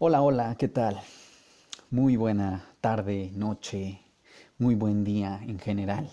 Hola, 0.00 0.22
hola, 0.22 0.56
¿qué 0.58 0.66
tal? 0.66 1.00
Muy 1.88 2.16
buena 2.16 2.68
tarde, 2.80 3.30
noche, 3.32 4.00
muy 4.58 4.74
buen 4.74 5.04
día 5.04 5.40
en 5.46 5.60
general. 5.60 6.10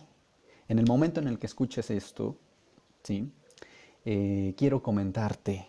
En 0.68 0.78
el 0.78 0.86
momento 0.86 1.20
en 1.20 1.28
el 1.28 1.39
que 1.39 1.48
escuches 1.48 1.89
esto, 1.89 2.38
¿sí? 3.02 3.34
Eh, 4.05 4.54
quiero 4.55 4.84
comentarte. 4.84 5.68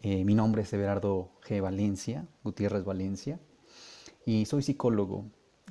Eh, 0.00 0.24
mi 0.24 0.36
nombre 0.36 0.62
es 0.62 0.72
Everardo 0.72 1.32
G. 1.44 1.60
Valencia, 1.60 2.28
Gutiérrez 2.44 2.84
Valencia, 2.84 3.40
y 4.24 4.44
soy 4.44 4.62
psicólogo. 4.62 5.24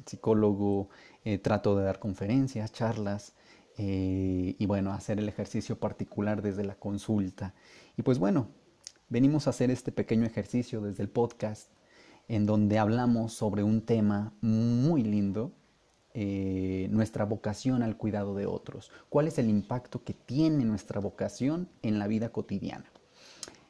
Psicólogo, 0.06 0.90
eh, 1.24 1.38
trato 1.38 1.78
de 1.78 1.86
dar 1.86 2.00
conferencias, 2.00 2.74
charlas, 2.74 3.36
y 3.78 4.64
bueno, 4.68 4.92
hacer 4.92 5.18
el 5.18 5.30
ejercicio 5.30 5.80
particular 5.80 6.42
desde 6.42 6.66
la 6.66 6.76
consulta. 6.76 7.56
Y 7.98 8.04
pues 8.04 8.20
bueno, 8.20 8.50
venimos 9.12 9.46
a 9.46 9.50
hacer 9.50 9.70
este 9.70 9.92
pequeño 9.92 10.26
ejercicio 10.26 10.80
desde 10.80 11.04
el 11.04 11.10
podcast 11.10 11.70
en 12.30 12.46
donde 12.46 12.80
hablamos 12.80 13.34
sobre 13.34 13.62
un 13.62 13.82
tema 13.82 14.34
muy 14.40 15.04
lindo, 15.04 15.52
eh, 16.14 16.88
nuestra 16.92 17.26
vocación 17.26 17.84
al 17.84 17.98
cuidado 17.98 18.36
de 18.36 18.46
otros. 18.46 18.90
¿Cuál 19.10 19.28
es 19.28 19.38
el 19.38 19.50
impacto 19.50 20.02
que 20.06 20.14
tiene 20.14 20.64
nuestra 20.64 21.02
vocación 21.02 21.68
en 21.82 22.00
la 22.00 22.08
vida 22.08 22.30
cotidiana? 22.30 22.86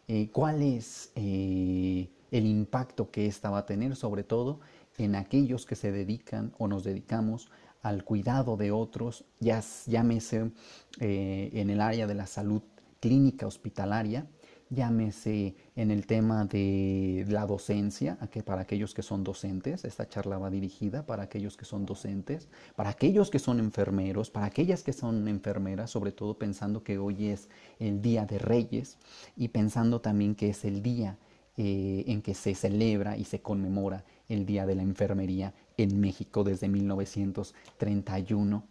Eh, 0.07 0.29
¿Cuál 0.31 0.61
es 0.61 1.11
eh, 1.15 2.11
el 2.29 2.45
impacto 2.45 3.09
que 3.09 3.25
ésta 3.25 3.49
va 3.49 3.59
a 3.59 3.65
tener 3.65 3.95
sobre 3.95 4.23
todo 4.23 4.59
en 4.99 5.15
aquellos 5.15 5.65
que 5.65 5.75
se 5.75 5.91
dedican 5.91 6.53
o 6.59 6.67
nos 6.67 6.83
dedicamos 6.83 7.49
al 7.81 8.03
cuidado 8.03 8.57
de 8.57 8.69
otros, 8.69 9.25
ya 9.39 9.63
llámese 9.87 10.51
en 10.99 11.69
el 11.71 11.81
área 11.81 12.05
de 12.05 12.13
la 12.13 12.27
salud 12.27 12.61
clínica 12.99 13.47
hospitalaria, 13.47 14.27
llámese 14.71 15.53
en 15.75 15.91
el 15.91 16.07
tema 16.07 16.45
de 16.45 17.25
la 17.27 17.45
docencia, 17.45 18.17
que 18.31 18.41
para 18.41 18.61
aquellos 18.61 18.93
que 18.93 19.03
son 19.03 19.23
docentes, 19.23 19.83
esta 19.83 20.07
charla 20.07 20.37
va 20.37 20.49
dirigida 20.49 21.05
para 21.05 21.23
aquellos 21.23 21.57
que 21.57 21.65
son 21.65 21.85
docentes, 21.85 22.47
para 22.75 22.89
aquellos 22.89 23.29
que 23.29 23.39
son 23.39 23.59
enfermeros, 23.59 24.31
para 24.31 24.45
aquellas 24.45 24.81
que 24.81 24.93
son 24.93 25.27
enfermeras, 25.27 25.91
sobre 25.91 26.13
todo 26.13 26.37
pensando 26.37 26.83
que 26.83 26.97
hoy 26.97 27.27
es 27.27 27.49
el 27.79 28.01
Día 28.01 28.25
de 28.25 28.39
Reyes 28.39 28.97
y 29.35 29.49
pensando 29.49 29.99
también 29.99 30.35
que 30.35 30.49
es 30.49 30.63
el 30.63 30.81
día 30.81 31.17
eh, 31.57 32.05
en 32.07 32.21
que 32.21 32.33
se 32.33 32.55
celebra 32.55 33.17
y 33.17 33.25
se 33.25 33.41
conmemora 33.41 34.05
el 34.29 34.45
Día 34.45 34.65
de 34.65 34.75
la 34.75 34.83
Enfermería 34.83 35.53
en 35.75 35.99
México 35.99 36.45
desde 36.45 36.69
1931, 36.69 38.63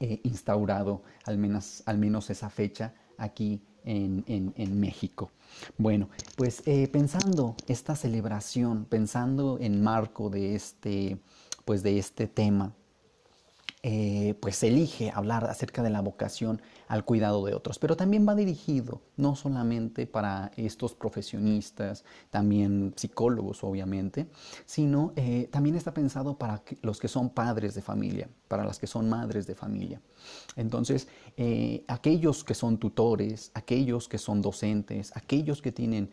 eh, 0.00 0.20
instaurado 0.22 1.02
al 1.24 1.38
menos, 1.38 1.82
al 1.86 1.96
menos 1.96 2.28
esa 2.28 2.50
fecha 2.50 2.92
aquí 3.16 3.62
en, 3.88 4.80
México. 4.80 5.30
Bueno, 5.76 6.08
pues 6.36 6.62
eh, 6.66 6.88
pensando 6.88 7.56
esta 7.66 7.96
celebración, 7.96 8.84
pensando 8.84 9.58
en 9.60 9.82
marco 9.82 10.30
de 10.30 10.54
este, 10.54 11.18
pues 11.64 11.82
de 11.82 11.98
este 11.98 12.26
tema, 12.26 12.74
eh, 13.82 14.34
pues 14.40 14.62
elige 14.62 15.10
hablar 15.14 15.44
acerca 15.44 15.82
de 15.82 15.90
la 15.90 16.00
vocación 16.00 16.60
al 16.88 17.04
cuidado 17.04 17.44
de 17.44 17.54
otros, 17.54 17.78
pero 17.78 17.96
también 17.96 18.26
va 18.26 18.34
dirigido 18.34 19.02
no 19.16 19.36
solamente 19.36 20.06
para 20.06 20.50
estos 20.56 20.94
profesionistas, 20.94 22.04
también 22.30 22.94
psicólogos 22.96 23.62
obviamente, 23.62 24.28
sino 24.64 25.12
eh, 25.16 25.48
también 25.52 25.76
está 25.76 25.92
pensado 25.92 26.36
para 26.38 26.62
los 26.82 26.98
que 26.98 27.08
son 27.08 27.30
padres 27.30 27.74
de 27.74 27.82
familia, 27.82 28.28
para 28.48 28.64
las 28.64 28.78
que 28.78 28.86
son 28.86 29.08
madres 29.08 29.46
de 29.46 29.54
familia. 29.54 30.00
Entonces, 30.56 31.08
eh, 31.36 31.84
aquellos 31.86 32.42
que 32.42 32.54
son 32.54 32.78
tutores, 32.78 33.52
aquellos 33.54 34.08
que 34.08 34.18
son 34.18 34.42
docentes, 34.42 35.12
aquellos 35.14 35.62
que 35.62 35.72
tienen 35.72 36.10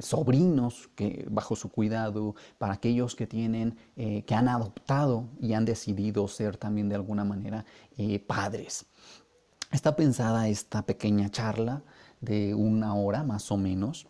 sobrinos 0.00 0.88
que, 0.94 1.26
bajo 1.30 1.56
su 1.56 1.70
cuidado, 1.70 2.34
para 2.58 2.74
aquellos 2.74 3.16
que 3.16 3.26
tienen, 3.26 3.76
que 3.96 4.34
han 4.34 4.48
adoptado 4.48 5.28
y 5.40 5.54
han 5.54 5.64
decidido 5.64 6.28
ser 6.28 6.56
también 6.56 6.88
de 6.88 6.94
alguna 6.94 7.24
manera 7.24 7.64
eh, 7.96 8.18
padres. 8.18 8.86
Está 9.72 9.96
pensada 9.96 10.48
esta 10.48 10.82
pequeña 10.82 11.30
charla 11.30 11.82
de 12.20 12.54
una 12.54 12.94
hora 12.94 13.24
más 13.24 13.50
o 13.50 13.56
menos, 13.56 14.06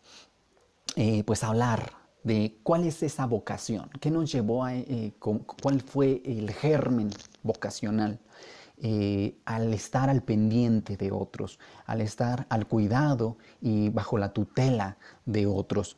eh, 0.97 1.23
pues 1.23 1.45
hablar 1.45 1.93
de 2.25 2.59
cuál 2.65 2.85
es 2.85 3.01
esa 3.05 3.27
vocación, 3.27 3.89
qué 4.01 4.11
nos 4.11 4.33
llevó 4.33 4.65
a, 4.65 4.75
eh, 4.75 5.15
cuál 5.21 5.81
fue 5.81 6.21
el 6.25 6.51
germen 6.53 7.11
vocacional. 7.45 8.21
al 9.45 9.73
estar 9.73 10.11
al 10.11 10.23
pendiente 10.25 10.97
de 10.97 11.13
otros, 11.13 11.61
al 11.87 12.01
estar 12.01 12.47
al 12.49 12.67
cuidado 12.67 13.39
y 13.61 13.91
bajo 13.91 14.19
la 14.19 14.33
tutela 14.33 14.97
de 15.25 15.47
otros. 15.47 15.97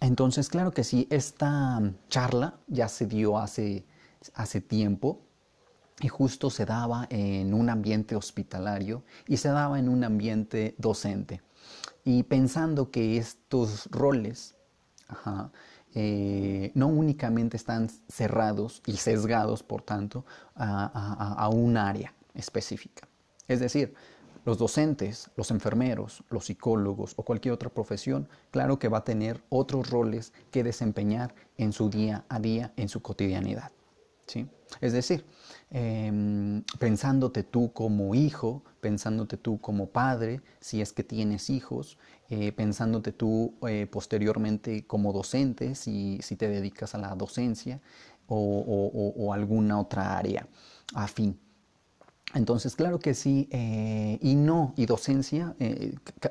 Entonces, 0.00 0.48
claro 0.48 0.72
que 0.72 0.82
sí, 0.82 1.06
esta 1.10 1.80
charla 2.08 2.58
ya 2.66 2.88
se 2.88 3.06
dio 3.06 3.38
hace, 3.38 3.86
hace 4.34 4.60
tiempo, 4.60 5.20
y 6.00 6.08
justo 6.08 6.50
se 6.50 6.64
daba 6.64 7.06
en 7.10 7.54
un 7.54 7.70
ambiente 7.70 8.16
hospitalario 8.16 9.04
y 9.26 9.36
se 9.36 9.48
daba 9.48 9.78
en 9.78 9.88
un 9.88 10.04
ambiente 10.04 10.74
docente. 10.78 11.40
Y 12.04 12.24
pensando 12.24 12.90
que 12.90 13.16
estos 13.16 13.88
roles 13.90 14.54
eh, 15.94 16.72
no 16.74 16.88
únicamente 16.88 17.56
están 17.56 17.88
cerrados 18.08 18.82
y 18.86 18.96
sesgados, 18.96 19.62
por 19.62 19.82
tanto, 19.82 20.26
a, 20.56 21.48
un 21.52 21.76
área 21.76 22.12
específica. 22.34 23.08
Es 23.46 23.60
decir, 23.60 23.94
los 24.44 24.58
docentes, 24.58 25.30
los 25.36 25.50
enfermeros, 25.50 26.22
los 26.28 26.46
psicólogos 26.46 27.14
o 27.16 27.22
cualquier 27.22 27.54
otra 27.54 27.70
profesión, 27.70 28.28
claro 28.50 28.78
que 28.78 28.88
va 28.88 28.98
a 28.98 29.04
tener 29.04 29.42
otros 29.48 29.88
roles 29.88 30.32
que 30.50 30.64
desempeñar 30.64 31.34
en 31.56 31.72
su 31.72 31.88
día 31.88 32.24
a 32.28 32.40
día, 32.40 32.72
en 32.76 32.88
su 32.88 33.00
cotidianidad. 33.00 33.70
¿sí? 34.26 34.48
Es 34.80 34.92
decir, 34.92 35.24
em, 35.76 36.62
pensándote 36.78 37.42
tú 37.42 37.72
como 37.72 38.14
hijo, 38.14 38.62
pensándote 38.80 39.36
tú 39.36 39.60
como 39.60 39.88
padre, 39.88 40.40
si 40.60 40.80
es 40.80 40.92
que 40.92 41.02
tienes 41.02 41.50
hijos, 41.50 41.98
eh, 42.30 42.52
pensándote 42.52 43.10
tú 43.10 43.54
eh, 43.68 43.88
posteriormente 43.90 44.86
como 44.86 45.12
docente, 45.12 45.74
si, 45.74 46.20
te 46.38 46.48
dedicas 46.48 46.94
a 46.94 46.98
la 46.98 47.14
docencia 47.16 47.80
o, 48.28 49.32
alguna 49.34 49.80
otra 49.80 50.16
área 50.16 50.46
afín. 50.94 51.40
Entonces, 52.34 52.76
claro 52.76 53.00
que 53.00 53.14
sí, 53.14 53.48
eh, 53.50 54.18
y 54.22 54.36
no, 54.36 54.74
y 54.76 54.86
docencia, 54.86 55.56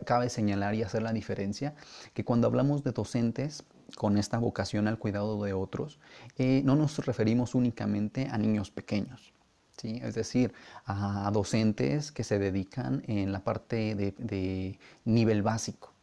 cabe 0.05 0.29
señalar 0.29 0.73
y 0.75 0.83
hacer 0.83 1.01
la 1.01 1.11
diferencia, 1.11 1.75
que 2.13 2.23
cuando 2.23 2.47
hablamos 2.47 2.83
de 2.83 2.93
docentes, 2.93 3.65
con 3.95 4.17
esta 4.17 4.37
vocación 4.37 4.87
al 4.87 4.97
cuidado 4.97 5.41
de 5.43 5.53
otros, 5.53 5.99
eh, 6.37 6.61
no 6.65 6.75
nos 6.75 6.97
referimos 7.05 7.55
únicamente 7.55 8.27
a 8.29 8.37
niños 8.37 8.71
pequeños, 8.71 9.33
¿sí? 9.77 9.99
es 10.03 10.15
decir, 10.15 10.53
a 10.85 11.29
docentes 11.33 12.11
que 12.11 12.23
se 12.23 12.39
dedican 12.39 13.03
en 13.07 13.31
la 13.31 13.43
parte 13.43 13.95
de, 13.95 14.79
nivel 15.05 15.43
básico. 15.43 15.93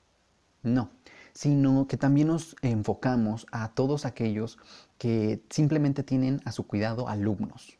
No, 0.62 0.90
sino 1.32 1.86
que 1.86 1.96
también 1.96 2.28
nos 2.28 2.54
enfocamos 2.60 3.46
a 3.50 3.68
todos 3.72 4.04
aquellos 4.04 4.58
que 4.98 5.42
simplemente 5.48 6.02
tienen 6.02 6.40
a 6.44 6.52
su 6.52 6.66
cuidado 6.66 7.08
alumnos, 7.08 7.78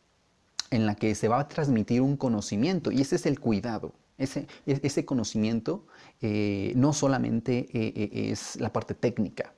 en 0.70 0.86
la 0.86 0.94
que 0.94 1.14
se 1.14 1.28
va 1.28 1.40
a 1.40 1.48
transmitir 1.48 2.00
un 2.00 2.16
conocimiento 2.16 2.90
y 2.90 3.02
ese 3.02 3.16
es 3.16 3.26
el 3.26 3.38
cuidado. 3.38 3.92
Ese, 4.16 4.46
ese 4.66 5.06
conocimiento 5.06 5.86
eh, 6.20 6.74
no 6.76 6.92
solamente 6.92 7.68
eh, 7.72 8.30
es 8.30 8.60
la 8.60 8.70
parte 8.70 8.94
técnica, 8.94 9.54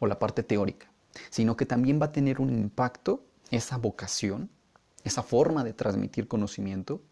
o 0.00 0.06
la 0.06 0.18
parte 0.18 0.42
teórica, 0.42 0.90
sino 1.30 1.56
que 1.56 1.66
también 1.66 2.00
va 2.00 2.06
a 2.06 2.12
tener 2.12 2.40
un 2.40 2.50
impacto 2.50 3.24
esa 3.50 3.76
vocación, 3.76 4.50
esa 5.04 5.22
forma 5.22 5.62
de 5.64 5.72
transmitir 5.72 6.28
conocimiento, 6.28 7.02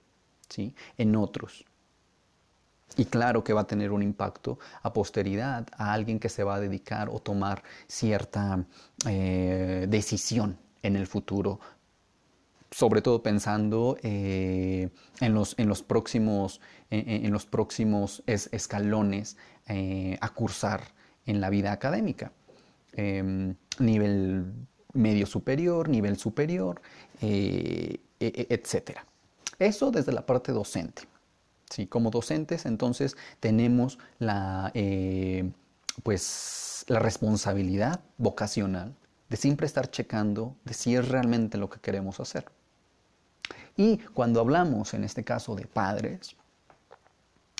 ¿sí? 0.48 0.74
en 0.96 1.16
otros. 1.16 1.64
Y 2.96 3.04
claro 3.04 3.44
que 3.44 3.52
va 3.52 3.62
a 3.62 3.66
tener 3.66 3.92
un 3.92 4.02
impacto 4.02 4.58
a 4.82 4.92
posteridad, 4.92 5.66
a 5.76 5.92
alguien 5.92 6.18
que 6.18 6.28
se 6.28 6.42
va 6.42 6.56
a 6.56 6.60
dedicar 6.60 7.08
o 7.08 7.20
tomar 7.20 7.62
cierta 7.86 8.64
eh, 9.06 9.86
decisión 9.88 10.58
en 10.82 10.96
el 10.96 11.06
futuro, 11.06 11.60
sobre 12.70 13.02
todo 13.02 13.22
pensando 13.22 13.96
eh, 14.02 14.90
en, 15.20 15.34
los, 15.34 15.82
próximos 15.82 16.60
escalones 18.26 19.36
eh, 19.68 20.18
a 20.20 20.28
cursar 20.30 20.82
en 21.26 21.40
la 21.40 21.50
vida 21.50 21.72
académica. 21.72 22.32
Em, 22.92 23.54
nivel 23.78 24.52
medio 24.92 25.26
superior, 25.26 25.88
nivel 25.88 26.16
superior, 26.16 26.80
eh, 27.20 28.00
e, 28.18 28.26
e, 28.26 28.46
etc. 28.50 28.98
Eso 29.58 29.90
desde 29.90 30.12
la 30.12 30.26
parte 30.26 30.52
docente. 30.52 31.02
¿sí? 31.70 31.86
Como 31.86 32.10
docentes, 32.10 32.66
entonces 32.66 33.16
tenemos 33.38 33.98
la, 34.18 34.72
eh, 34.74 35.50
pues, 36.02 36.84
la 36.88 36.98
responsabilidad 36.98 38.00
vocacional 38.18 38.94
de 39.28 39.36
siempre 39.36 39.66
estar 39.66 39.90
checando 39.90 40.56
de 40.64 40.74
si 40.74 40.96
es 40.96 41.08
realmente 41.08 41.56
lo 41.56 41.70
que 41.70 41.80
queremos 41.80 42.18
hacer. 42.18 42.46
Y 43.76 43.98
cuando 43.98 44.40
hablamos, 44.40 44.92
en 44.94 45.04
este 45.04 45.22
caso, 45.22 45.54
de 45.54 45.66
padres, 45.66 46.36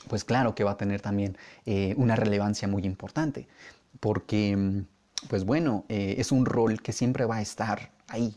pues 0.09 0.25
claro 0.25 0.55
que 0.55 0.65
va 0.65 0.73
a 0.73 0.77
tener 0.77 1.01
también 1.01 1.37
eh, 1.67 1.95
una 1.97 2.17
relevancia 2.17 2.67
muy 2.67 2.85
importante, 2.85 3.47
porque, 4.01 4.57
mm, 4.57 4.87
pues 5.29 5.45
bueno, 5.45 5.85
eh, 5.89 6.17
es 6.19 6.33
un 6.33 6.47
rol 6.47 6.81
que 6.83 6.93
siempre 6.93 7.25
va 7.25 7.37
a 7.37 7.43
estar 7.43 7.91
ahí. 8.09 8.37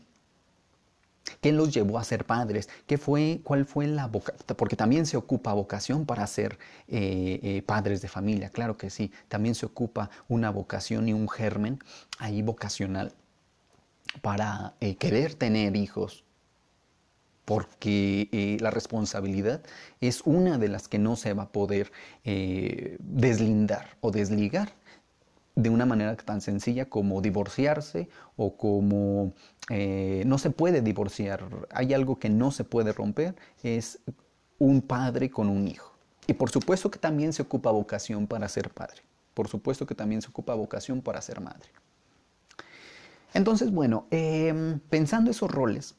¿Qué 1.40 1.52
los 1.52 1.72
llevó 1.72 1.98
a 1.98 2.04
ser 2.04 2.26
padres? 2.26 2.68
¿Qué 2.86 2.98
fue, 2.98 3.40
¿Cuál 3.42 3.64
fue 3.64 3.86
la 3.86 4.06
vocación? 4.06 4.56
Porque 4.56 4.76
también 4.76 5.06
se 5.06 5.16
ocupa 5.16 5.54
vocación 5.54 6.04
para 6.04 6.26
ser 6.26 6.58
eh, 6.86 7.62
padres 7.66 8.02
de 8.02 8.08
familia, 8.08 8.50
claro 8.50 8.76
que 8.76 8.90
sí. 8.90 9.10
También 9.28 9.54
se 9.54 9.64
ocupa 9.66 10.10
una 10.28 10.50
vocación 10.50 11.08
y 11.08 11.14
un 11.14 11.28
germen 11.28 11.78
ahí 12.18 12.42
vocacional 12.42 13.12
para 14.20 14.74
querer 14.98 15.34
tener 15.34 15.76
hijos, 15.76 16.24
porque 17.44 18.28
eh, 18.32 18.56
la 18.60 18.70
responsabilidad 18.70 19.62
es 20.00 20.22
una 20.22 20.58
de 20.58 20.68
las 20.68 20.88
que 20.88 20.98
no 20.98 21.16
se 21.16 21.34
va 21.34 21.44
a 21.44 21.52
poder 21.52 21.92
eh, 22.24 22.96
deslindar 23.00 23.96
o 24.00 24.10
desligar 24.10 24.72
de 25.56 25.70
una 25.70 25.86
manera 25.86 26.16
tan 26.16 26.40
sencilla 26.40 26.88
como 26.88 27.20
divorciarse 27.20 28.08
o 28.36 28.56
como 28.56 29.34
eh, 29.70 30.24
no 30.26 30.38
se 30.38 30.50
puede 30.50 30.82
divorciar. 30.82 31.48
Hay 31.70 31.94
algo 31.94 32.18
que 32.18 32.28
no 32.28 32.50
se 32.50 32.64
puede 32.64 32.92
romper, 32.92 33.36
es 33.62 34.00
un 34.58 34.82
padre 34.82 35.30
con 35.30 35.48
un 35.48 35.68
hijo. 35.68 35.94
Y 36.26 36.32
por 36.32 36.50
supuesto 36.50 36.90
que 36.90 36.98
también 36.98 37.32
se 37.32 37.42
ocupa 37.42 37.70
vocación 37.70 38.26
para 38.26 38.48
ser 38.48 38.70
padre. 38.70 39.02
Por 39.34 39.48
supuesto 39.48 39.86
que 39.86 39.94
también 39.94 40.22
se 40.22 40.28
ocupa 40.28 40.54
vocación 40.54 41.02
para 41.02 41.20
ser 41.20 41.40
madre. 41.40 41.68
Entonces, 43.32 43.70
bueno, 43.72 44.06
em, 44.10 44.78
pensando 44.78 45.30
esos 45.30 45.50
roles, 45.50 45.96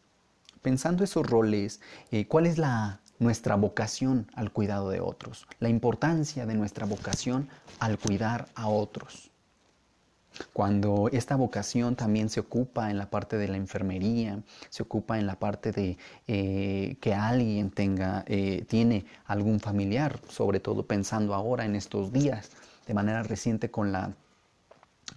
pensando 0.62 1.04
esos 1.04 1.28
roles, 1.28 1.82
eh, 2.12 2.28
¿cuál 2.28 2.46
es 2.46 2.58
la, 2.58 3.02
nuestra 3.20 3.56
vocación 3.56 4.32
al 4.36 4.52
cuidado 4.52 4.90
de 4.90 5.02
otros? 5.02 5.48
La 5.60 5.70
importancia 5.70 6.46
de 6.46 6.56
nuestra 6.56 6.86
vocación 6.86 7.50
al 7.80 8.00
cuidar 8.00 8.48
a 8.56 8.68
otros. 8.68 9.32
Cuando 10.54 11.10
esta 11.12 11.36
vocación 11.36 11.96
también 11.96 12.30
se 12.30 12.40
ocupa 12.40 12.90
en 12.90 12.98
la 12.98 13.10
parte 13.10 13.38
de 13.38 13.48
la 13.48 13.58
enfermería, 13.58 14.40
se 14.70 14.84
ocupa 14.84 15.20
en 15.20 15.28
la 15.28 15.36
parte 15.36 15.72
de 15.72 15.98
eh, 16.28 16.98
que 17.00 17.14
alguien 17.14 17.72
tenga, 17.72 18.24
eh, 18.28 18.66
tiene 18.68 19.06
algún 19.26 19.60
familiar, 19.60 20.20
sobre 20.30 20.60
todo 20.60 20.86
pensando 20.86 21.34
ahora 21.34 21.66
en 21.66 21.76
estos 21.76 22.12
días, 22.12 22.52
de 22.88 22.94
manera 22.94 23.24
reciente 23.24 23.72
con 23.72 23.92
la, 23.92 24.14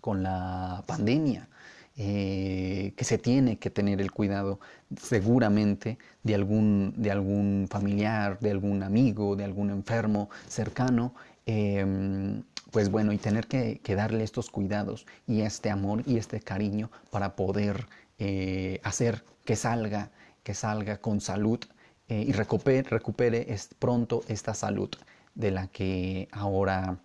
con 0.00 0.22
la 0.22 0.84
pandemia, 0.86 1.48
eh, 1.96 2.92
que 2.96 3.04
se 3.04 3.18
tiene 3.18 3.58
que 3.58 3.70
tener 3.70 4.00
el 4.00 4.12
cuidado 4.12 4.60
seguramente 4.96 5.98
de 6.22 6.34
algún, 6.36 6.94
de 6.96 7.10
algún 7.10 7.66
familiar, 7.68 8.38
de 8.38 8.52
algún 8.52 8.84
amigo, 8.84 9.34
de 9.34 9.44
algún 9.44 9.70
enfermo 9.70 10.30
cercano, 10.46 11.12
em, 11.44 12.42
pues 12.70 12.90
bueno, 12.90 13.12
y 13.12 13.18
tener 13.18 13.46
que, 13.46 13.80
darle 13.96 14.24
estos 14.24 14.50
cuidados 14.50 15.06
y 15.26 15.40
este 15.42 15.70
amor 15.70 16.02
y 16.06 16.18
este 16.18 16.40
cariño 16.40 16.90
para 17.10 17.36
poder 17.36 17.86
eh, 18.18 18.80
hacer 18.84 19.24
que 19.44 19.56
salga, 19.56 20.10
que 20.42 20.54
salga 20.54 20.98
con 20.98 21.20
salud 21.20 21.60
eh, 22.08 22.24
y 22.26 22.32
recupere, 22.32 22.88
recupere 22.88 23.46
pronto 23.78 24.22
esta 24.28 24.54
salud 24.54 24.90
de 25.34 25.50
la 25.50 25.68
que 25.68 26.28
ahora 26.32 26.98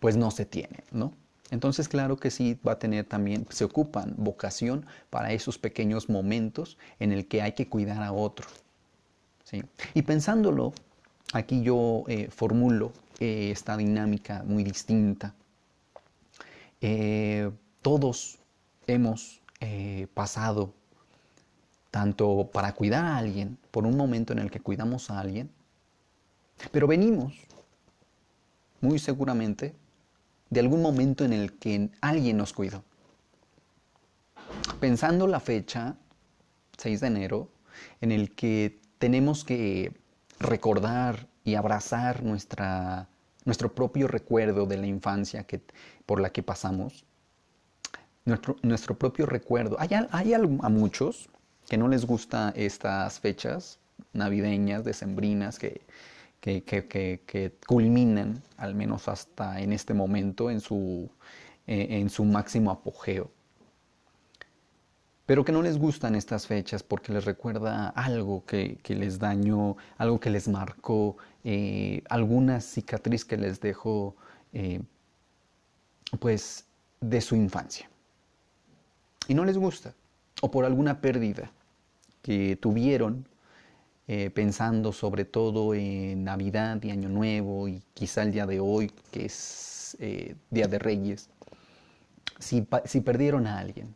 pues 0.00 0.16
no 0.16 0.32
se 0.32 0.44
tiene, 0.44 0.82
¿no? 0.90 1.12
Entonces, 1.52 1.86
claro 1.86 2.16
que 2.16 2.30
sí 2.30 2.58
va 2.66 2.72
a 2.72 2.78
tener 2.78 3.04
también, 3.04 3.46
se 3.50 3.64
ocupan 3.64 4.14
vocación 4.16 4.86
para 5.10 5.32
esos 5.32 5.58
pequeños 5.58 6.08
momentos 6.08 6.78
en 6.98 7.12
el 7.12 7.28
que 7.28 7.42
hay 7.42 7.52
que 7.52 7.68
cuidar 7.68 8.02
a 8.02 8.10
otro. 8.12 8.48
¿sí? 9.44 9.62
Y 9.92 10.00
pensándolo, 10.00 10.72
aquí 11.34 11.62
yo 11.62 12.04
eh, 12.08 12.28
formulo 12.30 12.94
eh, 13.20 13.50
esta 13.50 13.76
dinámica 13.76 14.42
muy 14.44 14.64
distinta. 14.64 15.34
Eh, 16.80 17.50
todos 17.82 18.38
hemos 18.86 19.40
pasado 20.12 20.74
tanto 21.92 22.50
para 22.52 22.74
cuidar 22.74 23.04
a 23.04 23.16
alguien, 23.16 23.58
por 23.70 23.86
un 23.86 23.96
momento 23.96 24.32
en 24.32 24.40
el 24.40 24.50
que 24.50 24.58
cuidamos 24.58 25.08
a 25.08 25.20
alguien, 25.20 25.50
pero 26.72 26.88
venimos 26.88 27.34
muy 28.80 28.98
seguramente 28.98 29.74
de 30.50 30.60
algún 30.60 30.82
momento 30.82 31.24
en 31.24 31.32
el 31.32 31.52
que 31.54 31.90
alguien 32.00 32.36
nos 32.36 32.52
cuidó. 32.52 32.82
Pensando 34.80 35.26
la 35.26 35.40
fecha, 35.40 35.96
6 36.76 37.00
de 37.00 37.06
enero, 37.06 37.48
en 38.00 38.12
el 38.12 38.34
que 38.34 38.80
tenemos 38.98 39.44
que 39.44 39.92
recordar 40.38 41.28
y 41.44 41.54
abrazar 41.54 42.22
nuestra, 42.22 43.08
nuestro 43.44 43.74
propio 43.74 44.08
recuerdo 44.08 44.66
de 44.66 44.76
la 44.76 44.86
infancia 44.86 45.44
que, 45.44 45.60
por 46.06 46.20
la 46.20 46.30
que 46.30 46.42
pasamos, 46.42 47.04
nuestro, 48.24 48.56
nuestro 48.62 48.98
propio 48.98 49.26
recuerdo. 49.26 49.76
Hay, 49.78 49.90
hay 50.10 50.34
a 50.34 50.38
muchos 50.68 51.28
que 51.68 51.76
no 51.76 51.88
les 51.88 52.04
gustan 52.04 52.52
estas 52.56 53.20
fechas 53.20 53.78
navideñas, 54.12 54.84
decembrinas, 54.84 55.58
que 55.58 55.82
que, 56.42 57.52
culminan, 57.66 58.42
al 58.56 58.74
menos 58.74 59.08
hasta 59.08 59.60
en 59.60 59.72
este 59.72 59.94
momento, 59.94 60.50
en 60.50 60.60
su, 60.60 61.08
eh, 61.66 61.86
en 61.90 62.10
su 62.10 62.24
máximo 62.24 62.70
apogeo. 62.70 63.30
Pero 65.24 65.44
que 65.44 65.52
no 65.52 65.62
les 65.62 65.78
gustan 65.78 66.16
estas 66.16 66.48
fechas 66.48 66.82
porque 66.82 67.12
les 67.12 67.24
recuerda 67.24 67.90
algo 67.90 68.44
que, 68.44 68.80
les 68.88 69.20
dañó, 69.20 69.76
algo 69.96 70.18
que 70.18 70.30
les 70.30 70.48
marcó, 70.48 71.16
eh, 71.44 72.02
alguna 72.08 72.60
cicatriz 72.60 73.24
que 73.24 73.36
les 73.36 73.60
dejó, 73.60 74.16
eh, 74.52 74.80
pues, 76.20 76.66
de 77.00 77.20
su 77.20 77.36
infancia. 77.36 77.88
Y 79.28 79.34
no 79.34 79.44
les 79.44 79.56
gusta, 79.56 79.94
o 80.40 80.50
por 80.50 80.64
alguna 80.64 81.00
pérdida 81.00 81.50
que 82.22 82.56
tuvieron 82.56 83.26
eh, 84.08 84.30
pensando 84.30 84.92
sobre 84.92 85.24
todo 85.24 85.74
en 85.74 86.24
Navidad 86.24 86.82
y 86.82 86.90
Año 86.90 87.08
Nuevo 87.08 87.68
y 87.68 87.82
quizá 87.94 88.22
el 88.22 88.32
día 88.32 88.46
de 88.46 88.58
hoy, 88.58 88.90
que 89.12 89.26
es 89.26 89.96
eh, 90.00 90.34
Día 90.50 90.66
de 90.66 90.80
Reyes, 90.80 91.30
si, 92.38 92.62
perdieron 93.00 93.46
a 93.46 93.58
alguien. 93.58 93.94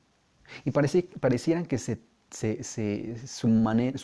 Y 0.64 0.70
parecieran 0.70 1.66
que 1.66 1.78
su 1.78 3.48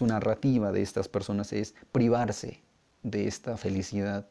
narrativa 0.06 0.72
de 0.72 0.82
estas 0.82 1.08
personas 1.08 1.52
es 1.52 1.74
privarse 1.92 2.60
de 3.02 3.26
esta 3.26 3.56
felicidad 3.56 4.26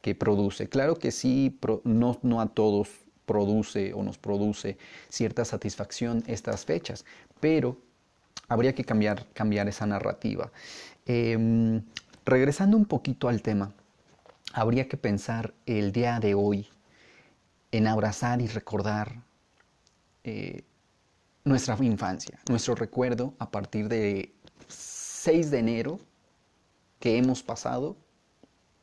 que 0.00 0.14
produce. 0.14 0.68
Claro 0.68 0.96
que 0.96 1.10
sí, 1.10 1.58
no, 1.84 2.18
no 2.22 2.40
a 2.40 2.46
todos 2.46 2.88
produce 3.26 3.92
o 3.92 4.02
nos 4.02 4.18
produce 4.18 4.78
cierta 5.08 5.44
satisfacción 5.44 6.22
estas 6.26 6.64
fechas, 6.64 7.04
pero 7.40 7.76
habría 8.48 8.74
que 8.74 8.84
cambiar, 8.84 9.26
cambiar 9.32 9.68
esa 9.68 9.86
narrativa. 9.86 10.52
Em, 11.04 11.82
regresando 12.24 12.76
un 12.76 12.84
poquito 12.84 13.28
al 13.28 13.42
tema, 13.42 13.72
habría 14.52 14.88
que 14.88 14.96
pensar 14.96 15.54
el 15.66 15.92
día 15.92 16.20
de 16.20 16.34
hoy 16.34 16.68
en 17.72 17.86
abrazar 17.86 18.40
y 18.40 18.46
recordar 18.46 19.22
eh, 20.24 20.62
nuestra 21.44 21.76
infancia, 21.80 22.38
nuestro 22.48 22.74
recuerdo 22.74 23.34
a 23.38 23.50
partir 23.50 23.88
de 23.88 24.32
6 24.68 25.50
de 25.50 25.58
enero 25.58 26.00
que 26.98 27.18
hemos 27.18 27.42
pasado 27.42 27.96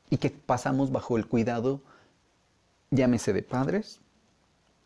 y 0.10 0.18
que 0.18 0.30
pasamos 0.30 0.92
bajo 0.92 1.18
el 1.18 1.28
cuidado, 1.28 1.82
llámese 2.92 3.34
de 3.34 3.44
padres, 3.44 4.00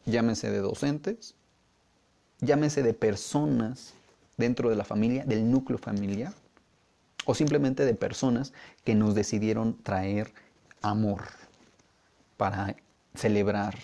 llámese 0.06 0.50
de 0.50 0.60
docentes, 0.60 1.36
llámese 2.40 2.84
de 2.84 2.94
personas 2.94 3.94
dentro 4.38 4.70
de 4.70 4.76
la 4.76 4.86
familia, 4.86 5.26
del 5.26 5.50
núcleo 5.50 5.78
familiar, 5.78 6.34
o 7.26 7.36
simplemente 7.36 7.84
de 7.86 7.94
personas 7.94 8.54
que 8.86 8.96
nos 8.96 9.16
decidieron 9.16 9.82
traer 9.84 10.32
amor 10.82 11.24
para 12.38 12.76
celebrar 13.16 13.76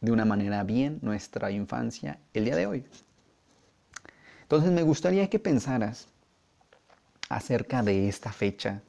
de 0.00 0.12
una 0.12 0.24
manera 0.24 0.62
bien 0.62 0.98
nuestra 1.02 1.50
infancia 1.50 2.18
el 2.32 2.44
día 2.44 2.56
de 2.56 2.66
hoy. 2.66 2.84
Entonces 4.42 4.70
me 4.70 4.82
gustaría 4.82 5.28
que 5.28 5.38
pensaras 5.38 6.08
acerca 7.28 7.82
de 7.82 8.08
esta 8.08 8.32
fecha 8.32 8.80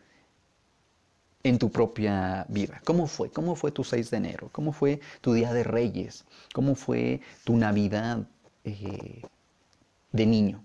en 1.44 1.58
tu 1.58 1.72
propia 1.72 2.46
vida. 2.50 2.82
¿Cómo 2.86 3.08
fue? 3.08 3.30
¿Cómo 3.32 3.56
fue 3.56 3.72
tu 3.72 3.84
6 3.84 4.12
de 4.12 4.18
enero? 4.18 4.50
¿Cómo 4.52 4.74
fue 4.74 5.00
tu 5.22 5.34
Día 5.34 5.54
de 5.54 5.64
Reyes? 5.64 6.26
¿Cómo 6.54 6.76
fue 6.76 7.22
tu 7.44 7.56
Navidad 7.58 8.28
eh, 8.64 9.22
de 10.12 10.26
niño? 10.26 10.64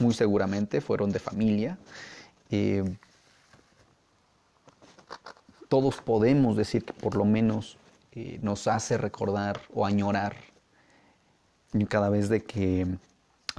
muy 0.00 0.14
seguramente 0.14 0.80
fueron 0.80 1.12
de 1.12 1.18
familia. 1.18 1.78
Eh, 2.50 2.84
todos 5.68 5.96
podemos 5.96 6.56
decir 6.56 6.84
que 6.84 6.92
por 6.92 7.16
lo 7.16 7.24
menos 7.24 7.76
eh, 8.12 8.38
nos 8.42 8.66
hace 8.66 8.98
recordar 8.98 9.60
o 9.72 9.86
añorar 9.86 10.36
cada 11.88 12.08
vez 12.08 12.28
de 12.28 12.42
que 12.42 12.86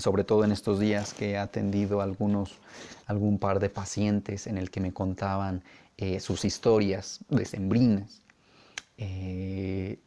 sobre 0.01 0.23
todo 0.23 0.43
en 0.43 0.51
estos 0.51 0.79
días 0.79 1.13
que 1.13 1.31
he 1.31 1.37
atendido 1.37 2.01
algunos, 2.01 2.57
algún 3.05 3.37
par 3.37 3.59
de 3.59 3.69
pacientes 3.69 4.47
en 4.47 4.57
el 4.57 4.69
que 4.69 4.81
me 4.81 4.91
contaban 4.91 5.63
eh, 5.97 6.19
sus 6.19 6.43
historias 6.43 7.19
decembrinas, 7.29 8.21
eh, 8.97 9.99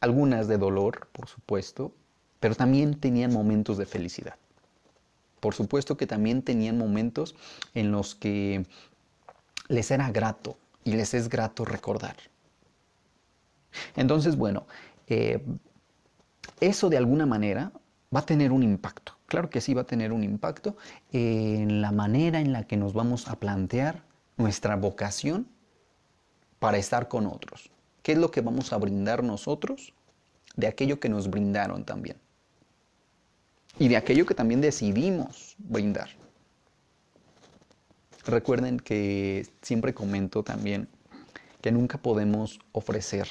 algunas 0.00 0.48
de 0.48 0.58
dolor, 0.58 1.08
por 1.12 1.28
supuesto, 1.28 1.92
pero 2.40 2.54
también 2.54 2.98
tenían 2.98 3.32
momentos 3.32 3.78
de 3.78 3.86
felicidad. 3.86 4.36
Por 5.40 5.54
supuesto 5.54 5.96
que 5.96 6.06
también 6.06 6.42
tenían 6.42 6.78
momentos 6.78 7.34
en 7.74 7.92
los 7.92 8.14
que 8.14 8.66
les 9.68 9.90
era 9.90 10.10
grato 10.10 10.56
y 10.84 10.92
les 10.92 11.14
es 11.14 11.28
grato 11.28 11.64
recordar. 11.64 12.16
Entonces, 13.96 14.36
bueno, 14.36 14.66
eh, 15.06 15.42
eso 16.60 16.88
de 16.88 16.96
alguna 16.96 17.26
manera 17.26 17.72
va 18.14 18.20
a 18.20 18.26
tener 18.26 18.52
un 18.52 18.62
impacto. 18.62 19.16
Claro 19.26 19.50
que 19.50 19.60
sí 19.60 19.74
va 19.74 19.82
a 19.82 19.86
tener 19.86 20.12
un 20.12 20.22
impacto 20.22 20.76
en 21.12 21.80
la 21.80 21.92
manera 21.92 22.40
en 22.40 22.52
la 22.52 22.66
que 22.66 22.76
nos 22.76 22.92
vamos 22.92 23.28
a 23.28 23.36
plantear 23.36 24.02
nuestra 24.36 24.76
vocación 24.76 25.48
para 26.58 26.78
estar 26.78 27.08
con 27.08 27.26
otros. 27.26 27.70
¿Qué 28.02 28.12
es 28.12 28.18
lo 28.18 28.30
que 28.30 28.40
vamos 28.40 28.72
a 28.72 28.76
brindar 28.76 29.24
nosotros 29.24 29.92
de 30.56 30.66
aquello 30.66 31.00
que 31.00 31.08
nos 31.08 31.28
brindaron 31.30 31.84
también? 31.84 32.16
Y 33.78 33.88
de 33.88 33.96
aquello 33.96 34.24
que 34.26 34.34
también 34.34 34.60
decidimos 34.60 35.56
brindar. 35.58 36.10
Recuerden 38.24 38.78
que 38.78 39.46
siempre 39.62 39.94
comento 39.94 40.42
también 40.42 40.88
que 41.60 41.72
nunca 41.72 41.98
podemos 41.98 42.60
ofrecer. 42.72 43.26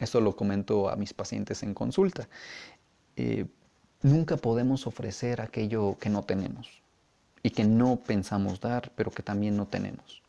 Esto 0.00 0.20
lo 0.20 0.36
comento 0.36 0.88
a 0.88 0.96
mis 0.96 1.12
pacientes 1.12 1.62
en 1.62 1.74
consulta. 1.74 2.28
Eh, 3.20 3.46
nunca 4.00 4.36
podemos 4.36 4.86
ofrecer 4.86 5.40
aquello 5.40 5.98
que 5.98 6.08
no 6.08 6.22
tenemos 6.22 6.68
y 7.42 7.50
que 7.50 7.64
no 7.64 7.96
pensamos 7.96 8.60
dar, 8.60 8.92
pero 8.94 9.10
que 9.10 9.24
también 9.24 9.56
no 9.56 9.66
tenemos. 9.66 10.22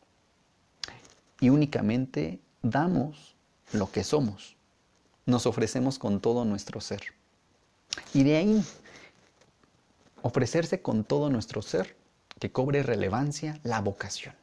Y 1.40 1.50
únicamente 1.50 2.40
damos 2.64 3.36
lo 3.74 3.92
que 3.92 4.04
somos. 4.04 4.56
Nos 5.28 5.46
ofrecemos 5.46 6.00
con 6.00 6.20
todo 6.20 6.46
nuestro 6.46 6.82
ser. 6.82 7.02
Y 8.12 8.24
de 8.24 8.38
ahí, 8.38 8.66
ofrecerse 10.24 10.82
con 10.82 11.04
todo 11.04 11.30
nuestro 11.30 11.62
ser, 11.62 11.96
que 12.40 12.52
cobre 12.52 12.82
relevancia 12.82 13.60
la 13.62 13.82
vocación. 13.82 14.34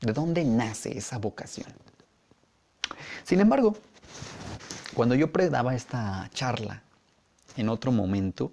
¿De 0.00 0.12
dónde 0.12 0.44
nace 0.44 0.98
esa 0.98 1.18
vocación? 1.18 1.68
Sin 3.22 3.38
embargo, 3.38 3.76
cuando 4.94 5.14
yo 5.14 5.30
predaba 5.30 5.76
esta 5.76 6.28
charla 6.34 6.82
en 7.58 7.68
otro 7.68 7.90
momento, 7.90 8.52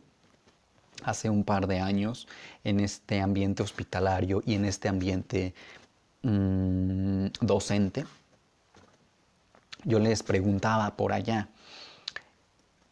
hace 1.03 1.29
un 1.29 1.43
par 1.43 1.67
de 1.67 1.79
años, 1.79 2.27
en 2.63 2.79
este 2.79 3.21
ambiente 3.21 3.61
hospitalario 3.61 4.41
y 4.45 4.55
en 4.55 4.65
este 4.65 4.89
ambiente 4.89 5.53
mm, 6.23 7.27
docente, 7.39 8.05
yo 9.83 9.99
les 9.99 10.23
preguntaba 10.23 10.95
por 10.95 11.13
allá, 11.13 11.49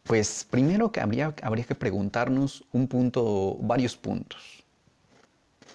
pues 0.04 0.46
primero 0.48 0.92
que 0.92 1.00
habría, 1.00 1.34
habría 1.42 1.64
que 1.64 1.74
preguntarnos 1.74 2.64
un 2.72 2.86
punto, 2.86 3.56
varios 3.60 3.96
puntos. 3.96 4.62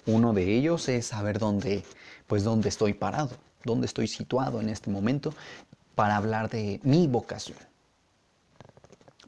Uno 0.06 0.32
de 0.32 0.56
ellos 0.56 0.88
es 0.88 1.08
saber 1.08 1.38
dónde, 1.38 1.84
pues 2.26 2.44
dónde 2.44 2.70
estoy 2.70 2.94
parado, 2.94 3.36
dónde 3.64 3.86
estoy 3.86 4.08
situado 4.08 4.62
en 4.62 4.70
este 4.70 4.88
momento 4.88 5.34
para 5.94 6.16
hablar 6.16 6.48
de 6.48 6.80
mi 6.82 7.06
vocación. 7.06 7.69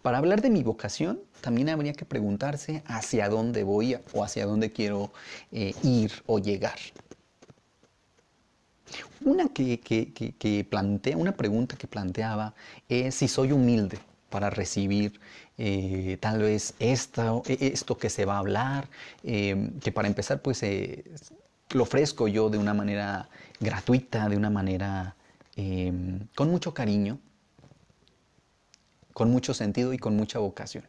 Para 0.03 0.19
hablar 0.19 0.43
de 0.43 0.51
mi 0.51 0.65
vocación, 0.65 1.21
también 1.41 1.69
habría 1.69 1.93
que 1.93 2.05
preguntarse 2.05 2.83
hacia 2.87 3.29
dónde 3.29 3.63
voy 3.63 3.97
o 4.13 4.25
hacia 4.25 4.47
dónde 4.47 4.73
quiero 4.73 5.13
eh, 5.53 5.75
ir 5.85 6.11
o 6.27 6.41
llegar. 6.41 6.79
Una 9.25 9.49
que, 9.49 10.67
plantea, 10.69 11.17
una 11.17 11.37
pregunta 11.37 11.77
que 11.77 11.87
planteaba 11.87 12.53
es 12.89 13.15
si 13.15 13.29
soy 13.29 13.53
humilde 13.53 14.01
para 14.29 14.51
recibir 14.51 15.21
eh, 15.57 16.19
tal 16.21 16.41
vez 16.41 16.75
esto, 16.81 17.45
e, 17.47 17.71
esto 17.73 17.97
que 17.97 18.11
se 18.11 18.25
va 18.25 18.35
a 18.35 18.39
hablar, 18.39 18.89
eh, 19.23 19.71
que 19.81 19.93
para 19.93 20.09
empezar 20.09 20.43
pues 20.43 20.65
lo 21.71 21.83
ofrezco 21.85 22.27
yo 22.27 22.51
de 22.51 22.59
una 22.59 22.75
manera 22.75 23.29
gratuita, 23.61 24.29
de 24.29 24.37
una 24.37 24.51
manera 24.51 25.15
con 26.35 26.51
mucho 26.51 26.75
cariño, 26.75 27.19
con 29.13 29.31
mucho 29.31 29.55
sentido 29.55 29.93
y 29.93 29.99
con 29.99 30.17
mucha 30.17 30.39
vocación. 30.39 30.85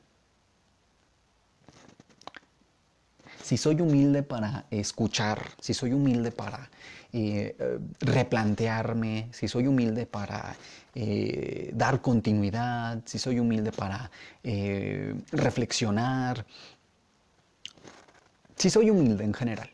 Si 3.44 3.58
soy 3.58 3.82
humilde 3.82 4.24
para 4.24 4.66
escuchar, 4.72 5.50
si 5.60 5.74
soy 5.74 5.92
humilde 5.92 6.32
para 6.32 6.70
eh, 7.12 7.56
eh, 7.60 7.80
replantearme, 8.00 9.28
si 9.34 9.50
soy 9.50 9.68
humilde 9.68 10.06
para 10.06 10.56
eh, 10.96 11.70
dar 11.74 12.02
continuidad, 12.02 13.02
si 13.06 13.20
soy 13.20 13.40
humilde 13.40 13.74
para 13.74 14.10
reflexionar, 15.32 16.46
si 18.56 18.70
soy 18.70 18.90
humilde 18.90 19.26
en 19.26 19.34
general. 19.34 19.70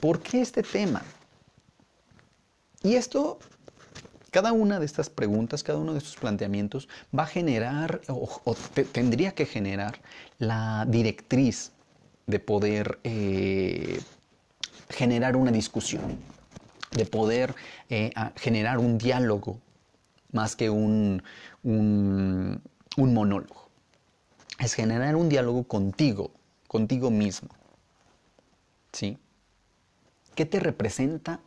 ¿Por 0.00 0.20
qué 0.20 0.42
este 0.42 0.62
tema? 0.62 1.02
Y 2.82 2.94
esto 2.94 3.38
cada 4.36 4.52
una 4.52 4.78
de 4.78 4.84
estas 4.84 5.08
preguntas, 5.08 5.62
cada 5.62 5.78
uno 5.78 5.94
de 5.94 5.98
estos 5.98 6.16
planteamientos 6.16 6.90
va 7.18 7.22
a 7.22 7.26
generar 7.26 8.02
o, 8.08 8.54
tendría 8.92 9.32
que 9.34 9.46
generar 9.46 10.02
la 10.38 10.84
directriz 10.86 11.72
de 12.26 12.38
poder 12.38 12.98
eh, 13.02 13.98
generar 14.90 15.36
una 15.36 15.50
discusión, 15.50 16.18
de 16.90 17.06
poder 17.06 17.54
eh, 17.88 18.12
generar 18.36 18.76
un 18.76 18.98
diálogo 18.98 19.58
más 20.32 20.54
que 20.54 20.68
un, 20.68 21.22
un, 21.62 22.60
monólogo. 22.98 23.70
Es 24.58 24.74
generar 24.74 25.16
un 25.16 25.30
diálogo 25.30 25.64
contigo, 25.64 26.30
contigo 26.68 27.10
mismo. 27.10 27.48
¿Sí? 28.92 29.16
¿Qué 30.34 30.44
te 30.44 30.60
representa 30.60 31.40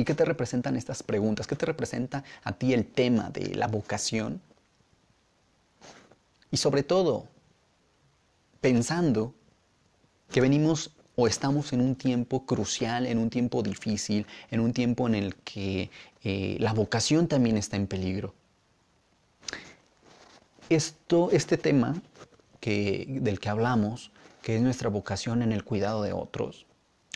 ¿Y 0.00 0.04
qué 0.04 0.14
te 0.14 0.24
representan 0.24 0.76
estas 0.76 1.02
preguntas? 1.02 1.46
¿Qué 1.46 1.56
te 1.56 1.66
representa 1.66 2.24
a 2.42 2.52
ti 2.52 2.72
el 2.72 2.86
tema 2.86 3.28
de 3.28 3.54
la 3.54 3.66
vocación? 3.66 4.40
Y 6.50 6.56
sobre 6.56 6.82
todo, 6.82 7.28
pensando 8.62 9.34
que 10.30 10.40
venimos 10.40 10.92
o 11.16 11.26
estamos 11.26 11.74
en 11.74 11.82
un 11.82 11.96
tiempo 11.96 12.46
crucial, 12.46 13.04
en 13.04 13.18
un 13.18 13.28
tiempo 13.28 13.62
difícil, 13.62 14.26
en 14.50 14.60
un 14.60 14.72
tiempo 14.72 15.06
en 15.06 15.16
el 15.16 15.34
que 15.34 15.90
eh, 16.24 16.56
la 16.60 16.72
vocación 16.72 17.28
también 17.28 17.58
está 17.58 17.76
en 17.76 17.86
peligro. 17.86 18.34
Esto, 20.70 21.28
este 21.30 21.58
tema 21.58 22.00
que, 22.58 23.18
del 23.20 23.38
que 23.38 23.50
hablamos, 23.50 24.12
que 24.40 24.56
es 24.56 24.62
nuestra 24.62 24.88
vocación 24.88 25.42
en 25.42 25.52
el 25.52 25.62
cuidado 25.62 26.02
de 26.02 26.14
otros, 26.14 26.64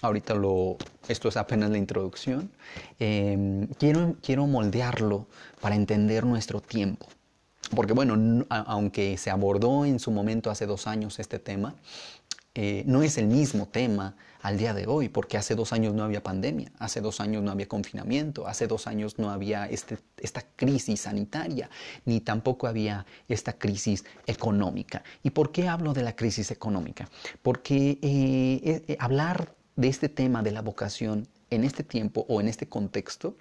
ahorita 0.07 0.35
lo, 0.35 0.77
esto 1.09 1.29
es 1.29 1.37
apenas 1.37 1.71
la 1.71 1.79
introducción, 1.79 2.51
em, 2.99 3.67
quiero, 3.79 4.17
quiero 4.23 4.47
moldearlo 4.47 5.27
para 5.61 5.75
entender 5.75 6.25
nuestro 6.25 6.61
tiempo. 6.61 7.07
Porque 7.75 7.93
bueno, 7.93 8.45
aunque 8.51 9.17
se 9.17 9.31
abordó 9.31 9.85
en 9.85 9.99
su 9.99 10.11
momento 10.11 10.51
hace 10.51 10.67
dos 10.67 10.87
años 10.87 11.19
este 11.19 11.39
tema, 11.39 11.75
eh, 12.55 12.85
no 12.87 13.03
es 13.03 13.19
el 13.19 13.27
mismo 13.27 13.67
tema 13.67 14.15
al 14.41 14.59
día 14.59 14.75
de 14.75 14.87
hoy, 14.87 15.09
porque 15.09 15.39
hace 15.39 15.55
dos 15.55 15.73
años 15.73 15.95
no 15.95 16.05
había 16.05 16.23
pandemia, 16.23 16.71
hace 16.79 17.01
dos 17.01 17.19
años 17.21 17.43
no 17.43 17.51
había 17.51 17.67
confinamiento, 17.67 18.47
hace 18.47 18.67
dos 18.67 18.87
años 18.87 19.19
no 19.19 19.31
había 19.31 19.67
este, 19.67 19.99
esta 20.19 20.43
crisis 20.55 21.01
sanitaria, 21.01 21.71
ni 22.05 22.21
tampoco 22.21 22.67
había 22.67 23.07
esta 23.27 23.55
crisis 23.55 24.05
económica. 24.27 25.03
¿Y 25.23 25.31
por 25.31 25.51
qué 25.51 25.67
hablo 25.67 25.95
de 25.95 26.03
la 26.03 26.15
crisis 26.15 26.51
económica? 26.51 27.09
Porque 27.43 27.99
eh, 28.03 28.85
eh, 28.87 28.97
hablar 29.01 29.55
de 29.76 29.88
este 29.88 30.09
tema 30.09 30.43
de 30.43 30.52
la 30.52 30.62
vocación 30.62 31.28
en 31.50 31.64
este 31.64 31.83
tiempo 31.83 32.25
o 32.28 32.40
en 32.40 32.49
este 32.49 32.69
contexto 32.69 33.37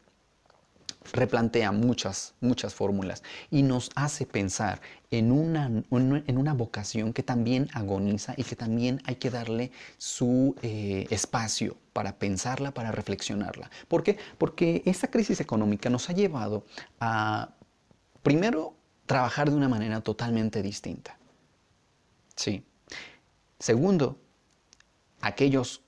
replantea 1.12 1.72
muchas, 1.72 2.34
muchas 2.40 2.74
fórmulas 2.74 3.24
y 3.52 3.64
nos 3.64 3.90
hace 3.96 4.26
pensar 4.26 4.82
en 5.12 5.32
una, 5.32 5.66
en 5.92 6.38
una 6.38 6.54
vocación 6.54 7.14
que 7.14 7.24
también 7.24 7.70
agoniza 7.74 8.34
y 8.38 8.44
que 8.44 8.56
también 8.56 9.02
hay 9.06 9.16
que 9.16 9.30
darle 9.30 9.72
su 9.98 10.56
eh, 10.62 11.06
espacio 11.10 11.78
para 11.92 12.18
pensarla, 12.18 12.74
para 12.74 12.92
reflexionarla. 12.92 13.70
¿Por 13.88 14.04
qué? 14.04 14.18
Porque 14.38 14.82
esta 14.86 15.10
crisis 15.10 15.40
económica 15.42 15.90
nos 15.90 16.10
ha 16.10 16.14
llevado 16.14 16.66
a, 17.00 17.50
primero, 18.24 18.74
trabajar 19.06 19.50
de 19.50 19.58
una 19.58 19.70
manera 19.70 20.02
totalmente 20.02 20.62
distinta. 20.62 21.18
Sí. 22.36 22.64
Segundo, 23.60 24.18
aquellos 25.22 25.82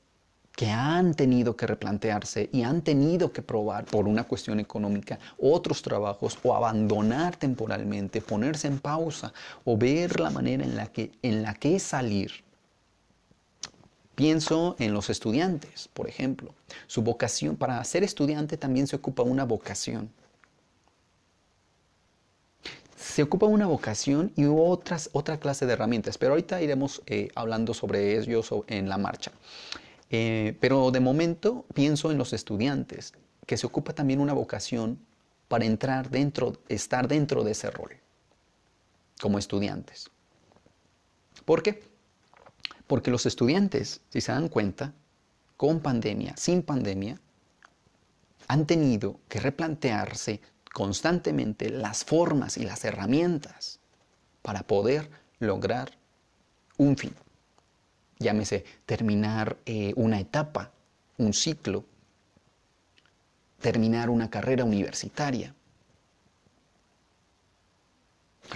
que 0.55 0.67
han 0.69 1.13
tenido 1.13 1.55
que 1.55 1.67
replantearse 1.67 2.49
y 2.51 2.63
han 2.63 2.81
tenido 2.81 3.31
que 3.31 3.41
probar 3.41 3.85
por 3.85 4.07
una 4.07 4.23
cuestión 4.23 4.59
económica 4.59 5.19
otros 5.37 5.81
trabajos 5.81 6.37
o 6.43 6.55
abandonar 6.55 7.35
temporalmente, 7.35 8.21
ponerse 8.21 8.67
en 8.67 8.79
pausa 8.79 9.33
o 9.65 9.77
ver 9.77 10.19
la 10.19 10.29
manera 10.29 10.63
en 10.63 10.75
la 10.75 10.87
que, 10.87 11.11
en 11.21 11.43
la 11.43 11.53
que 11.55 11.79
salir. 11.79 12.31
Pienso 14.15 14.77
en 14.79 14.93
los 14.93 15.09
estudiantes, 15.09 15.89
por 15.93 16.07
ejemplo. 16.07 16.55
Su 16.87 17.01
vocación, 17.01 17.57
para 17.57 17.83
ser 17.83 18.03
estudiante 18.03 18.55
también 18.55 18.87
se 18.87 18.95
ocupa 18.95 19.23
una 19.23 19.43
vocación. 19.43 20.09
Se 22.95 23.23
ocupa 23.23 23.45
una 23.45 23.67
vocación 23.67 24.31
y 24.37 24.45
otras, 24.45 25.09
otra 25.11 25.37
clase 25.37 25.65
de 25.65 25.73
herramientas, 25.73 26.17
pero 26.17 26.31
ahorita 26.31 26.61
iremos 26.61 27.01
eh, 27.07 27.27
hablando 27.35 27.73
sobre 27.73 28.17
ello 28.17 28.41
en 28.67 28.87
la 28.87 28.97
marcha. 28.97 29.33
Eh, 30.09 30.57
pero 30.59 30.91
de 30.91 30.99
momento 30.99 31.65
pienso 31.73 32.11
en 32.11 32.17
los 32.17 32.33
estudiantes, 32.33 33.13
que 33.45 33.57
se 33.57 33.65
ocupa 33.65 33.93
también 33.93 34.19
una 34.19 34.33
vocación 34.33 34.99
para 35.47 35.65
entrar 35.65 36.09
dentro, 36.09 36.53
estar 36.67 37.07
dentro 37.07 37.43
de 37.43 37.51
ese 37.51 37.69
rol, 37.71 37.97
como 39.19 39.39
estudiantes. 39.39 40.09
¿Por 41.43 41.63
qué? 41.63 41.83
Porque 42.87 43.11
los 43.11 43.25
estudiantes, 43.25 44.01
si 44.09 44.21
se 44.21 44.31
dan 44.31 44.49
cuenta, 44.49 44.93
con 45.57 45.79
pandemia, 45.79 46.35
sin 46.37 46.61
pandemia, 46.61 47.19
han 48.47 48.65
tenido 48.65 49.19
que 49.27 49.39
replantearse 49.39 50.41
constantemente 50.73 51.69
las 51.69 52.03
formas 52.03 52.57
y 52.57 52.65
las 52.65 52.83
herramientas 52.85 53.79
para 54.41 54.63
poder 54.63 55.09
lograr 55.39 55.97
un 56.77 56.97
fin 56.97 57.15
llámese 58.19 58.65
terminar 58.85 59.57
eh, 59.65 59.93
una 59.95 60.19
etapa, 60.19 60.71
un 61.17 61.33
ciclo, 61.33 61.85
terminar 63.59 64.09
una 64.09 64.29
carrera 64.29 64.63
universitaria. 64.63 65.53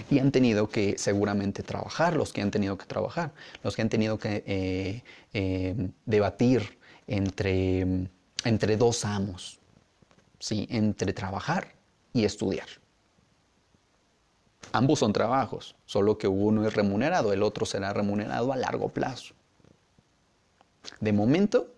Y 0.08 0.20
han 0.20 0.30
tenido 0.30 0.68
que 0.68 0.96
seguramente 0.98 1.62
trabajar, 1.64 2.14
los 2.14 2.32
que 2.32 2.42
han 2.42 2.52
tenido 2.52 2.78
que 2.78 2.86
trabajar, 2.86 3.32
los 3.64 3.74
que 3.74 3.82
han 3.82 3.88
tenido 3.88 4.18
que 4.18 4.44
eh, 4.46 5.02
eh, 5.32 5.90
debatir 6.06 6.78
entre, 7.08 8.06
entre 8.44 8.76
dos 8.76 9.04
amos, 9.04 9.58
¿sí? 10.38 10.68
entre 10.70 11.12
trabajar 11.12 11.74
y 12.12 12.24
estudiar. 12.24 12.68
Ambos 14.72 15.00
son 15.00 15.12
trabajos, 15.12 15.74
solo 15.86 16.16
que 16.18 16.28
uno 16.28 16.64
es 16.66 16.74
remunerado, 16.74 17.32
el 17.32 17.42
otro 17.42 17.66
será 17.66 17.92
remunerado 17.92 18.52
a 18.52 18.56
largo 18.56 18.90
plazo. 18.90 19.34
De 21.00 21.12
momento, 21.12 21.72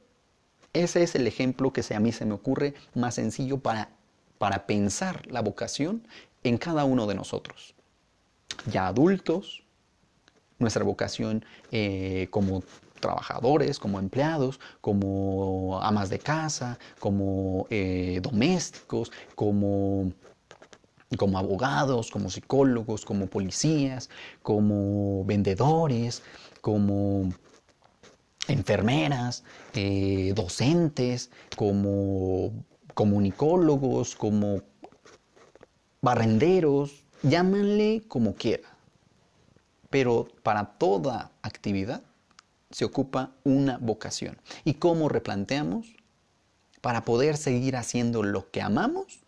ese 0.72 1.02
es 1.02 1.14
el 1.14 1.26
ejemplo 1.26 1.72
que 1.72 1.82
a 1.94 2.00
mí 2.00 2.12
se 2.12 2.24
me 2.24 2.34
ocurre 2.34 2.74
más 2.94 3.16
sencillo 3.16 3.58
para, 3.58 3.90
para 4.38 4.66
pensar 4.66 5.26
la 5.26 5.40
vocación 5.40 6.06
en 6.44 6.58
cada 6.58 6.84
uno 6.84 7.06
de 7.06 7.14
nosotros. 7.14 7.74
Ya 8.70 8.86
adultos, 8.86 9.64
nuestra 10.58 10.84
vocación 10.84 11.44
eh, 11.70 12.28
como 12.30 12.62
trabajadores, 13.00 13.78
como 13.78 13.98
empleados, 13.98 14.60
como 14.80 15.80
amas 15.82 16.08
de 16.08 16.18
casa, 16.18 16.78
como 17.00 17.66
eh, 17.68 18.20
domésticos, 18.22 19.10
como, 19.34 20.12
como 21.18 21.38
abogados, 21.38 22.10
como 22.10 22.30
psicólogos, 22.30 23.04
como 23.04 23.26
policías, 23.26 24.08
como 24.42 25.24
vendedores, 25.24 26.22
como 26.60 27.28
enfermeras, 28.48 29.44
eh, 29.74 30.32
docentes, 30.34 31.30
como 31.56 32.52
comunicólogos, 32.94 34.14
como 34.16 34.62
barrenderos, 36.00 37.04
llámanle 37.22 38.02
como 38.08 38.34
quiera. 38.34 38.68
Pero 39.90 40.28
para 40.42 40.64
toda 40.78 41.30
actividad 41.42 42.02
se 42.70 42.84
ocupa 42.84 43.32
una 43.44 43.78
vocación. 43.78 44.38
¿Y 44.64 44.74
cómo 44.74 45.08
replanteamos? 45.08 45.94
Para 46.80 47.04
poder 47.04 47.36
seguir 47.36 47.76
haciendo 47.76 48.22
lo 48.22 48.50
que 48.50 48.60
amamos 48.62 49.20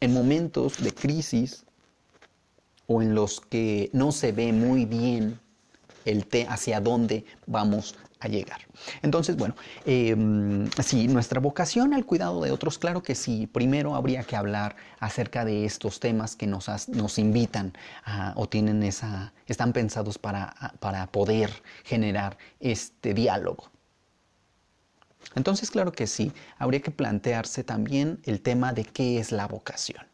en 0.00 0.12
momentos 0.12 0.82
de 0.82 0.92
crisis 0.92 1.64
o 2.86 3.02
en 3.02 3.14
los 3.14 3.40
que 3.40 3.90
no 3.92 4.12
se 4.12 4.32
ve 4.32 4.52
muy 4.52 4.84
bien 4.84 5.40
el 6.06 6.26
té 6.26 6.46
hacia 6.48 6.80
dónde 6.80 7.24
vamos 7.46 7.96
a 8.20 8.28
llegar. 8.28 8.60
Entonces, 9.02 9.36
bueno, 9.36 9.54
em, 9.84 10.70
sí, 10.82 11.06
nuestra 11.08 11.40
vocación 11.40 11.92
al 11.92 12.06
cuidado 12.06 12.40
de 12.40 12.50
otros, 12.50 12.78
claro 12.78 13.02
que 13.02 13.14
sí, 13.14 13.46
primero 13.46 13.94
habría 13.94 14.22
que 14.24 14.36
hablar 14.36 14.76
acerca 14.98 15.44
de 15.44 15.66
estos 15.66 16.00
temas 16.00 16.34
que 16.34 16.46
nos, 16.46 16.68
nos 16.88 17.18
invitan 17.18 17.74
o 18.34 18.48
tienen 18.48 18.82
esa, 18.82 19.32
están 19.46 19.72
pensados 19.72 20.18
para, 20.18 20.54
para 20.80 21.06
poder 21.08 21.50
generar 21.84 22.38
este 22.60 23.12
diálogo. 23.12 23.70
Entonces, 25.34 25.70
claro 25.70 25.92
que 25.92 26.06
sí, 26.06 26.32
habría 26.56 26.80
que 26.80 26.90
plantearse 26.90 27.64
también 27.64 28.20
el 28.24 28.40
tema 28.40 28.72
de 28.72 28.84
qué 28.84 29.18
es 29.18 29.32
la 29.32 29.46
vocación. 29.46 30.06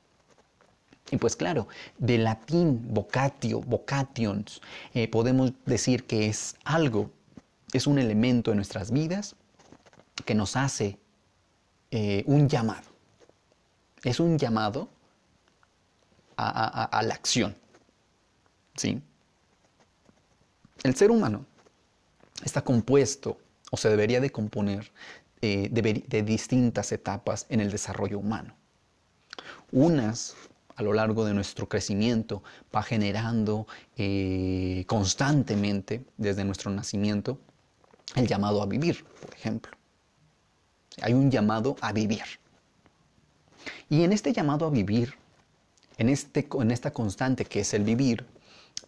Y 1.13 1.19
pues 1.19 1.37
claro, 1.37 1.69
de 1.99 2.17
latín 2.17 2.87
vocatio, 2.89 3.61
vocations, 3.61 4.63
eh, 4.95 5.07
podemos 5.09 5.53
decir 5.67 6.07
que 6.07 6.27
es 6.27 6.57
algo, 6.65 7.11
es 7.75 7.87
un 7.87 7.99
elemento 7.99 8.51
en 8.51 8.57
nuestras 8.57 8.91
vidas 8.91 9.37
que 10.25 10.35
nos 10.35 10.57
hace 10.57 10.99
eh, 11.91 12.25
un 12.27 12.49
llamado. 12.49 12.89
Es 14.03 14.21
un 14.21 14.39
llamado 14.39 14.89
a, 16.39 17.03
la 17.05 17.15
acción. 17.15 17.55
¿sí? 18.75 19.03
El 20.83 20.97
ser 20.97 21.11
humano 21.11 21.45
está 22.43 22.63
compuesto 22.63 23.39
o 23.71 23.77
se 23.77 23.91
debería 23.91 24.23
de 24.23 24.31
componer 24.31 24.91
eh, 25.43 25.69
de 25.71 26.23
distintas 26.23 26.91
etapas 26.91 27.45
en 27.51 27.61
el 27.61 27.71
desarrollo 27.71 28.19
humano. 28.19 28.57
Unas 29.73 30.37
a 30.77 30.83
lo 30.83 30.93
largo 30.93 31.25
de 31.25 31.35
nuestro 31.35 31.69
crecimiento 31.69 32.43
va 32.75 32.83
generando 32.83 33.67
eh, 33.97 34.85
constantemente 34.87 36.05
desde 36.17 36.45
nuestro 36.45 36.71
nacimiento 36.71 37.39
el 38.15 38.27
llamado 38.27 38.63
a 38.63 38.67
vivir, 38.67 39.05
por 39.05 39.35
ejemplo. 39.35 39.73
Hay 41.01 41.15
un 41.15 41.31
llamado 41.31 41.77
a 41.81 41.93
vivir. 41.93 42.23
Y 43.89 44.03
en 44.03 44.13
este 44.13 44.33
llamado 44.33 44.67
a 44.67 44.71
vivir, 44.71 45.15
en, 45.99 46.09
este, 46.09 46.47
en 46.61 46.71
esta 46.71 46.93
constante 46.93 47.45
que 47.45 47.61
es 47.61 47.75
el 47.75 47.85
vivir, 47.85 48.27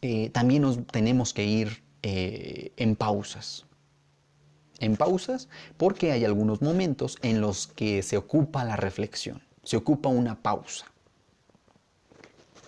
eh, 0.02 0.30
también 0.30 0.62
nos 0.62 0.86
tenemos 0.86 1.32
que 1.32 1.44
ir 1.44 1.82
eh, 2.02 2.72
en 2.76 2.96
pausas. 2.96 3.64
En 4.80 4.96
pausas 4.96 5.48
porque 5.76 6.12
hay 6.12 6.24
algunos 6.24 6.60
momentos 6.60 7.16
en 7.22 7.40
los 7.40 7.66
que 7.66 8.02
se 8.02 8.16
ocupa 8.16 8.64
la 8.64 8.76
reflexión, 8.76 9.42
se 9.62 9.76
ocupa 9.76 10.08
una 10.08 10.42
pausa. 10.42 10.86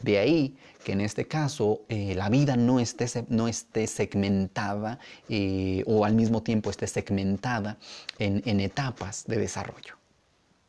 De 0.03 0.19
ahí 0.19 0.57
que 0.87 0.93
en 0.93 1.01
este 1.01 1.27
caso 1.27 1.81
eh, 1.89 2.15
la 2.15 2.29
vida 2.29 2.57
no 2.57 2.79
esté, 2.79 3.07
no 3.29 3.49
esté 3.49 3.89
segmentada 3.89 5.01
eh, 5.29 5.83
o 5.85 6.05
al 6.05 6.15
mismo 6.15 6.45
tiempo 6.45 6.71
esté 6.71 6.87
segmentada 6.87 7.77
en, 8.21 8.61
etapas 8.61 9.25
de 9.27 9.37
desarrollo. 9.37 9.97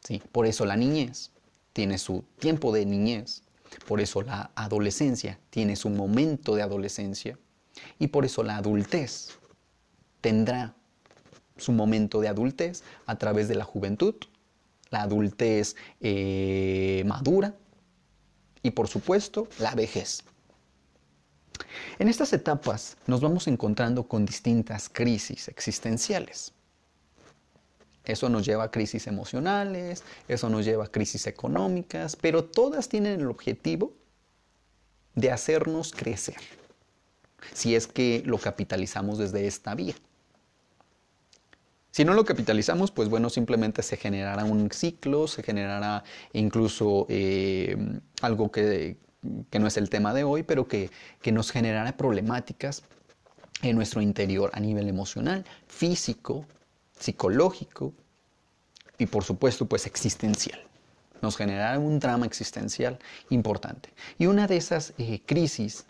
¿sí? 0.04 0.20
Por 0.32 0.48
eso 0.48 0.66
la 0.66 0.76
niñez 0.76 1.30
tiene 1.72 2.00
su 2.00 2.24
tiempo 2.40 2.74
de 2.74 2.88
niñez, 2.88 3.44
por 3.88 4.02
eso 4.02 4.24
la 4.24 4.50
adolescencia 4.56 5.38
tiene 5.52 5.76
su 5.76 5.92
momento 5.92 6.56
de 6.56 6.64
adolescencia 6.64 7.38
y 8.00 8.08
por 8.08 8.26
eso 8.26 8.42
la 8.42 8.58
adultez 8.58 9.38
tendrá 10.20 10.74
su 11.58 11.74
momento 11.74 12.22
de 12.22 12.30
adultez 12.30 12.84
a 13.06 13.20
través 13.20 13.48
de 13.48 13.54
la 13.54 13.66
juventud, 13.66 14.16
la 14.90 15.04
adultez 15.04 15.76
eh, 16.02 17.04
madura 17.06 17.54
y 18.68 18.72
por 18.72 18.88
supuesto 18.90 19.48
la 19.60 19.74
vejez. 19.74 20.24
En 22.00 22.10
estas 22.10 22.34
etapas 22.34 22.98
nos 23.08 23.22
vamos 23.22 23.48
encontrando 23.48 24.08
con 24.08 24.26
distintas 24.26 24.90
crisis 24.90 25.48
existenciales. 25.48 26.54
Eso 28.04 28.30
nos 28.30 28.46
lleva 28.46 28.66
a 28.66 28.72
crisis 28.72 29.08
emocionales, 29.08 30.04
eso 30.28 30.50
nos 30.50 30.66
lleva 30.66 30.86
a 30.86 30.92
crisis 30.92 31.28
económicas, 31.28 32.16
pero 32.16 32.44
todas 32.44 32.88
tienen 32.90 33.22
el 33.22 33.28
objetivo 33.28 33.94
de 35.16 35.32
hacernos 35.32 35.92
crecer, 35.92 36.38
si 37.54 37.76
es 37.76 37.88
que 37.88 38.22
lo 38.26 38.38
capitalizamos 38.38 39.18
desde 39.18 39.48
esta 39.48 39.76
vía. 39.76 39.96
Si 41.98 42.06
no 42.06 42.14
lo 42.14 42.26
capitalizamos, 42.26 42.92
pues 42.92 43.10
bueno, 43.10 43.28
simplemente 43.28 43.82
se 43.82 43.98
generará 43.98 44.44
un 44.44 44.70
ciclo, 44.70 45.28
se 45.28 45.42
generará 45.42 46.04
incluso 46.32 47.08
eh, 47.10 47.76
algo 48.22 48.52
que, 48.52 48.98
no 49.52 49.66
es 49.66 49.78
el 49.78 49.90
tema 49.90 50.14
de 50.14 50.24
hoy, 50.24 50.44
pero 50.44 50.68
que, 50.68 50.92
nos 51.32 51.50
generará 51.50 51.98
problemáticas 51.98 52.84
en 53.64 53.76
nuestro 53.76 54.04
interior 54.04 54.52
a 54.54 54.60
nivel 54.60 54.90
emocional, 54.90 55.44
físico, 55.66 56.46
psicológico 57.00 57.94
y 59.00 59.08
por 59.08 59.24
supuesto 59.24 59.66
pues 59.66 59.88
existencial. 59.88 60.60
Nos 61.24 61.36
genera 61.36 61.80
un 61.80 62.00
drama 62.00 62.28
existencial 62.28 63.00
importante. 63.32 63.90
Y 64.20 64.28
una 64.28 64.46
de 64.46 64.58
esas 64.58 64.94
eh, 65.00 65.22
crisis 65.26 65.88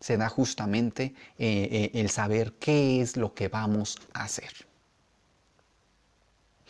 se 0.00 0.16
da 0.16 0.28
justamente 0.28 1.14
eh, 1.38 1.92
el 1.94 2.10
saber 2.10 2.54
qué 2.54 3.00
es 3.00 3.16
lo 3.16 3.34
que 3.34 3.46
vamos 3.46 4.00
a 4.14 4.24
hacer. 4.24 4.73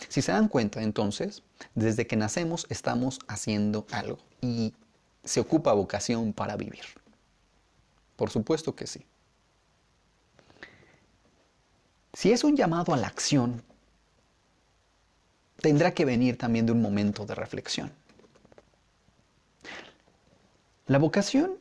Si 0.08 0.22
se 0.22 0.32
dan 0.32 0.48
cuenta, 0.48 0.82
entonces, 0.82 1.42
desde 1.74 2.06
que 2.06 2.16
nacemos 2.16 2.66
estamos 2.68 3.18
haciendo 3.26 3.86
algo 3.90 4.18
y 4.40 4.74
se 5.24 5.40
ocupa 5.40 5.72
vocación 5.72 6.32
para 6.32 6.56
vivir. 6.56 6.84
Por 8.16 8.30
supuesto 8.30 8.74
que 8.74 8.86
sí. 8.86 9.04
Si 12.12 12.30
es 12.30 12.44
un 12.44 12.56
llamado 12.56 12.94
a 12.94 12.96
la 12.96 13.08
acción, 13.08 13.62
tendrá 15.60 15.92
que 15.92 16.04
venir 16.04 16.38
también 16.38 16.66
de 16.66 16.72
un 16.72 16.80
momento 16.80 17.26
de 17.26 17.34
reflexión. 17.34 17.92
La 20.86 20.98
vocación 20.98 21.58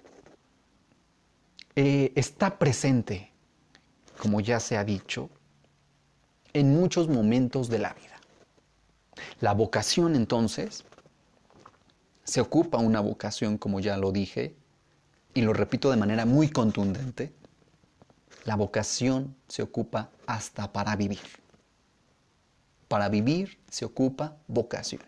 eh, 1.76 2.12
está 2.16 2.60
presente, 2.60 3.32
como 4.20 4.42
ya 4.42 4.60
se 4.60 4.78
ha 4.78 4.84
dicho, 4.84 5.30
en 6.54 6.76
muchos 6.76 7.08
momentos 7.08 7.70
de 7.70 7.80
la 7.80 7.94
vida. 7.94 8.13
La 9.40 9.54
vocación 9.54 10.16
entonces, 10.16 10.84
se 12.24 12.42
ocupa 12.42 12.78
una 12.78 13.02
vocación, 13.02 13.58
como 13.58 13.80
ya 13.80 13.98
lo 13.98 14.12
dije, 14.12 14.56
y 15.34 15.42
lo 15.42 15.54
repito 15.54 15.90
de 15.92 15.98
manera 15.98 16.26
muy 16.26 16.50
contundente, 16.50 17.34
la 18.46 18.56
vocación 18.56 19.36
se 19.48 19.64
ocupa 19.64 20.10
hasta 20.26 20.72
para 20.72 20.96
vivir. 20.96 21.22
Para 22.88 23.10
vivir 23.10 23.60
se 23.70 23.86
ocupa 23.86 24.38
vocación. 24.48 25.02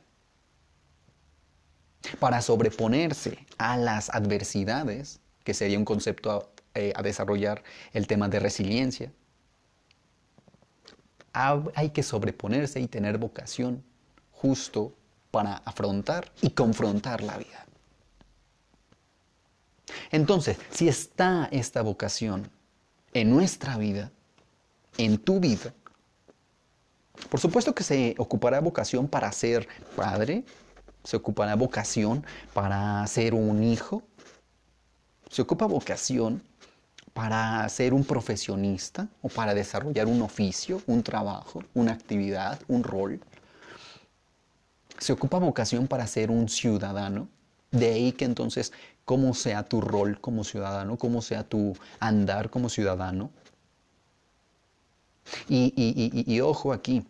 Para 2.20 2.42
sobreponerse 2.42 3.46
a 3.58 3.78
las 3.78 4.10
adversidades, 4.10 5.20
que 5.44 5.54
sería 5.54 5.78
un 5.78 5.86
concepto 5.86 6.32
a, 6.32 6.50
eh, 6.76 6.94
desarrollar 7.04 7.64
el 7.94 8.08
tema 8.08 8.30
de 8.30 8.40
resiliencia, 8.40 9.12
hay 11.34 11.90
que 11.90 12.02
sobreponerse 12.02 12.80
y 12.80 12.88
tener 12.88 13.18
vocación 13.18 13.84
justo 14.36 14.94
para 15.32 15.58
afrontar 15.66 16.32
y 16.42 16.52
confrontar 16.52 17.22
la 17.22 17.38
vida. 17.38 17.66
Entonces, 20.12 20.58
si 20.72 20.88
está 20.88 21.48
esta 21.52 21.82
vocación 21.82 22.50
en 23.14 23.30
nuestra 23.30 23.78
vida, 23.78 24.12
en 24.98 25.18
tu 25.18 25.40
vida, 25.40 25.74
por 27.30 27.40
supuesto 27.40 27.74
que 27.74 27.84
se 27.84 28.16
ocupará 28.18 28.60
vocación 28.60 29.08
para 29.08 29.32
ser 29.32 29.68
padre, 29.96 30.44
se 31.04 31.18
ocupará 31.18 31.56
vocación 31.56 32.26
para 32.54 33.06
ser 33.08 33.34
un 33.34 33.64
hijo, 33.64 34.04
se 35.30 35.42
ocupa 35.42 35.66
vocación 35.66 36.42
para 37.14 37.68
ser 37.70 37.94
un 37.94 38.04
profesionista 38.04 39.08
o 39.22 39.30
para 39.30 39.54
desarrollar 39.54 40.08
un 40.08 40.22
oficio, 40.22 40.82
un 40.88 41.04
trabajo, 41.04 41.64
una 41.74 41.94
actividad, 41.94 42.60
un 42.68 42.84
rol 42.84 43.22
se 45.00 45.14
ocupa 45.14 45.40
vocación 45.40 45.88
para 45.88 46.08
ser 46.08 46.32
un 46.32 46.50
ciudadano. 46.50 47.28
De 47.72 47.88
ahí 47.88 48.12
que 48.12 48.26
entonces, 48.26 48.72
cómo 49.04 49.34
sea 49.34 49.64
tu 49.64 49.82
rol 49.82 50.20
como 50.22 50.44
ciudadano, 50.44 50.98
cómo 50.98 51.22
sea 51.22 51.44
tu 51.44 51.76
andar 52.00 52.50
como 52.50 52.70
ciudadano. 52.70 53.32
Y, 55.50 56.40
ojo 56.42 56.72
aquí, 56.72 57.04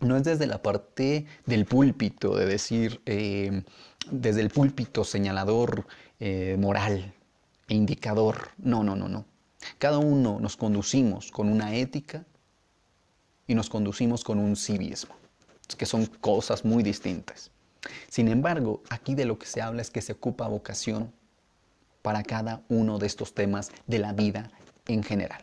no 0.00 0.16
es 0.16 0.24
desde 0.24 0.46
la 0.46 0.62
parte 0.62 1.26
del 1.46 1.66
púlpito, 1.66 2.36
de 2.36 2.46
decir, 2.46 3.00
eh, 3.04 3.62
desde 4.10 4.40
el 4.40 4.50
púlpito 4.50 5.04
señalador 5.04 5.86
eh, 6.20 6.56
moral 6.58 7.14
e 7.68 7.74
indicador. 7.74 8.48
No, 8.58 8.82
no, 8.82 8.96
no, 8.96 9.08
no. 9.08 9.26
Cada 9.78 9.98
uno 9.98 10.40
nos 10.40 10.56
conducimos 10.56 11.30
con 11.30 11.48
una 11.48 11.74
ética 11.74 12.24
y 13.46 13.54
nos 13.54 13.68
conducimos 13.68 14.24
con 14.24 14.38
un 14.38 14.56
civismo 14.56 15.14
que 15.66 15.86
son 15.86 16.06
cosas 16.06 16.64
muy 16.64 16.82
distintas. 16.82 17.50
Sin 18.08 18.28
embargo, 18.28 18.82
aquí 18.90 19.14
de 19.14 19.24
lo 19.24 19.38
que 19.38 19.46
se 19.46 19.60
habla 19.60 19.82
es 19.82 19.90
que 19.90 20.02
se 20.02 20.12
ocupa 20.12 20.48
vocación 20.48 21.12
para 22.02 22.22
cada 22.22 22.62
uno 22.68 22.98
de 22.98 23.06
estos 23.06 23.34
temas 23.34 23.70
de 23.86 23.98
la 23.98 24.12
vida 24.12 24.50
en 24.86 25.02
general. 25.02 25.42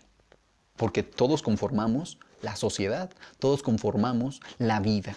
Porque 0.78 1.04
todos 1.04 1.42
conformamos 1.42 2.18
la 2.42 2.56
sociedad, 2.56 3.12
todos 3.40 3.64
conformamos 3.64 4.42
la 4.58 4.80
vida 4.80 5.16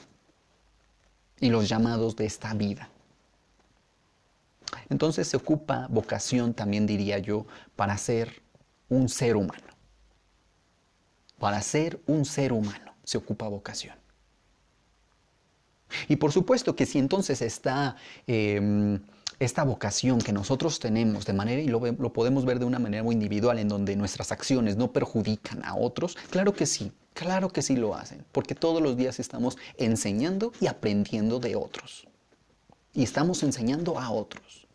y 1.41 1.51
los 1.51 1.69
llamados 1.69 2.17
de 2.17 2.27
esta 2.27 2.55
vida. 2.55 2.89
Entonces 4.89 5.29
se 5.29 5.37
ocupa 5.37 5.87
vocación, 5.91 6.55
también 6.55 6.87
diría 6.87 7.19
yo, 7.19 7.47
para 7.77 7.97
ser 7.99 8.43
un 8.89 9.09
ser 9.09 9.37
humano. 9.37 9.69
Para 11.39 11.61
ser 11.63 12.01
un 12.07 12.25
ser 12.25 12.53
humano 12.53 12.95
se 13.05 13.19
ocupa 13.19 13.49
vocación. 13.49 14.04
Y 16.09 16.17
por 16.17 16.33
supuesto 16.33 16.77
que 16.77 16.87
si 16.87 16.99
entonces 16.99 17.43
está 17.43 17.97
em, 18.27 19.01
esta 19.39 19.65
vocación 19.65 20.21
que 20.21 20.33
nosotros 20.33 20.79
tenemos 20.79 21.27
de 21.27 21.33
manera, 21.33 21.61
y 21.61 21.69
lo, 21.69 21.81
podemos 22.13 22.45
ver 22.45 22.59
de 22.59 22.65
una 22.65 22.79
manera 22.79 23.03
muy 23.03 23.15
individual, 23.15 23.59
en 23.59 23.69
donde 23.69 23.97
nuestras 23.97 24.33
acciones 24.33 24.77
no 24.77 24.93
perjudican 24.93 25.65
a 25.65 25.75
otros, 25.77 26.17
claro 26.31 26.53
que 26.53 26.67
sí, 26.67 26.93
claro 27.13 27.49
que 27.51 27.63
sí 27.63 27.77
lo 27.77 27.95
hacen, 27.95 28.25
porque 28.33 28.55
todos 28.55 28.83
los 28.83 28.97
días 28.97 29.19
estamos 29.21 29.57
enseñando 29.77 30.53
y 30.61 30.67
aprendiendo 30.67 31.41
de 31.41 31.57
otros. 31.57 32.07
Y 32.93 33.03
estamos 33.03 33.43
enseñando 33.43 33.99
a 33.99 34.11
otros. 34.11 34.67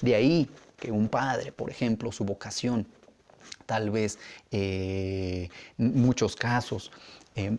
De 0.00 0.14
ahí 0.14 0.48
que 0.78 0.92
un 0.92 1.08
padre, 1.08 1.50
por 1.50 1.70
ejemplo, 1.70 2.12
su 2.12 2.24
vocación, 2.24 2.86
tal 3.66 3.90
vez 3.90 4.18
eh, 4.50 5.48
muchos 5.76 6.36
casos, 6.36 6.92
eh, 7.34 7.56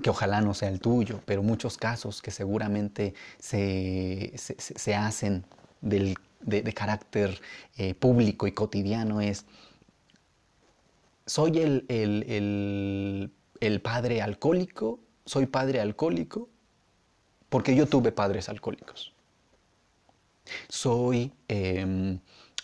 que 0.00 0.10
ojalá 0.10 0.40
no 0.40 0.54
sea 0.54 0.68
el 0.68 0.80
tuyo, 0.80 1.20
pero 1.24 1.42
muchos 1.42 1.76
casos 1.76 2.22
que 2.22 2.30
seguramente 2.30 3.14
se, 3.38 4.34
hacen 4.96 5.44
de, 5.80 6.16
carácter 6.74 7.40
eh, 7.76 7.94
público 7.94 8.46
y 8.46 8.52
cotidiano 8.52 9.20
es, 9.20 9.46
soy 11.26 11.58
el, 11.58 13.32
padre 13.82 14.22
alcohólico, 14.22 15.00
soy 15.24 15.46
padre 15.46 15.80
alcohólico 15.80 16.48
porque 17.48 17.74
yo 17.74 17.86
tuve 17.86 18.12
padres 18.12 18.48
alcohólicos. 18.48 19.12
Soy, 20.68 21.32
em, 21.48 22.18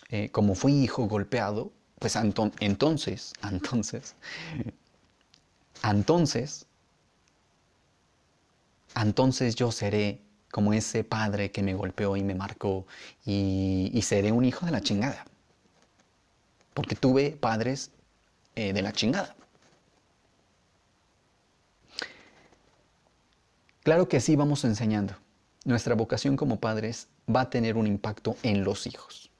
eh, 0.09 0.29
como 0.29 0.55
fui 0.55 0.73
hijo 0.73 1.07
golpeado, 1.07 1.71
pues 1.99 2.15
entonces, 2.15 3.33
entonces, 3.41 4.15
entonces, 5.83 6.65
entonces 9.01 9.55
yo 9.55 9.71
seré 9.71 10.21
como 10.51 10.73
ese 10.73 11.03
padre 11.03 11.51
que 11.51 11.61
me 11.61 11.73
golpeó 11.73 12.15
y 12.15 12.23
me 12.23 12.35
marcó 12.35 12.87
y, 13.25 13.99
seré 14.01 14.31
un 14.31 14.45
hijo 14.45 14.65
de 14.65 14.71
la 14.71 14.81
chingada. 14.81 15.25
Porque 16.73 16.95
tuve 16.95 17.31
padres 17.31 17.91
eh, 18.55 18.73
de 18.73 18.81
la 18.81 18.93
chingada. 18.93 19.35
Claro 23.83 24.07
que 24.07 24.19
sí 24.19 24.35
vamos 24.35 24.63
enseñando. 24.63 25.15
Nuestra 25.63 25.95
vocación 25.95 26.35
como 26.35 26.59
padres 26.59 27.07
va 27.33 27.41
a 27.41 27.49
tener 27.49 27.77
un 27.77 27.87
impacto 27.87 28.35
en 28.43 28.63
los 28.63 28.87
hijos. 28.87 29.31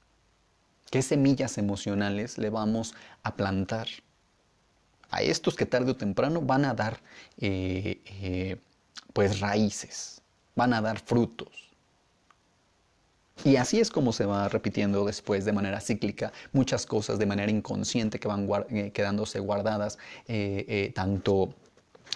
¿Qué 0.90 1.02
semillas 1.02 1.58
emocionales 1.58 2.38
le 2.38 2.48
vamos 2.48 2.94
a 3.22 3.34
plantar 3.34 3.88
a 5.10 5.22
estos 5.22 5.54
que 5.54 5.66
tarde 5.66 5.90
o 5.90 5.96
temprano 5.96 6.40
van 6.40 6.64
a 6.64 6.74
dar 6.74 7.00
eh, 7.38 8.00
eh, 8.06 8.56
pues 9.12 9.40
raíces, 9.40 10.22
van 10.54 10.72
a 10.72 10.80
dar 10.80 10.98
frutos. 10.98 11.68
Y 13.44 13.56
así 13.56 13.78
es 13.78 13.90
como 13.90 14.12
se 14.12 14.26
va 14.26 14.48
repitiendo 14.48 15.04
después 15.04 15.44
de 15.44 15.52
manera 15.52 15.80
cíclica 15.80 16.32
muchas 16.52 16.86
cosas 16.86 17.18
de 17.18 17.26
manera 17.26 17.50
inconsciente 17.52 18.18
que 18.18 18.26
van 18.26 18.48
eh, 18.70 18.90
quedándose 18.92 19.38
guardadas 19.38 19.98
eh, 20.26 20.64
eh, 20.68 20.92
tanto 20.94 21.54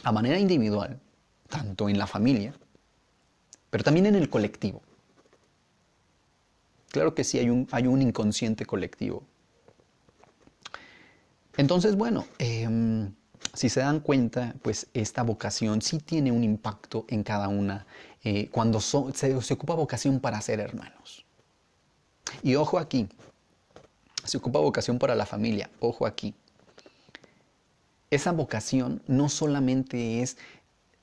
a 0.03 0.11
manera 0.11 0.39
individual, 0.39 0.99
tanto 1.49 1.89
en 1.89 1.97
la 1.99 2.07
familia, 2.09 2.55
pero 3.71 3.85
también 3.85 4.07
en 4.07 4.17
el 4.17 4.29
colectivo. 4.29 4.83
Claro 6.91 7.15
que 7.15 7.25
sí, 7.25 7.39
hay 7.39 7.51
un, 7.51 7.69
hay 7.71 7.87
un 7.87 8.03
inconsciente 8.03 8.67
colectivo. 8.67 9.23
Entonces, 11.57 11.97
bueno, 11.97 12.27
em, 12.39 13.13
si 13.55 13.69
se 13.69 13.81
dan 13.81 14.01
cuenta, 14.01 14.55
pues 14.63 14.87
esta 14.95 15.23
vocación 15.23 15.83
sí 15.83 15.99
tiene 15.99 16.33
un 16.33 16.43
impacto 16.43 17.05
en 17.09 17.23
cada 17.23 17.49
una 17.49 17.87
eh, 18.25 18.49
cuando 18.51 18.81
se, 18.81 19.35
ocupa 19.53 19.75
vocación 19.75 20.21
para 20.21 20.41
ser 20.41 20.61
hermanos. 20.61 21.25
Y 22.43 22.55
ojo 22.55 22.79
aquí, 22.79 23.09
se 24.25 24.39
ocupa 24.39 24.59
vocación 24.61 24.99
para 24.99 25.15
la 25.15 25.27
familia, 25.27 25.71
ojo 25.81 26.07
aquí. 26.07 26.35
esa 28.11 28.33
vocación 28.33 29.03
no 29.07 29.29
solamente 29.29 30.23
es 30.23 30.37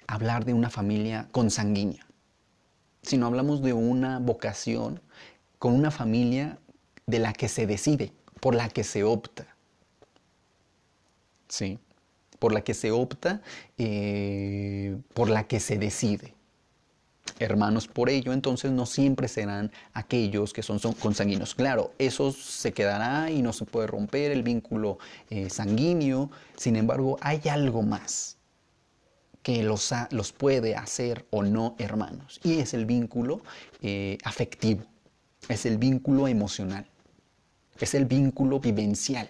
hablar 0.07 0.45
de 0.45 0.53
una 0.53 0.69
familia 0.69 1.27
consanguínea, 1.31 2.05
sino 3.03 3.27
hablamos 3.27 3.61
de 3.61 3.73
una 3.73 4.19
vocación 4.19 5.01
con 5.59 5.73
una 5.73 5.91
familia 5.91 6.57
de 7.05 7.19
la 7.19 7.33
que 7.33 7.47
se 7.47 7.67
decide, 7.67 8.13
por 8.39 8.55
la 8.55 8.69
que 8.69 8.83
se 8.83 9.03
opta. 9.03 9.55
¿Sí? 11.47 11.79
Por 12.39 12.53
la 12.53 12.61
que 12.61 12.73
se 12.73 12.91
opta, 12.91 13.41
eh, 13.77 14.97
por 15.13 15.29
la 15.29 15.47
que 15.47 15.59
se 15.59 15.77
decide 15.77 16.33
hermanos 17.39 17.87
por 17.87 18.09
ello, 18.09 18.33
entonces 18.33 18.71
no 18.71 18.85
siempre 18.85 19.27
serán 19.27 19.71
aquellos 19.93 20.53
que 20.53 20.63
son, 20.63 20.79
consanguíneos. 20.99 21.55
Claro, 21.55 21.93
eso 21.97 22.31
se 22.31 22.73
quedará 22.73 23.29
y 23.29 23.41
no 23.41 23.53
se 23.53 23.65
puede 23.65 23.87
romper 23.87 24.31
el 24.31 24.43
vínculo 24.43 24.97
eh, 25.29 25.49
sanguíneo, 25.49 26.31
sin 26.55 26.75
embargo 26.75 27.17
hay 27.21 27.41
algo 27.49 27.81
más 27.81 28.37
que 29.41 29.63
los, 29.63 29.93
los, 30.11 30.33
puede 30.33 30.75
hacer 30.75 31.25
o 31.29 31.43
no 31.43 31.75
hermanos, 31.77 32.39
y 32.43 32.59
es 32.59 32.73
el 32.73 32.85
vínculo 32.85 33.41
eh, 33.81 34.17
afectivo, 34.23 34.83
es 35.47 35.65
el 35.65 35.77
vínculo 35.77 36.27
emocional, 36.27 36.85
es 37.79 37.93
el 37.93 38.05
vínculo 38.05 38.59
vivencial. 38.59 39.29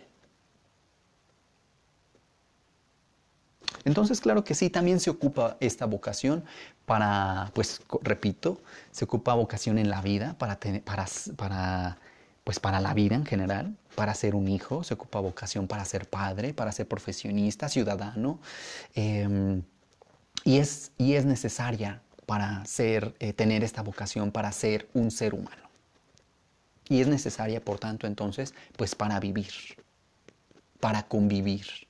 Entonces, 3.86 4.22
claro 4.22 4.44
que 4.44 4.56
sí, 4.56 4.70
también 4.70 5.00
se 5.00 5.10
ocupa 5.10 5.58
esta 5.60 5.86
vocación 5.86 6.44
para, 6.86 7.52
pues, 7.54 7.82
repito, 8.02 8.62
se 8.92 9.06
ocupa 9.06 9.34
vocación 9.34 9.78
en 9.78 9.90
la 9.90 10.02
vida, 10.02 10.36
para, 10.38 10.60
para, 10.60 11.06
para, 11.36 11.98
pues, 12.44 12.60
para 12.60 12.80
la 12.80 12.94
vida 12.94 13.16
en 13.16 13.26
general, 13.26 13.76
para 13.96 14.14
ser 14.14 14.36
un 14.36 14.48
hijo, 14.48 14.84
se 14.84 14.94
ocupa 14.94 15.20
vocación 15.20 15.68
para 15.68 15.86
ser 15.86 16.10
padre, 16.10 16.54
para 16.54 16.72
ser 16.72 16.88
profesionista, 16.88 17.70
ciudadano, 17.70 18.40
em, 18.96 19.62
y, 20.46 20.58
es, 20.58 20.92
y 20.98 21.14
es 21.14 21.26
necesaria 21.26 22.02
para 22.26 22.64
ser, 22.66 23.16
eh, 23.20 23.34
tener 23.34 23.64
esta 23.64 23.82
vocación 23.82 24.32
para 24.32 24.52
ser 24.52 24.88
un 24.94 25.12
ser 25.12 25.34
humano. 25.34 25.70
Y 26.88 27.02
es 27.02 27.08
necesaria, 27.08 27.62
por 27.62 27.80
tanto, 27.80 28.08
entonces, 28.08 28.54
pues 28.78 28.96
para 28.96 29.20
vivir, 29.20 29.52
para 30.80 31.04
convivir 31.04 31.89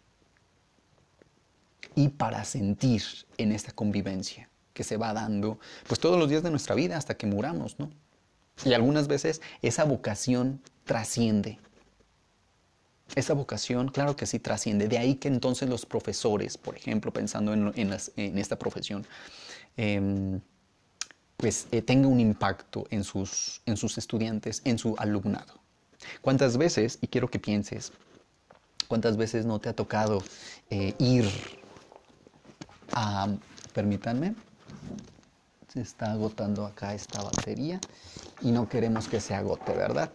y 1.95 2.09
para 2.09 2.43
sentir 2.45 3.03
en 3.37 3.51
esta 3.51 3.71
convivencia 3.71 4.49
que 4.73 4.83
se 4.83 4.97
va 4.97 5.13
dando 5.13 5.59
pues 5.87 5.99
todos 5.99 6.17
los 6.17 6.29
días 6.29 6.43
de 6.43 6.49
nuestra 6.49 6.75
vida 6.75 6.97
hasta 6.97 7.17
que 7.17 7.27
muramos, 7.27 7.77
¿no? 7.79 7.89
Y 8.65 8.73
algunas 8.73 9.07
veces 9.07 9.41
esa 9.61 9.83
vocación 9.85 10.61
trasciende. 10.85 11.59
Esa 13.15 13.33
vocación, 13.33 13.89
claro 13.89 14.15
que 14.15 14.25
sí 14.25 14.39
trasciende. 14.39 14.87
De 14.87 14.97
ahí 14.97 15.15
que 15.15 15.27
entonces 15.27 15.69
los 15.69 15.85
profesores, 15.85 16.57
por 16.57 16.75
ejemplo, 16.75 17.11
pensando 17.11 17.53
en, 17.53 17.93
esta 18.37 18.57
profesión, 18.57 19.05
em, 19.77 20.39
pues 21.37 21.67
eh, 21.71 21.81
tenga 21.81 22.07
un 22.07 22.19
impacto 22.19 22.85
en 22.91 23.03
sus, 23.03 23.61
en 23.65 23.77
sus 23.77 23.97
estudiantes, 23.97 24.61
en 24.65 24.77
su 24.77 24.95
alumnado. 24.97 25.59
¿Cuántas 26.21 26.57
veces, 26.57 26.99
y 27.01 27.07
quiero 27.07 27.29
que 27.29 27.39
pienses, 27.39 27.91
cuántas 28.87 29.17
veces 29.17 29.45
no 29.45 29.59
te 29.59 29.69
ha 29.69 29.73
tocado 29.73 30.23
eh, 30.69 30.93
ir 30.99 31.25
a, 32.93 33.27
permítanme, 33.73 34.35
se 35.67 35.81
está 35.81 36.11
agotando 36.11 36.65
acá 36.65 36.93
esta 36.93 37.21
batería 37.21 37.79
y 38.41 38.51
no 38.51 38.67
queremos 38.67 39.07
que 39.07 39.21
se 39.21 39.35
agote, 39.35 39.73
¿verdad? 39.73 40.11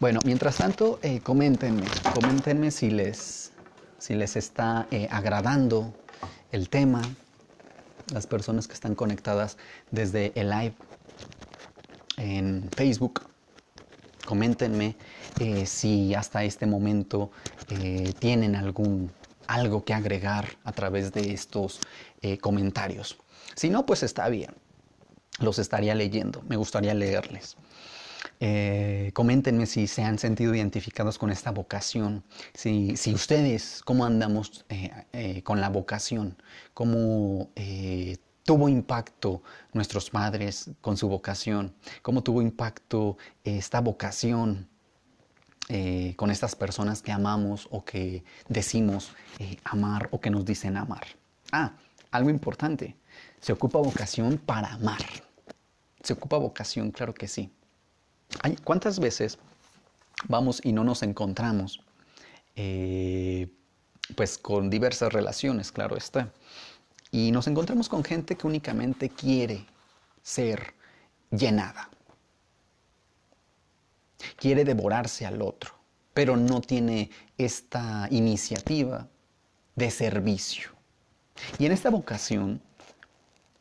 Bueno, 0.00 0.20
mientras 0.24 0.56
tanto, 0.56 0.98
eh, 1.02 1.20
coméntenme, 1.20 1.86
coméntenme 2.14 2.70
si 2.70 2.90
les, 2.90 3.52
si 3.98 4.14
les 4.14 4.36
está 4.36 4.86
eh, 4.90 5.08
agradando 5.10 5.94
el 6.50 6.68
tema, 6.68 7.02
las 8.12 8.26
personas 8.26 8.66
que 8.66 8.74
están 8.74 8.94
conectadas 8.94 9.56
desde 9.90 10.32
el 10.34 10.50
live 10.50 10.74
en 12.16 12.68
Facebook. 12.74 13.22
Coméntenme 14.26 14.96
eh, 15.40 15.66
si 15.66 16.14
hasta 16.14 16.44
este 16.44 16.66
momento 16.66 17.30
tienen 18.18 18.56
algún 18.56 19.10
algo 19.46 19.84
que 19.84 19.94
agregar 19.94 20.56
a 20.64 20.72
través 20.72 21.12
de 21.12 21.32
estos 21.32 21.80
eh, 22.22 22.38
comentarios. 22.38 23.18
Si 23.54 23.70
no, 23.70 23.86
pues 23.86 24.02
está 24.02 24.28
bien. 24.28 24.54
Los 25.38 25.58
estaría 25.58 25.94
leyendo. 25.94 26.42
Me 26.48 26.56
gustaría 26.56 26.94
leerles. 26.94 27.56
Eh, 28.40 29.10
coméntenme 29.14 29.66
si 29.66 29.86
se 29.86 30.02
han 30.02 30.18
sentido 30.18 30.54
identificados 30.54 31.18
con 31.18 31.30
esta 31.30 31.50
vocación, 31.50 32.24
si, 32.52 32.94
ustedes, 33.14 33.80
cómo 33.84 34.04
andamos 34.04 34.64
eh, 34.68 35.42
con 35.42 35.60
la 35.60 35.68
vocación, 35.68 36.36
cómo 36.72 37.50
tuvo 38.44 38.68
impacto 38.68 39.42
nuestros 39.72 40.10
padres 40.10 40.70
con 40.80 40.96
su 40.96 41.08
vocación, 41.08 41.74
cómo 42.02 42.22
tuvo 42.22 42.42
impacto 42.42 43.16
esta 43.44 43.80
vocación 43.80 44.68
eh, 45.68 46.12
con 46.16 46.30
estas 46.30 46.54
personas 46.54 47.00
que 47.00 47.10
amamos 47.10 47.68
o 47.70 47.84
que 47.84 48.22
decimos 48.48 49.12
eh, 49.38 49.56
amar 49.64 50.08
o 50.10 50.20
que 50.20 50.28
nos 50.28 50.44
dicen 50.44 50.76
amar. 50.76 51.06
Ah, 51.52 51.72
algo 52.10 52.28
importante, 52.28 52.96
se 53.40 53.52
ocupa 53.52 53.78
vocación 53.78 54.36
para 54.36 54.74
amar. 54.74 55.00
Se 56.02 56.12
ocupa 56.12 56.36
vocación, 56.36 56.90
claro 56.90 57.14
que 57.14 57.28
sí. 57.28 57.50
¿Cuántas 58.62 58.98
veces 58.98 59.38
vamos 60.28 60.60
y 60.62 60.72
no 60.72 60.84
nos 60.84 61.02
encontramos? 61.02 61.80
Eh, 62.56 63.48
pues 64.16 64.36
con 64.36 64.68
diversas 64.68 65.12
relaciones, 65.12 65.72
claro 65.72 65.96
está. 65.96 66.30
Y 67.10 67.30
nos 67.30 67.46
encontramos 67.46 67.88
con 67.88 68.04
gente 68.04 68.36
que 68.36 68.46
únicamente 68.46 69.08
quiere 69.08 69.64
ser 70.22 70.74
llenada 71.30 71.88
quiere 74.36 74.64
devorarse 74.64 75.26
al 75.26 75.42
otro, 75.42 75.74
pero 76.12 76.36
no 76.36 76.60
tiene 76.60 77.10
esta 77.38 78.08
iniciativa 78.10 79.08
de 79.76 79.90
servicio. 79.90 80.70
Y 81.58 81.66
en 81.66 81.72
esta 81.72 81.90
vocación 81.90 82.60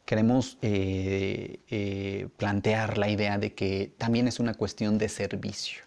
queremos 0.05 0.57
eh, 0.61 1.59
eh, 1.69 2.27
plantear 2.37 2.97
la 2.97 3.09
idea 3.09 3.37
de 3.37 3.53
que 3.53 3.93
también 3.97 4.27
es 4.27 4.39
una 4.39 4.53
cuestión 4.53 4.97
de 4.97 5.09
servicio. 5.09 5.83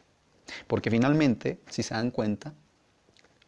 Porque 0.66 0.90
finalmente, 0.90 1.60
si 1.68 1.82
se 1.82 1.94
dan 1.94 2.10
cuenta, 2.10 2.54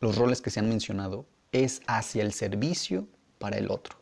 los 0.01 0.17
roles 0.17 0.41
que 0.41 0.51
se 0.51 0.61
han 0.61 0.69
mencionado 0.69 1.27
es 1.53 1.81
hacia 1.87 2.23
el 2.23 2.33
servicio 2.33 3.09
para 3.39 3.57
el 3.57 3.71
otro. 3.71 3.99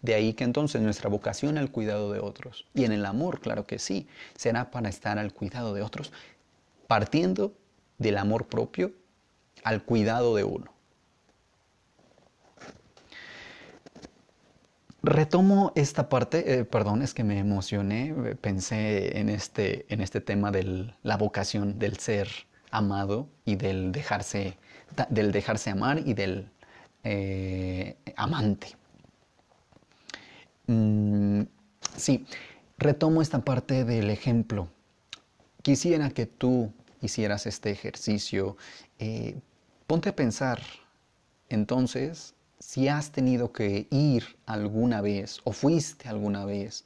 De 0.00 0.14
ahí 0.14 0.32
que 0.32 0.44
entonces 0.44 0.80
nuestra 0.80 1.10
vocación 1.10 1.58
al 1.58 1.70
cuidado 1.70 2.10
de 2.12 2.20
otros, 2.20 2.64
y 2.74 2.84
en 2.84 2.92
el 2.92 3.04
amor, 3.04 3.40
claro 3.40 3.66
que 3.66 3.78
sí, 3.78 4.06
será 4.34 4.70
para 4.70 4.88
estar 4.88 5.18
al 5.18 5.34
cuidado 5.34 5.74
de 5.74 5.82
otros, 5.82 6.12
partiendo 6.86 7.54
del 7.98 8.18
amor 8.18 8.46
propio 8.46 8.92
al 9.62 9.84
cuidado 9.84 10.34
de 10.34 10.44
uno. 10.44 10.74
Retomo 15.02 15.72
esta 15.74 16.08
parte, 16.08 16.60
eh, 16.60 16.64
perdón, 16.64 17.02
es 17.02 17.12
que 17.12 17.24
me 17.24 17.38
emocioné, 17.38 18.14
pensé 18.40 19.18
en 19.18 19.28
este, 19.28 19.84
en 19.92 20.00
este 20.00 20.22
tema 20.22 20.50
de 20.50 20.94
la 21.02 21.18
vocación 21.18 21.78
del 21.78 21.98
ser 21.98 22.28
amado 22.70 23.28
y 23.44 23.56
del 23.56 23.92
dejarse, 23.92 24.56
del 25.10 25.30
dejarse 25.30 25.68
amar 25.68 25.98
y 26.06 26.14
del 26.14 26.48
eh, 27.02 27.98
amante. 28.16 28.68
Mm, 30.68 31.42
sí, 31.96 32.24
retomo 32.78 33.20
esta 33.20 33.44
parte 33.44 33.84
del 33.84 34.08
ejemplo. 34.08 34.68
Quisiera 35.64 36.10
que 36.10 36.26
tú 36.26 36.74
hicieras 37.00 37.46
este 37.46 37.70
ejercicio, 37.70 38.58
eh, 38.98 39.40
ponte 39.86 40.10
a 40.10 40.14
pensar 40.14 40.60
entonces 41.48 42.34
si 42.58 42.88
has 42.88 43.12
tenido 43.12 43.50
que 43.50 43.86
ir 43.90 44.36
alguna 44.44 45.00
vez 45.00 45.40
o 45.44 45.52
fuiste 45.52 46.10
alguna 46.10 46.44
vez 46.44 46.84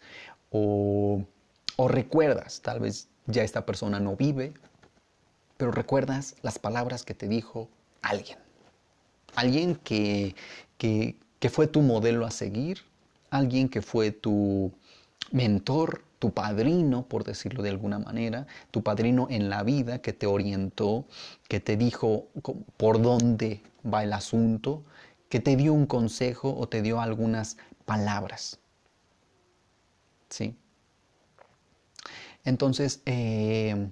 o, 0.52 1.24
recuerdas, 1.88 2.60
tal 2.62 2.78
vez 2.78 3.08
ya 3.26 3.42
esta 3.42 3.66
persona 3.66 3.98
no 3.98 4.14
vive, 4.14 4.54
pero 5.56 5.72
recuerdas 5.72 6.36
las 6.42 6.60
palabras 6.60 7.04
que 7.04 7.14
te 7.14 7.26
dijo 7.26 7.68
alguien. 8.00 8.38
Alguien 9.34 9.74
que, 9.74 10.36
que 10.78 11.50
fue 11.50 11.66
tu 11.66 11.82
modelo 11.82 12.26
a 12.26 12.30
seguir, 12.30 12.82
alguien 13.30 13.68
que 13.68 13.82
fue 13.82 14.12
tu 14.12 14.70
mentor, 15.32 16.04
tu 16.18 16.32
padrino, 16.32 17.06
por 17.06 17.24
decirlo 17.24 17.62
de 17.62 17.70
alguna 17.70 17.98
manera, 17.98 18.46
tu 18.70 18.82
padrino 18.82 19.28
en 19.30 19.50
la 19.50 19.62
vida 19.62 20.00
que 20.00 20.12
te 20.12 20.26
orientó, 20.26 21.06
que 21.48 21.60
te 21.60 21.76
dijo 21.76 22.26
por 22.76 23.00
dónde 23.00 23.62
va 23.84 24.02
el 24.02 24.12
asunto, 24.12 24.84
que 25.28 25.40
te 25.40 25.56
dio 25.56 25.72
un 25.72 25.86
consejo 25.86 26.54
o 26.56 26.68
te 26.68 26.82
dio 26.82 27.00
algunas 27.00 27.56
palabras. 27.84 28.58
¿Sí? 30.28 30.56
Entonces, 32.44 33.02
eh, 33.06 33.88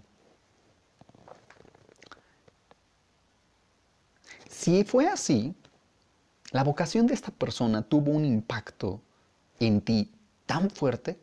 Si 4.66 4.82
fue 4.82 5.06
así, 5.06 5.54
la 6.50 6.64
vocación 6.64 7.06
de 7.06 7.14
esta 7.14 7.30
persona 7.30 7.82
tuvo 7.82 8.10
un 8.10 8.24
impacto 8.24 9.00
en 9.60 9.80
ti 9.80 10.10
tan 10.44 10.70
fuerte 10.70 11.20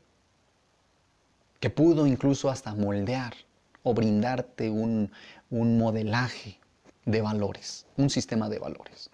que 1.64 1.70
pudo 1.70 2.06
incluso 2.06 2.50
hasta 2.50 2.76
moldear 2.76 3.34
o 3.84 3.94
brindarte 3.94 4.70
un, 4.70 5.10
un 5.50 5.78
modelaje 5.78 6.60
de 7.06 7.22
valores, 7.22 7.86
un 7.96 8.10
sistema 8.10 8.50
de 8.50 8.60
valores. 8.60 9.10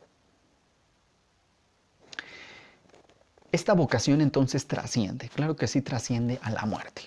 Esta 3.52 3.74
vocación 3.74 4.20
entonces 4.20 4.66
trasciende, 4.66 5.30
claro 5.30 5.56
que 5.56 5.68
sí 5.68 5.84
trasciende 5.84 6.40
a 6.42 6.50
la 6.50 6.66
muerte. 6.66 7.04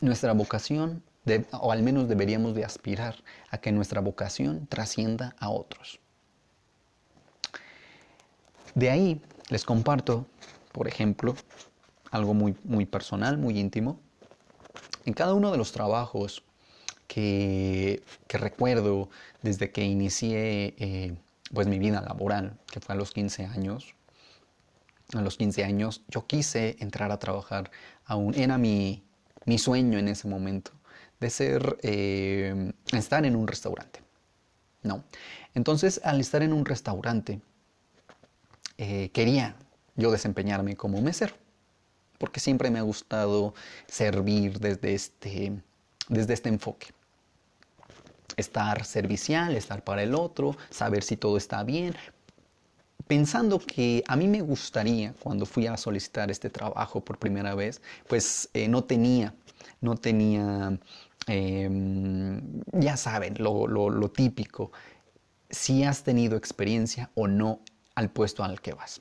Nuestra 0.00 0.32
vocación, 0.32 1.04
o 1.52 1.70
al 1.70 1.84
menos 1.84 2.08
deberíamos 2.08 2.56
de 2.56 2.64
aspirar 2.64 3.14
a 3.48 3.58
que 3.58 3.70
nuestra 3.70 4.00
vocación 4.00 4.66
trascienda 4.66 5.36
a 5.38 5.50
otros. 5.50 6.00
De 8.74 8.90
ahí 8.90 9.22
les 9.50 9.64
comparto, 9.64 10.26
por 10.72 10.88
ejemplo, 10.88 11.36
algo 12.10 12.34
muy, 12.34 12.56
muy 12.64 12.86
personal, 12.86 13.38
muy 13.38 13.58
íntimo. 13.58 14.00
En 15.04 15.14
cada 15.14 15.34
uno 15.34 15.50
de 15.50 15.58
los 15.58 15.72
trabajos 15.72 16.42
que, 17.06 18.02
recuerdo 18.28 19.08
desde 19.42 19.70
que 19.70 19.84
inicié 19.84 20.74
eh, 20.78 21.16
pues 21.52 21.66
mi 21.66 21.78
vida 21.78 22.00
laboral, 22.02 22.58
que 22.70 22.80
fue 22.80 22.94
a 22.94 22.98
los 22.98 23.12
15 23.12 23.46
años, 23.46 23.94
a 25.14 25.22
los 25.22 25.36
15 25.36 25.64
años 25.64 26.02
yo 26.08 26.26
quise 26.26 26.76
entrar 26.80 27.10
a 27.10 27.18
trabajar 27.18 27.70
aún, 28.04 28.34
era 28.34 28.58
mi, 28.58 29.02
mi 29.46 29.58
sueño 29.58 29.98
en 29.98 30.08
ese 30.08 30.28
momento, 30.28 30.72
de 31.20 31.30
ser, 31.30 31.78
eh, 31.82 32.72
estar 32.92 33.24
en 33.24 33.34
un 33.34 33.48
restaurante. 33.48 34.02
No. 34.82 35.04
Entonces, 35.54 36.00
al 36.04 36.20
estar 36.20 36.42
en 36.42 36.52
un 36.52 36.64
restaurante, 36.64 37.40
eh, 38.76 39.10
quería 39.10 39.56
yo 39.96 40.10
desempeñarme 40.12 40.76
como 40.76 41.00
mesero, 41.00 41.34
porque 42.18 42.40
siempre 42.40 42.70
me 42.70 42.78
ha 42.78 42.82
gustado 42.82 43.54
servir 43.86 44.58
desde 44.58 44.94
este, 44.94 45.52
desde 46.08 46.34
este 46.34 46.48
enfoque. 46.48 46.88
Estar 48.36 48.84
servicial, 48.84 49.56
estar 49.56 49.82
para 49.82 50.02
el 50.02 50.14
otro, 50.14 50.56
saber 50.70 51.02
si 51.02 51.16
todo 51.16 51.36
está 51.36 51.64
bien, 51.64 51.94
pensando 53.06 53.58
que 53.58 54.04
a 54.06 54.16
mí 54.16 54.28
me 54.28 54.42
gustaría, 54.42 55.14
cuando 55.14 55.46
fui 55.46 55.66
a 55.66 55.76
solicitar 55.76 56.30
este 56.30 56.50
trabajo 56.50 57.00
por 57.04 57.18
primera 57.18 57.54
vez, 57.54 57.80
pues 58.06 58.48
eh, 58.52 58.68
no 58.68 58.84
tenía, 58.84 59.34
no 59.80 59.96
tenía, 59.96 60.78
em, 61.26 62.60
ya 62.72 62.96
saben, 62.96 63.34
lo, 63.38 63.66
lo 63.66 64.10
típico, 64.10 64.70
si 65.50 65.82
has 65.84 66.04
tenido 66.04 66.36
experiencia 66.36 67.10
o 67.14 67.26
no 67.26 67.60
al 67.94 68.10
puesto 68.10 68.44
al 68.44 68.60
que 68.60 68.74
vas. 68.74 69.00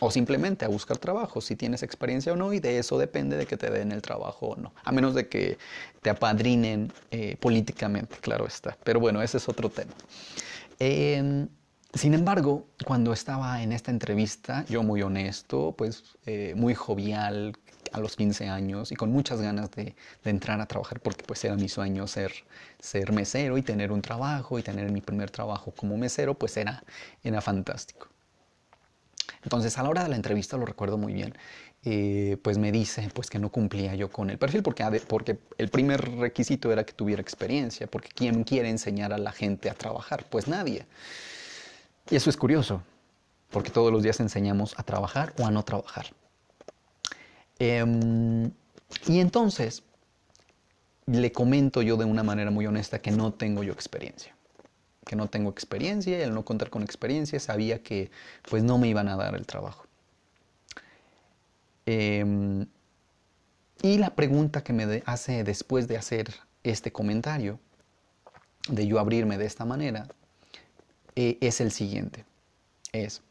O 0.00 0.10
simplemente 0.10 0.64
a 0.64 0.68
buscar 0.68 0.98
trabajo, 0.98 1.40
si 1.40 1.54
tienes 1.54 1.82
experiencia 1.82 2.32
o 2.32 2.36
no, 2.36 2.52
y 2.52 2.60
de 2.60 2.78
eso 2.78 2.98
depende 2.98 3.36
de 3.36 3.46
que 3.46 3.56
te 3.56 3.70
den 3.70 3.92
el 3.92 4.02
trabajo 4.02 4.46
o 4.46 4.56
no. 4.56 4.72
A 4.84 4.90
menos 4.90 5.14
de 5.14 5.28
que 5.28 5.58
te 6.00 6.10
apadrinen 6.10 6.92
eh, 7.10 7.36
políticamente, 7.38 8.16
claro 8.20 8.46
está. 8.46 8.76
Pero 8.82 8.98
bueno, 8.98 9.22
ese 9.22 9.36
es 9.36 9.48
otro 9.48 9.68
tema. 9.68 9.92
Em, 10.78 11.48
sin 11.94 12.14
embargo, 12.14 12.66
cuando 12.84 13.12
estaba 13.12 13.62
en 13.62 13.70
esta 13.72 13.90
entrevista, 13.90 14.64
yo 14.68 14.82
muy 14.82 15.02
honesto, 15.02 15.74
pues 15.76 16.02
eh, 16.26 16.54
muy 16.56 16.74
jovial 16.74 17.52
a 17.92 18.00
los 18.00 18.16
15 18.16 18.48
años 18.48 18.90
y 18.92 18.96
con 18.96 19.12
muchas 19.12 19.40
ganas 19.40 19.70
de, 19.70 19.94
entrar 20.24 20.60
a 20.60 20.66
trabajar 20.66 21.00
porque 21.00 21.22
pues 21.24 21.44
era 21.44 21.54
mi 21.56 21.68
sueño 21.68 22.06
ser, 22.06 22.32
ser 22.80 23.12
mesero 23.12 23.58
y 23.58 23.62
tener 23.62 23.92
un 23.92 24.02
trabajo 24.02 24.58
y 24.58 24.62
tener 24.62 24.90
mi 24.90 25.00
primer 25.00 25.30
trabajo 25.30 25.72
como 25.72 25.96
mesero, 25.96 26.34
pues 26.34 26.56
era, 26.56 26.82
era 27.22 27.40
fantástico. 27.40 28.08
Entonces, 29.42 29.76
a 29.78 29.82
la 29.82 29.90
hora 29.90 30.02
de 30.02 30.08
la 30.08 30.16
entrevista, 30.16 30.56
lo 30.56 30.66
recuerdo 30.66 30.98
muy 30.98 31.12
bien, 31.12 31.34
eh, 31.84 32.36
pues 32.42 32.58
me 32.58 32.70
dice 32.70 33.08
pues 33.12 33.28
que 33.28 33.40
no 33.40 33.50
cumplía 33.50 33.94
yo 33.94 34.10
con 34.10 34.30
el 34.30 34.38
perfil, 34.38 34.62
porque, 34.62 34.84
porque 35.06 35.38
el 35.58 35.68
primer 35.68 36.16
requisito 36.16 36.70
era 36.70 36.84
que 36.84 36.92
tuviera 36.92 37.20
experiencia, 37.20 37.86
porque 37.88 38.08
¿quién 38.14 38.44
quiere 38.44 38.68
enseñar 38.68 39.12
a 39.12 39.18
la 39.18 39.32
gente 39.32 39.68
a 39.68 39.74
trabajar? 39.74 40.24
Pues 40.30 40.46
nadie. 40.46 40.86
Y 42.10 42.16
eso 42.16 42.30
es 42.30 42.36
curioso, 42.36 42.82
porque 43.50 43.70
todos 43.70 43.92
los 43.92 44.02
días 44.02 44.20
enseñamos 44.20 44.74
a 44.78 44.82
trabajar 44.84 45.34
o 45.38 45.46
a 45.46 45.50
no 45.50 45.64
trabajar. 45.64 46.06
Em, 47.58 48.50
y 49.06 49.20
entonces, 49.20 49.82
le 51.06 51.32
comento 51.32 51.82
yo 51.82 51.96
de 51.96 52.04
una 52.04 52.22
manera 52.22 52.50
muy 52.50 52.66
honesta 52.66 53.00
que 53.00 53.10
no 53.10 53.32
tengo 53.32 53.62
yo 53.64 53.72
experiencia 53.72 54.36
que 55.04 55.16
no 55.16 55.28
tengo 55.28 55.50
experiencia 55.50 56.18
y 56.18 56.22
al 56.22 56.34
no 56.34 56.44
contar 56.44 56.70
con 56.70 56.82
experiencia 56.82 57.40
sabía 57.40 57.82
que 57.82 58.10
pues 58.48 58.62
no 58.62 58.78
me 58.78 58.88
iban 58.88 59.08
a 59.08 59.16
dar 59.16 59.34
el 59.34 59.46
trabajo. 59.46 59.86
Em, 61.86 62.66
y 63.82 63.98
la 63.98 64.14
pregunta 64.14 64.62
que 64.62 64.72
me 64.72 65.02
hace 65.06 65.42
después 65.44 65.88
de 65.88 65.96
hacer 65.96 66.32
este 66.62 66.92
comentario, 66.92 67.58
de 68.68 68.86
yo 68.86 69.00
abrirme 69.00 69.38
de 69.38 69.46
esta 69.46 69.64
manera, 69.64 70.06
eh, 71.16 71.38
es 71.40 71.60
el 71.60 71.72
siguiente. 71.72 72.24
Es, 72.92 73.22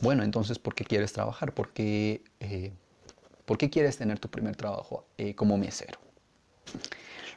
bueno, 0.00 0.24
entonces, 0.24 0.58
¿por 0.58 0.74
qué 0.74 0.84
quieres 0.84 1.12
trabajar? 1.12 1.52
¿Por 1.52 1.72
qué, 1.72 2.22
eh, 2.40 2.72
¿por 3.44 3.56
qué 3.56 3.70
quieres 3.70 3.96
tener 3.96 4.18
tu 4.18 4.28
primer 4.28 4.56
trabajo 4.56 5.06
eh, 5.16 5.34
como 5.36 5.56
mesero? 5.56 6.00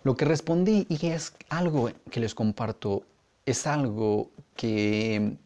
Lo 0.03 0.15
que 0.15 0.25
respondí, 0.25 0.87
y 0.89 1.07
es 1.07 1.33
algo 1.49 1.91
que 2.09 2.19
les 2.19 2.33
comparto 2.33 3.03
es 3.47 3.65
algo 3.65 4.29
que, 4.57 5.38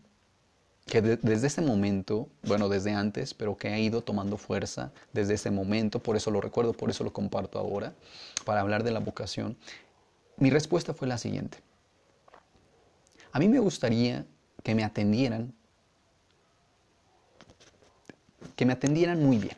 que 0.87 1.01
desde 1.03 1.45
ese 1.45 1.61
momento, 1.61 2.27
bueno, 2.41 2.67
desde 2.67 2.91
antes, 2.93 3.35
pero 3.35 3.55
que 3.55 3.67
ha 3.67 3.77
ido 3.77 4.01
tomando 4.01 4.37
fuerza 4.37 4.91
desde 5.13 5.35
ese 5.35 5.51
momento, 5.51 5.99
por 5.99 6.15
eso 6.17 6.31
lo 6.31 6.41
recuerdo, 6.41 6.73
por 6.73 6.89
eso 6.89 7.03
lo 7.03 7.13
comparto 7.13 7.59
ahora, 7.59 7.93
para 8.43 8.61
hablar 8.61 8.83
de 8.83 8.89
la 8.89 8.99
vocación. 8.99 9.55
Mi 10.37 10.49
respuesta 10.49 10.95
fue 10.95 11.07
la 11.07 11.19
siguiente. 11.19 11.59
A 13.31 13.37
mí 13.37 13.47
me 13.47 13.59
gustaría 13.59 14.25
que 14.63 14.73
me 14.73 14.83
atendieran, 14.83 15.53
que 18.55 18.65
me 18.65 18.73
atendieran 18.73 19.23
muy 19.23 19.37
bien. 19.37 19.57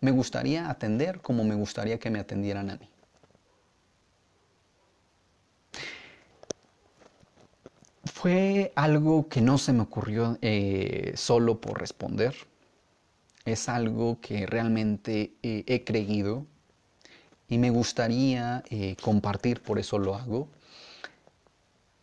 Me 0.00 0.10
gustaría 0.10 0.70
atender 0.70 1.20
como 1.20 1.44
me 1.44 1.54
gustaría 1.54 1.98
que 1.98 2.08
me 2.08 2.18
atendieran 2.18 2.70
a 2.70 2.76
mí. 2.76 2.88
Fue 8.26 8.72
algo 8.74 9.28
que 9.28 9.40
no 9.40 9.56
se 9.56 9.72
me 9.72 9.82
ocurrió 9.82 10.36
eh, 10.42 11.12
solo 11.14 11.60
por 11.60 11.78
responder. 11.78 12.34
Es 13.44 13.68
algo 13.68 14.18
que 14.20 14.46
realmente 14.46 15.34
eh, 15.44 15.62
he 15.68 15.84
creído 15.84 16.44
y 17.48 17.58
me 17.58 17.70
gustaría 17.70 18.64
eh, 18.68 18.96
compartir, 19.00 19.62
por 19.62 19.78
eso 19.78 20.00
lo 20.00 20.16
hago. 20.16 20.48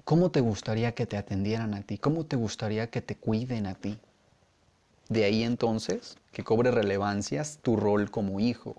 ¿Cómo 0.05 0.31
te 0.31 0.39
gustaría 0.39 0.95
que 0.95 1.05
te 1.05 1.17
atendieran 1.17 1.73
a 1.73 1.81
ti? 1.81 1.97
¿Cómo 1.97 2.25
te 2.25 2.37
gustaría 2.37 2.89
que 2.89 3.01
te 3.01 3.17
cuiden 3.17 3.67
a 3.67 3.75
ti? 3.75 3.99
De 5.09 5.25
ahí 5.25 5.43
entonces 5.43 6.15
que 6.31 6.45
cobre 6.45 6.71
relevancia 6.71 7.43
tu 7.61 7.75
rol 7.75 8.09
como 8.09 8.39
hijo. 8.39 8.77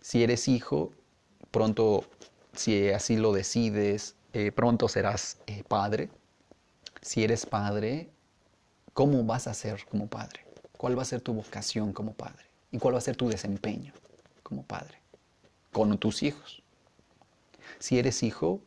Si 0.00 0.24
eres 0.24 0.48
hijo, 0.48 0.90
pronto, 1.52 2.02
si 2.52 2.88
así 2.88 3.16
lo 3.16 3.32
decides, 3.32 4.16
eh, 4.34 4.50
pronto 4.50 4.88
serás 4.88 5.38
eh, 5.46 5.62
padre. 5.66 6.10
Si 7.00 7.22
eres 7.22 7.46
padre, 7.46 8.10
¿cómo 8.92 9.22
vas 9.24 9.46
a 9.46 9.54
ser 9.54 9.84
como 9.86 10.08
padre? 10.08 10.44
¿Cuál 10.76 10.98
va 10.98 11.02
a 11.02 11.06
ser 11.06 11.20
tu 11.20 11.32
vocación 11.32 11.92
como 11.92 12.14
padre? 12.14 12.44
¿Y 12.72 12.78
cuál 12.78 12.94
va 12.94 12.98
a 12.98 13.02
ser 13.02 13.14
tu 13.14 13.28
desempeño 13.28 13.92
como 14.42 14.64
padre? 14.64 14.98
Con 15.72 15.96
tus 15.98 16.24
hijos. 16.24 16.64
Si 17.78 17.96
eres 17.96 18.24
hijo, 18.24 18.60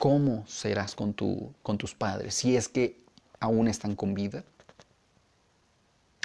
¿cómo 0.00 0.44
serás 0.48 0.96
con, 0.96 1.14
tu, 1.14 1.54
con 1.62 1.78
tus 1.78 1.94
padres? 1.94 2.34
Si 2.34 2.56
es 2.56 2.68
que 2.68 3.00
aún 3.38 3.68
están 3.68 3.94
con 3.94 4.14
vida. 4.14 4.42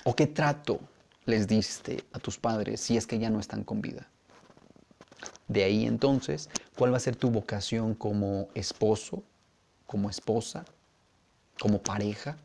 ¿O 0.04 0.16
qué 0.16 0.26
trato 0.26 0.80
les 1.26 1.48
diste 1.48 2.04
a 2.12 2.18
tus 2.18 2.40
padres 2.40 2.82
si 2.82 2.98
es 2.98 3.06
que 3.06 3.20
ya 3.20 3.30
no 3.30 3.40
están 3.40 3.64
con 3.64 3.82
vida? 3.82 4.08
De 5.48 5.64
ahí 5.64 5.86
entonces, 5.86 6.50
¿cuál 6.80 6.94
va 6.94 6.98
a 6.98 7.02
ser 7.02 7.18
tu 7.18 7.30
vocación 7.30 7.94
como 7.94 8.48
esposo, 8.56 9.22
como 9.86 10.10
esposa, 10.10 10.64
como 11.60 11.84
pareja, 11.84 12.38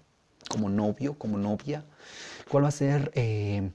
como 0.48 0.68
novio, 0.68 1.16
como 1.16 1.38
novia? 1.38 1.84
¿Cuál 2.50 2.64
va 2.64 2.68
a 2.68 2.72
ser 2.72 3.12
eh, 3.14 3.70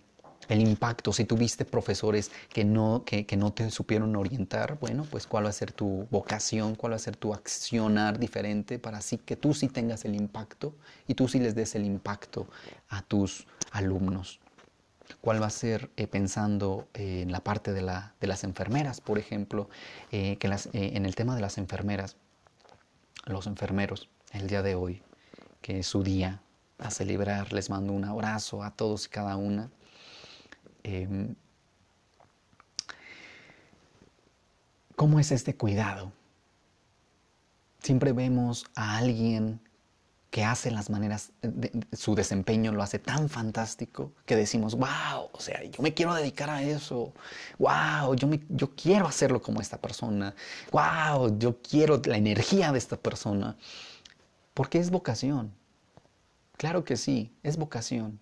el 0.50 0.60
impacto 0.60 1.14
si 1.14 1.24
tuviste 1.24 1.64
profesores 1.64 2.30
que 2.50 2.66
no, 2.66 3.06
que, 3.06 3.26
no 3.38 3.54
te 3.54 3.72
supieron 3.72 4.14
orientar? 4.18 4.78
Bueno, 4.82 5.08
pues 5.10 5.28
cuál 5.28 5.46
va 5.46 5.50
a 5.50 5.54
ser 5.54 5.72
tu 5.72 6.10
vocación, 6.12 6.76
cuál 6.76 6.92
va 6.92 6.98
a 6.98 7.00
ser 7.00 7.16
tu 7.16 7.34
accionar 7.34 8.20
diferente 8.20 8.80
para 8.80 8.98
así 8.98 9.18
que 9.18 9.38
tú 9.38 9.54
sí 9.54 9.70
tengas 9.70 10.04
el 10.04 10.14
impacto 10.14 10.76
y 11.08 11.14
tú 11.14 11.30
sí 11.30 11.40
les 11.40 11.56
des 11.56 11.74
el 11.76 11.86
impacto 11.86 12.48
a 12.90 13.02
tus 13.02 13.48
alumnos 13.72 14.42
cuál 15.22 15.42
va 15.42 15.48
a 15.48 15.52
ser 15.52 15.90
eh, 15.98 16.08
pensando 16.08 16.88
eh, 16.94 17.22
en 17.22 17.32
la 17.32 17.42
parte 17.42 17.74
de, 17.74 17.82
la, 17.82 18.14
de, 18.20 18.28
las 18.28 18.44
enfermeras, 18.44 19.02
por 19.02 19.18
ejemplo, 19.18 19.70
eh, 20.12 20.38
que 20.38 20.48
en 20.74 21.06
el 21.06 21.16
tema 21.16 21.36
de 21.36 21.42
las 21.42 21.58
enfermeras. 21.58 22.18
los 23.26 23.48
enfermeros 23.48 24.10
el 24.32 24.48
día 24.48 24.62
de 24.62 24.76
hoy, 24.76 25.02
que 25.62 25.80
es 25.80 25.88
su 25.88 26.04
día 26.04 26.42
a 26.78 26.92
celebrar. 26.92 27.54
Les 27.54 27.70
mando 27.70 27.94
un 27.94 28.06
abrazo 28.06 28.64
a 28.64 28.72
todos 28.72 29.06
y 29.06 29.10
cada 29.10 29.36
una. 29.36 29.70
Em, 30.84 31.36
¿Cómo 34.96 35.20
es 35.20 35.32
este 35.32 35.56
cuidado? 35.56 36.12
Siempre 37.82 38.12
vemos 38.12 38.66
a 38.76 38.98
alguien 38.98 39.62
que 40.30 40.44
hace 40.44 40.70
las 40.70 40.90
maneras, 40.90 41.32
de, 41.42 41.72
su 41.94 42.14
desempeño 42.14 42.72
lo 42.72 42.84
hace 42.84 43.00
tan 43.00 43.30
fantástico 43.30 44.14
que 44.26 44.36
decimos, 44.36 44.76
wow, 44.76 45.30
o 45.32 45.40
sea, 45.40 45.64
yo 45.64 45.82
me 45.82 45.94
quiero 45.94 46.14
dedicar 46.14 46.50
a 46.50 46.62
eso, 46.62 47.14
wow, 47.58 48.14
yo, 48.16 48.28
me, 48.28 48.40
yo 48.50 48.76
quiero 48.76 49.08
hacerlo 49.08 49.42
como 49.42 49.60
esta 49.60 49.78
persona, 49.78 50.36
wow, 50.72 51.38
yo 51.40 51.58
quiero 51.62 52.00
la 52.06 52.18
energía 52.18 52.72
de 52.72 52.78
esta 52.78 52.98
persona, 52.98 53.58
porque 54.54 54.78
es 54.78 54.92
vocación. 54.92 55.52
Claro 56.58 56.84
que 56.84 56.98
sí, 56.98 57.34
es 57.42 57.58
vocación. 57.58 58.20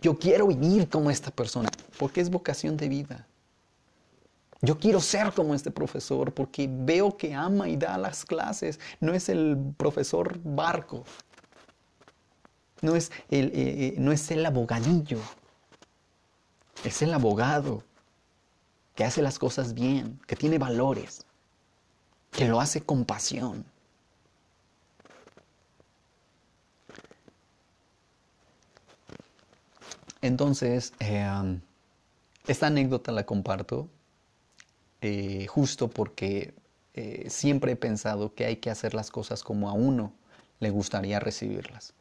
Yo 0.00 0.18
quiero 0.18 0.48
vivir 0.48 0.88
como 0.88 1.10
esta 1.10 1.30
persona, 1.30 1.70
porque 1.98 2.20
es 2.20 2.28
vocación 2.28 2.76
de 2.76 2.88
vida. 2.88 3.26
Yo 4.60 4.78
quiero 4.78 5.00
ser 5.00 5.32
como 5.32 5.54
este 5.54 5.70
profesor 5.70 6.34
porque 6.34 6.68
veo 6.68 7.16
que 7.16 7.32
ama 7.32 7.68
y 7.68 7.76
da 7.76 7.96
las 7.96 8.24
clases. 8.24 8.80
No 9.00 9.14
es 9.14 9.28
el 9.28 9.56
profesor 9.76 10.40
barco, 10.42 11.04
no 12.82 12.96
es 12.96 13.10
el, 13.30 13.46
eh, 13.46 13.52
eh, 13.54 13.94
no 13.98 14.12
es 14.12 14.30
el 14.30 14.44
abogadillo, 14.44 15.20
es 16.84 17.02
el 17.02 17.12
abogado 17.12 17.82
que 18.94 19.04
hace 19.04 19.22
las 19.22 19.38
cosas 19.38 19.74
bien, 19.74 20.20
que 20.26 20.36
tiene 20.36 20.58
valores, 20.58 21.24
que 22.32 22.48
lo 22.48 22.60
hace 22.60 22.80
con 22.80 23.04
pasión. 23.04 23.64
Entonces, 30.20 30.92
eh, 30.98 31.60
esta 32.46 32.66
anécdota 32.66 33.12
la 33.12 33.24
comparto 33.24 33.88
justo 35.48 35.88
porque 35.88 36.54
siempre 37.28 37.72
he 37.72 37.76
pensado 37.76 38.34
que 38.34 38.44
hay 38.44 38.56
que 38.56 38.70
hacer 38.70 38.94
las 38.94 39.12
cosas 39.12 39.44
como 39.44 39.68
a 39.70 39.72
uno 39.72 40.12
le 40.58 40.70
gustaría 40.70 41.20
recibirlas 41.20 41.94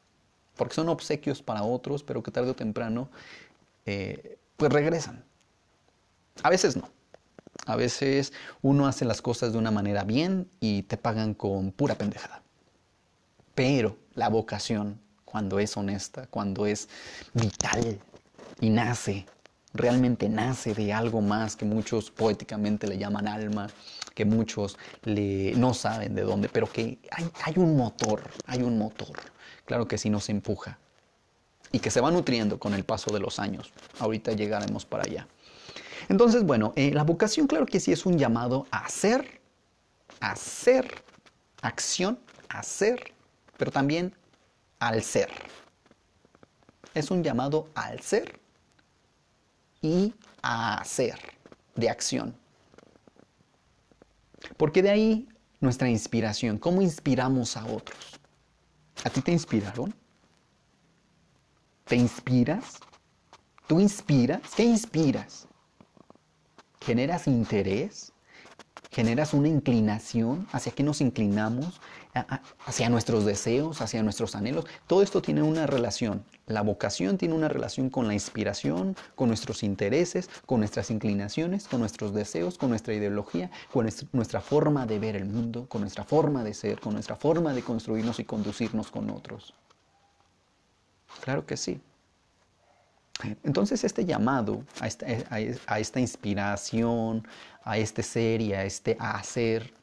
porque 0.58 0.76
son 0.76 0.90
obsequios 0.90 1.42
para 1.42 1.64
otros, 1.64 2.04
pero 2.04 2.22
que 2.22 2.32
tarde 2.32 2.52
o 2.52 2.56
temprano 2.56 3.10
eh, 3.86 4.38
pues 4.58 4.72
regresan. 4.72 5.24
A 6.44 6.50
veces 6.50 6.76
no. 6.76 6.90
A 7.66 7.76
veces 7.76 8.34
uno 8.62 8.88
hace 8.88 9.06
las 9.06 9.22
cosas 9.22 9.52
de 9.52 9.58
una 9.58 9.72
manera 9.72 10.04
bien 10.04 10.50
y 10.60 10.84
te 10.84 10.98
pagan 10.98 11.34
con 11.34 11.72
pura 11.72 11.96
pendejada. 11.96 12.42
Pero 13.56 13.98
la 14.14 14.30
vocación, 14.30 15.00
cuando 15.26 15.60
es 15.60 15.76
honesta, 15.76 16.28
cuando 16.28 16.66
es 16.66 16.88
vital 17.34 18.00
y 18.62 18.70
nace, 18.70 19.26
realmente 19.74 20.30
nace 20.30 20.74
de 20.74 20.94
algo 20.94 21.22
más 21.22 21.56
que 21.56 21.66
muchos 21.66 22.12
poéticamente 22.12 22.88
le 22.88 22.98
llaman 22.98 23.28
alma, 23.28 23.68
que 24.14 24.26
muchos 24.26 24.78
le, 25.04 25.54
no 25.56 25.74
saben 25.74 26.16
de 26.16 26.22
dónde, 26.22 26.50
pero 26.50 26.72
que 26.72 27.00
hay, 27.12 27.30
hay 27.44 27.54
un 27.58 27.76
motor, 27.76 28.22
hay 28.46 28.62
un 28.62 28.78
motor 28.78 29.18
claro 29.68 29.88
que 29.88 30.00
sí 30.00 30.10
nos 30.10 30.30
empuja 30.30 30.80
y 31.72 31.80
que 31.80 31.92
se 31.92 32.02
va 32.02 32.10
nutriendo 32.10 32.58
con 32.58 32.74
el 32.74 32.86
paso 32.86 33.14
de 33.14 33.20
los 33.20 33.38
años. 33.38 33.72
Ahorita 34.00 34.32
llegaremos 34.32 34.86
para 34.86 35.04
allá. 35.04 35.28
Entonces, 36.10 36.44
bueno, 36.44 36.72
eh, 36.76 36.92
la 36.92 37.04
vocación 37.04 37.48
claro 37.48 37.66
que 37.66 37.80
sí 37.80 37.92
es 37.92 38.06
un 38.06 38.18
llamado 38.18 38.66
a 38.72 38.86
hacer, 38.86 39.42
a 40.22 40.32
hacer, 40.32 41.04
acción, 41.62 42.18
a 42.48 42.60
hacer, 42.60 43.12
pero 43.58 43.70
también 43.70 44.16
al 44.80 45.04
ser. 45.04 45.30
Es 46.94 47.12
un 47.12 47.22
llamado 47.22 47.68
al 47.76 48.00
ser 48.00 48.40
y 49.82 50.14
a 50.42 50.78
hacer, 50.80 51.20
de 51.76 51.90
acción. 51.90 52.34
Porque 54.56 54.82
de 54.82 54.92
ahí 54.92 55.28
nuestra 55.60 55.90
inspiración, 55.90 56.58
cómo 56.58 56.82
inspiramos 56.82 57.58
a 57.58 57.66
otros. 57.66 58.17
¿A 59.04 59.10
ti 59.10 59.22
te 59.22 59.32
inspiraron? 59.32 59.94
¿Te 61.86 61.96
inspiras? 61.96 62.80
¿Tú 63.68 63.80
inspiras? 63.80 64.42
¿Qué 64.56 64.64
inspiras? 64.64 65.48
¿Generas 66.82 67.28
interés? 67.28 68.12
¿Generas 68.92 69.34
una 69.34 69.48
inclinación? 69.48 70.48
¿Hacia 70.52 70.72
qué 70.72 70.84
nos 70.84 71.02
inclinamos? 71.02 71.80
¿Hacia 72.66 72.90
nuestros 72.90 73.26
deseos? 73.26 73.82
¿Hacia 73.82 74.04
nuestros 74.04 74.36
anhelos? 74.36 74.66
Todo 74.88 75.02
esto 75.02 75.22
tiene 75.22 75.42
una 75.44 75.68
relación. 75.68 76.26
La 76.48 76.62
vocación 76.62 77.18
tiene 77.18 77.36
una 77.36 77.50
relación 77.50 77.90
con 77.90 78.08
la 78.08 78.14
inspiración, 78.14 78.96
con 79.16 79.28
nuestros 79.28 79.64
intereses, 79.64 80.30
con 80.46 80.60
nuestras 80.60 80.90
inclinaciones, 80.92 81.68
con 81.68 81.82
nuestros 81.82 82.14
deseos, 82.14 82.58
con 82.58 82.70
nuestra 82.70 82.94
ideología, 82.94 83.52
con 83.72 83.90
nuestra 84.14 84.40
forma 84.40 84.86
de 84.86 84.98
ver 84.98 85.18
el 85.18 85.26
mundo, 85.26 85.68
con 85.68 85.82
nuestra 85.82 86.06
forma 86.06 86.46
de 86.46 86.54
ser, 86.54 86.80
con 86.80 86.94
nuestra 86.94 87.18
forma 87.18 87.54
de 87.54 87.64
construirnos 87.64 88.22
y 88.22 88.24
conducirnos 88.24 88.90
con 88.90 89.10
otros. 89.10 89.54
Claro 91.22 91.46
que 91.46 91.58
sí. 91.58 91.82
Entonces 93.44 93.84
este 93.84 94.06
llamado 94.06 94.64
a 94.80 94.88
esta, 94.88 96.00
inspiración, 96.00 97.28
a 97.64 97.78
este 97.78 98.04
ser 98.04 98.40
y 98.40 98.54
a 98.54 98.64
este 98.64 98.96
hacer, 99.00 99.74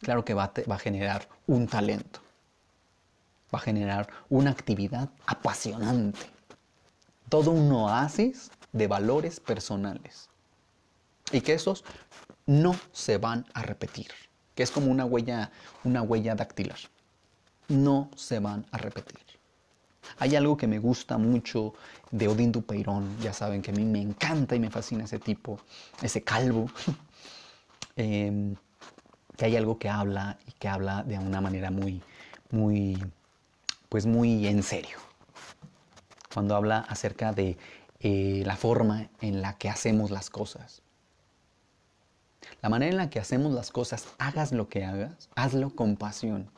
claro 0.00 0.24
que 0.24 0.34
va 0.34 0.50
a 0.68 0.78
generar 0.78 1.28
un 1.46 1.68
talento 1.68 2.22
va 3.54 3.58
a 3.58 3.62
generar 3.62 4.08
una 4.28 4.50
actividad 4.50 5.10
apasionante. 5.26 6.20
Todo 7.28 7.50
un 7.50 7.70
oasis 7.72 8.50
de 8.72 8.86
valores 8.86 9.40
personales. 9.40 10.28
Y 11.32 11.40
que 11.40 11.54
esos 11.54 11.84
no 12.46 12.74
se 12.92 13.18
van 13.18 13.46
a 13.54 13.62
repetir. 13.62 14.08
Que 14.54 14.62
es 14.62 14.70
como 14.70 14.90
una 14.90 15.04
huella, 15.04 15.50
una 15.84 16.02
huella 16.02 16.34
dactilar. 16.34 16.78
No 17.68 18.10
se 18.16 18.40
van 18.40 18.66
a 18.72 18.78
repetir. 18.78 19.20
Hay 20.18 20.34
algo 20.34 20.56
que 20.56 20.66
me 20.66 20.78
gusta 20.78 21.18
mucho 21.18 21.74
de 22.10 22.26
Odín 22.26 22.50
Dupeirón, 22.50 23.18
ya 23.20 23.32
saben 23.32 23.62
que 23.62 23.70
a 23.70 23.74
mí 23.74 23.84
me 23.84 24.00
encanta 24.00 24.56
y 24.56 24.60
me 24.60 24.70
fascina 24.70 25.04
ese 25.04 25.18
tipo, 25.18 25.60
ese 26.02 26.22
calvo, 26.22 26.68
em, 27.96 28.56
que 29.36 29.44
hay 29.44 29.56
algo 29.56 29.78
que 29.78 29.88
habla 29.88 30.38
y 30.46 30.52
que 30.52 30.68
habla 30.68 31.02
de 31.04 31.18
una 31.18 31.40
manera 31.40 31.70
muy, 31.70 32.02
muy 32.50 32.98
pues 33.90 34.06
muy 34.06 34.46
en 34.46 34.62
serio. 34.62 34.96
Cuando 36.32 36.56
habla 36.56 36.78
acerca 36.78 37.32
de 37.32 37.58
eh, 37.98 38.42
la 38.46 38.56
forma 38.56 39.10
en 39.20 39.42
la 39.42 39.58
que 39.58 39.68
hacemos 39.68 40.10
las 40.10 40.30
cosas. 40.30 40.80
La 42.62 42.68
manera 42.68 42.92
en 42.92 42.96
la 42.96 43.10
que 43.10 43.18
hacemos 43.18 43.52
las 43.52 43.70
cosas, 43.70 44.06
hagas 44.18 44.52
lo 44.52 44.68
que 44.68 44.84
hagas, 44.84 45.28
hazlo 45.34 45.74
con 45.74 45.96
pasión. 45.96 46.50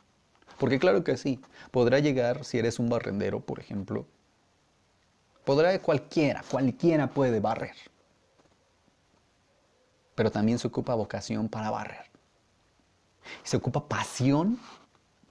Porque 0.58 0.78
claro 0.78 1.02
que 1.02 1.16
sí, 1.16 1.40
podrá 1.70 1.98
llegar, 1.98 2.44
si 2.44 2.58
eres 2.58 2.78
un 2.78 2.88
barrendero, 2.88 3.40
por 3.40 3.58
ejemplo, 3.58 4.06
podrá 5.44 5.76
cualquiera, 5.80 6.44
cualquiera 6.48 7.08
puede 7.08 7.40
barrer. 7.40 7.76
Pero 10.14 10.30
también 10.30 10.58
se 10.58 10.68
ocupa 10.68 10.94
vocación 10.94 11.48
para 11.48 11.70
barrer. 11.70 12.10
Se 13.42 13.56
ocupa 13.56 13.88
pasión 13.88 14.58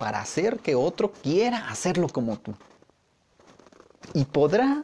para 0.02 0.20
hacer 0.20 0.58
que 0.62 0.74
otro 0.74 1.12
quiera 1.12 1.70
hacerlo 1.70 2.08
como 2.10 2.36
tú. 2.40 2.56
Y 4.16 4.26
podrá, 4.26 4.84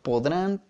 podrán 0.00 0.62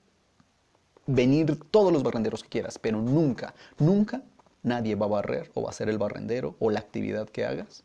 venir 1.07 1.61
todos 1.71 1.93
los 1.93 2.03
barrenderos 2.03 2.43
que 2.43 2.49
quieras, 2.49 2.77
pero 2.77 3.01
nunca, 3.01 3.55
nunca 3.79 4.25
nadie 4.65 4.97
va 4.97 5.07
a 5.07 5.11
barrer 5.11 5.53
o 5.55 5.63
va 5.63 5.71
a 5.71 5.73
ser 5.73 5.89
el 5.89 5.99
barrendero 5.99 6.57
o 6.59 6.71
la 6.71 6.81
actividad 6.81 7.29
que 7.29 7.47
hagas 7.47 7.85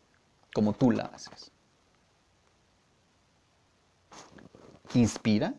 como 0.51 0.73
tú 0.73 0.89
la 0.89 1.03
haces. 1.03 1.51
Inspira 4.95 5.53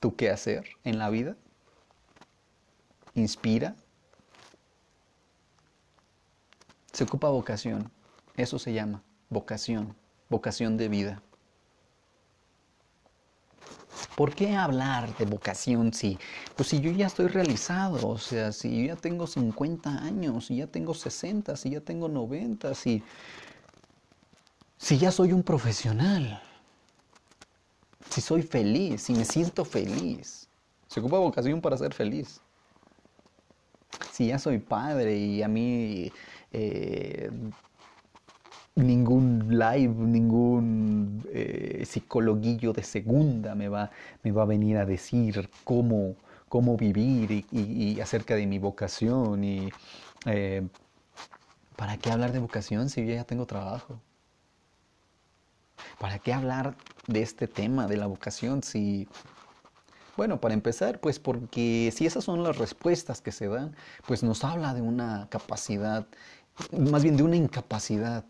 tu 0.00 0.16
qué 0.16 0.30
hacer 0.30 0.64
en 0.84 0.98
la 0.98 1.10
vida. 1.10 1.36
Inspira. 3.12 3.76
Se 6.94 7.04
ocupa 7.04 7.28
vocación. 7.28 7.92
Eso 8.38 8.58
se 8.58 8.72
llama 8.72 9.02
vocación, 9.30 9.96
vocación 10.28 10.76
de 10.76 10.88
vida. 10.88 11.22
¿Por 14.14 14.34
qué 14.34 14.54
hablar 14.54 15.16
de 15.16 15.26
vocación 15.26 15.92
si, 15.92 16.18
pues 16.54 16.68
si 16.68 16.80
yo 16.80 16.90
ya 16.90 17.06
estoy 17.06 17.28
realizado, 17.28 18.08
o 18.08 18.18
sea, 18.18 18.52
si 18.52 18.80
yo 18.80 18.94
ya 18.94 18.96
tengo 18.96 19.26
50 19.26 19.90
años, 19.90 20.46
si 20.46 20.56
ya 20.56 20.66
tengo 20.66 20.94
60, 20.94 21.56
si 21.56 21.70
ya 21.70 21.80
tengo 21.80 22.08
90, 22.08 22.74
si, 22.74 23.02
si 24.78 24.98
ya 24.98 25.10
soy 25.10 25.32
un 25.32 25.42
profesional, 25.42 26.42
si 28.10 28.20
soy 28.20 28.42
feliz, 28.42 29.02
si 29.02 29.12
me 29.12 29.24
siento 29.24 29.64
feliz? 29.64 30.48
Se 30.88 31.00
ocupa 31.00 31.18
vocación 31.18 31.60
para 31.60 31.76
ser 31.76 31.92
feliz. 31.92 32.40
Si 34.12 34.28
ya 34.28 34.38
soy 34.38 34.58
padre 34.58 35.16
y 35.16 35.42
a 35.42 35.48
mí 35.48 36.10
eh, 36.52 37.30
ningún 38.76 39.58
live, 39.58 39.94
ningún 39.94 41.26
eh, 41.32 41.82
psicologuillo 41.86 42.72
de 42.72 42.82
segunda 42.82 43.54
me 43.54 43.68
va, 43.68 43.90
me 44.22 44.32
va 44.32 44.42
a 44.42 44.46
venir 44.46 44.76
a 44.76 44.84
decir 44.84 45.50
cómo, 45.64 46.14
cómo 46.48 46.76
vivir 46.76 47.44
y, 47.50 48.00
acerca 48.00 48.36
de 48.36 48.46
mi 48.46 48.58
vocación. 48.58 49.42
Y, 49.42 49.70
eh, 50.26 50.66
¿Para 51.76 51.96
qué 51.96 52.10
hablar 52.10 52.32
de 52.32 52.38
vocación 52.38 52.88
si 52.90 53.06
yo 53.06 53.14
ya 53.14 53.24
tengo 53.24 53.46
trabajo? 53.46 54.00
¿Para 55.98 56.18
qué 56.18 56.32
hablar 56.32 56.76
de 57.06 57.22
este 57.22 57.48
tema 57.48 57.86
de 57.86 57.96
la 57.96 58.06
vocación 58.06 58.62
si... 58.62 59.08
Bueno, 60.16 60.40
para 60.40 60.54
empezar, 60.54 60.98
pues 60.98 61.18
porque 61.18 61.92
si 61.94 62.06
esas 62.06 62.24
son 62.24 62.42
las 62.42 62.56
respuestas 62.56 63.20
que 63.20 63.32
se 63.32 63.48
dan, 63.48 63.76
pues 64.06 64.22
nos 64.22 64.44
habla 64.44 64.72
de 64.72 64.80
una 64.80 65.28
capacidad, 65.28 66.06
más 66.72 67.02
bien 67.02 67.18
de 67.18 67.22
una 67.22 67.36
incapacidad 67.36 68.24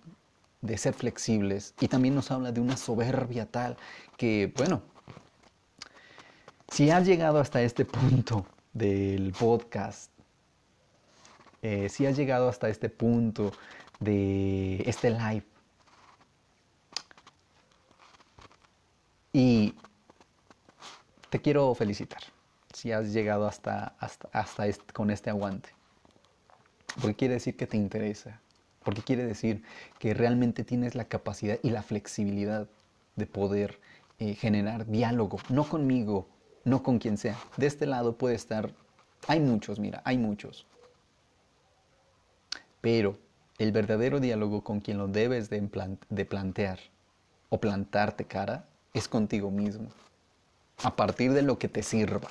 de 0.67 0.79
ser 0.79 0.95
flexibles. 0.95 1.75
Y 1.81 1.89
también 1.89 2.15
nos 2.15 2.31
habla 2.31 2.53
de 2.53 2.61
una 2.61 2.77
soberbia 2.77 3.47
tal 3.47 3.77
que, 4.17 4.53
bueno, 4.57 4.83
si 6.69 6.91
has 6.91 7.07
llegado 7.07 7.39
hasta 7.39 7.63
este 7.63 7.85
punto 7.85 8.47
del 8.73 9.33
podcast, 9.33 10.11
eh, 11.63 11.89
si 11.89 12.07
has 12.07 12.17
llegado 12.17 12.49
hasta 12.49 12.69
este 12.69 12.89
punto 12.89 13.53
de 14.01 14.83
este 14.87 15.11
live, 15.11 15.45
y 19.33 19.75
te 21.31 21.41
quiero 21.41 21.75
felicitar 21.75 22.23
si 22.73 22.93
has 22.93 23.13
llegado 23.13 23.47
hasta, 23.47 23.95
hasta, 23.99 24.29
hasta 24.33 24.65
con 24.93 25.11
este 25.11 25.31
aguante, 25.31 25.71
porque 27.01 27.17
quiere 27.17 27.35
decir 27.35 27.57
que 27.57 27.67
te 27.67 27.77
interesa, 27.77 28.41
porque 28.87 29.03
quiere 29.03 29.27
decir 29.27 29.65
que 29.99 30.15
realmente 30.15 30.63
tienes 30.63 30.95
la 30.95 31.07
capacidad 31.07 31.59
y 31.61 31.71
la 31.71 31.83
flexibilidad 31.83 32.69
de 33.17 33.27
poder 33.27 33.81
eh, 34.21 34.35
generar 34.35 34.87
diálogo, 34.87 35.39
no 35.49 35.69
conmigo, 35.69 36.29
no 36.63 36.85
con 36.85 37.01
quien 37.01 37.19
sea. 37.19 37.37
De 37.57 37.67
este 37.67 37.85
lado 37.85 38.17
puede 38.17 38.37
estar, 38.37 38.71
hay 39.27 39.41
muchos, 39.41 39.81
mira, 39.81 40.03
hay 40.05 40.19
muchos. 40.19 40.67
Pero 42.81 43.19
el 43.59 43.73
verdadero 43.73 44.21
diálogo 44.21 44.63
con 44.63 44.79
quien 44.79 44.99
lo 44.99 45.09
debes 45.09 45.51
de, 45.51 45.69
de 46.09 46.25
plantear 46.25 46.79
o 47.49 47.59
plantarte 47.59 48.25
cara 48.25 48.67
es 48.95 49.09
contigo 49.09 49.51
mismo, 49.51 49.89
a 50.85 50.95
partir 50.95 51.33
de 51.33 51.43
lo 51.43 51.59
que 51.59 51.67
te 51.67 51.83
sirva. 51.83 52.29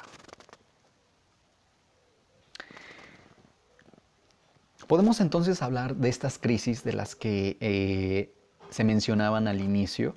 Podemos 4.88 5.20
entonces 5.20 5.64
hablar 5.64 5.96
de 5.96 6.10
estas 6.10 6.38
crisis 6.38 6.84
de 6.84 6.94
las 6.94 7.16
que 7.16 7.58
eh, 7.60 8.32
se 8.70 8.84
mencionaban 8.84 9.48
al 9.48 9.62
inicio. 9.62 10.16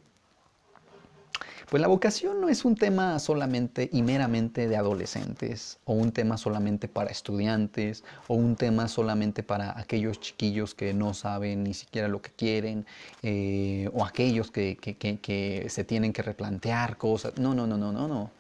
Pues 1.71 1.81
la 1.83 1.89
vocación 1.89 2.41
no 2.41 2.49
es 2.49 2.64
un 2.64 2.77
tema 2.77 3.19
solamente 3.19 3.91
y 3.93 4.03
meramente 4.03 4.69
de 4.69 4.77
adolescentes, 4.77 5.79
o 5.85 5.93
un 5.93 6.12
tema 6.12 6.39
solamente 6.39 6.89
para 6.89 7.11
estudiantes, 7.11 8.05
o 8.27 8.35
un 8.35 8.57
tema 8.57 8.89
solamente 8.89 9.43
para 9.43 9.79
aquellos 9.79 10.19
chiquillos 10.19 10.75
que 10.75 10.95
no 10.95 11.12
saben 11.12 11.64
ni 11.64 11.75
siquiera 11.75 12.09
lo 12.09 12.23
que 12.23 12.31
quieren, 12.31 12.87
eh, 13.23 13.91
o 13.93 14.05
aquellos 14.05 14.51
que, 14.51 15.66
se 15.69 15.85
tienen 15.85 16.12
que 16.14 16.23
replantear 16.23 16.97
cosas. 16.97 17.37
No, 17.39 17.55
no, 17.55 17.66
no, 17.66 17.77
no, 17.77 17.93
no, 17.93 18.09
no. 18.09 18.31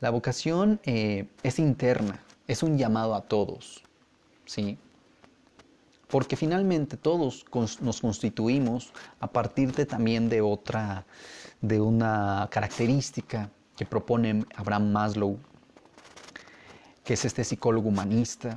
La 0.00 0.08
vocación 0.08 0.80
eh, 0.84 1.26
es 1.42 1.58
interna, 1.58 2.22
es 2.46 2.62
un 2.62 2.78
llamado 2.78 3.14
a 3.14 3.22
todos, 3.22 3.82
¿sí? 4.46 4.78
Porque 6.08 6.36
finalmente 6.36 6.96
todos 6.96 7.44
nos 7.80 8.00
constituimos 8.00 8.92
a 9.20 9.26
partir 9.26 9.72
de 9.72 9.86
también 9.86 10.28
de 10.28 10.40
otra, 10.40 11.04
de 11.60 11.80
una 11.80 12.48
característica 12.50 13.50
que 13.76 13.84
propone 13.84 14.44
Abraham 14.54 14.92
Maslow, 14.92 15.38
que 17.04 17.14
es 17.14 17.24
este 17.24 17.44
psicólogo 17.44 17.88
humanista, 17.88 18.56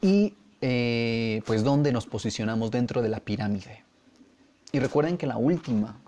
y 0.00 0.34
eh, 0.60 1.42
pues 1.46 1.64
dónde 1.64 1.92
nos 1.92 2.06
posicionamos 2.06 2.70
dentro 2.70 3.02
de 3.02 3.08
la 3.08 3.20
pirámide. 3.20 3.84
Y 4.72 4.78
recuerden 4.78 5.18
que 5.18 5.26
la 5.26 5.36
última, 5.36 6.00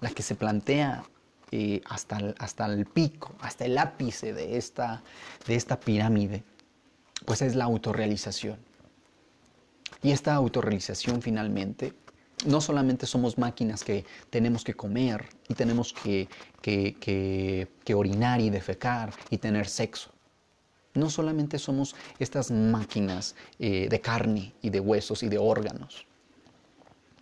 la 0.00 0.10
que 0.10 0.22
se 0.22 0.34
plantea 0.34 1.04
eh, 1.50 1.80
hasta, 1.86 2.18
el, 2.18 2.34
hasta 2.38 2.66
el 2.66 2.84
pico, 2.86 3.34
hasta 3.40 3.64
el 3.64 3.78
ápice 3.78 4.32
de 4.32 4.58
esta, 4.58 5.02
de 5.46 5.54
esta 5.54 5.78
pirámide, 5.80 6.42
pues 7.24 7.42
es 7.42 7.54
la 7.54 7.64
autorrealización. 7.64 8.58
Y 10.02 10.12
esta 10.12 10.34
autorrealización 10.34 11.22
finalmente, 11.22 11.92
no 12.46 12.60
solamente 12.60 13.06
somos 13.06 13.36
máquinas 13.36 13.82
que 13.82 14.04
tenemos 14.30 14.62
que 14.62 14.74
comer 14.74 15.26
y 15.48 15.54
tenemos 15.54 15.92
que, 15.92 16.28
que, 16.62 17.94
orinar 17.94 18.40
y 18.40 18.50
defecar 18.50 19.12
y 19.30 19.38
tener 19.38 19.68
sexo. 19.68 20.10
No 20.94 21.10
solamente 21.10 21.58
somos 21.58 21.94
estas 22.18 22.50
máquinas 22.50 23.34
eh, 23.58 23.88
de 23.88 24.00
carne 24.00 24.54
y 24.62 24.70
de 24.70 24.80
huesos 24.80 25.22
y 25.22 25.28
de 25.28 25.38
órganos, 25.38 26.06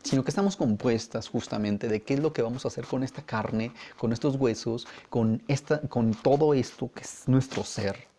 sino 0.02 0.22
que 0.22 0.30
estamos 0.30 0.56
compuestas 0.56 1.28
justamente 1.28 1.88
de 1.88 2.02
qué 2.02 2.14
es 2.14 2.20
lo 2.20 2.32
que 2.32 2.42
vamos 2.42 2.64
a 2.64 2.68
hacer 2.68 2.86
con 2.86 3.02
esta 3.02 3.22
carne, 3.22 3.72
con 3.98 4.12
estos 4.12 4.36
huesos, 4.36 4.86
con, 5.10 5.42
esta, 5.48 5.80
con 5.80 6.14
todo 6.14 6.54
esto 6.54 6.90
que 6.92 7.02
es 7.02 7.24
nuestro 7.26 7.64
ser. 7.64 8.15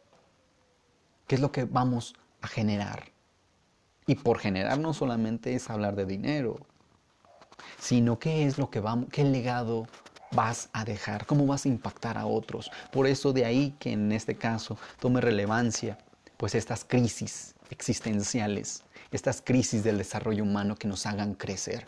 ¿Qué 1.28 1.36
es 1.36 1.42
lo 1.42 1.52
que 1.52 1.66
vamos 1.66 2.16
a 2.42 2.48
generar? 2.48 3.12
Y 4.06 4.16
por 4.16 4.40
generar 4.40 4.80
no 4.80 4.94
solamente 4.94 5.54
es 5.54 5.70
hablar 5.70 5.98
de 5.98 6.06
dinero, 6.06 6.58
sino 7.78 8.18
qué 8.18 8.46
es 8.46 8.58
lo 8.58 8.70
que 8.70 8.80
vamos, 8.80 9.10
qué 9.12 9.26
legado 9.26 9.88
vas 10.32 10.70
a 10.72 10.86
dejar, 10.86 11.26
cómo 11.26 11.46
vas 11.46 11.66
a 11.66 11.68
impactar 11.68 12.18
a 12.18 12.26
otros. 12.26 12.72
Por 12.94 13.08
eso 13.08 13.34
de 13.34 13.44
ahí 13.44 13.76
que 13.78 13.92
en 13.92 14.14
este 14.14 14.36
caso 14.36 14.78
tome 15.02 15.20
relevancia 15.20 15.98
pues 16.38 16.56
estas 16.56 16.86
crisis 16.86 17.56
existenciales, 17.70 18.84
estas 19.12 19.42
crisis 19.42 19.84
del 19.84 19.98
desarrollo 19.98 20.44
humano 20.44 20.76
que 20.76 20.88
nos 20.88 21.06
hagan 21.06 21.34
crecer. 21.34 21.86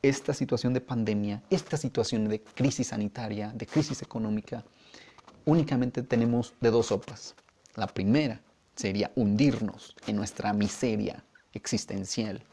Esta 0.00 0.32
situación 0.32 0.74
de 0.74 0.80
pandemia, 0.80 1.42
esta 1.50 1.76
situación 1.76 2.28
de 2.28 2.40
crisis 2.40 2.88
sanitaria, 2.88 3.50
de 3.52 3.66
crisis 3.66 4.02
económica, 4.02 4.64
únicamente 5.44 6.02
tenemos 6.02 6.54
de 6.60 6.70
dos 6.70 6.86
sopas. 6.86 7.34
La 7.74 7.88
primera, 7.88 8.40
sería 8.76 9.10
hundirnos 9.16 9.96
en 10.06 10.16
nuestra 10.16 10.52
miseria 10.52 11.24
existencial 11.52 12.44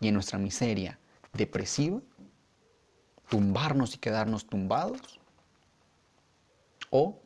y 0.00 0.08
en 0.08 0.14
nuestra 0.14 0.38
miseria 0.38 0.98
depresiva, 1.32 2.00
tumbarnos 3.28 3.94
y 3.94 3.98
quedarnos 3.98 4.46
tumbados, 4.46 5.20
o 6.90 7.20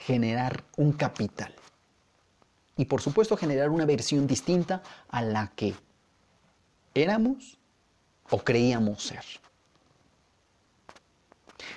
generar 0.00 0.64
un 0.76 0.92
capital. 0.92 1.54
Y 2.76 2.86
por 2.86 3.02
supuesto 3.02 3.36
generar 3.36 3.68
una 3.68 3.84
versión 3.84 4.26
distinta 4.26 4.82
a 5.08 5.22
la 5.22 5.52
que 5.54 5.74
éramos 6.94 7.58
o 8.30 8.38
creíamos 8.38 9.02
ser. 9.02 9.24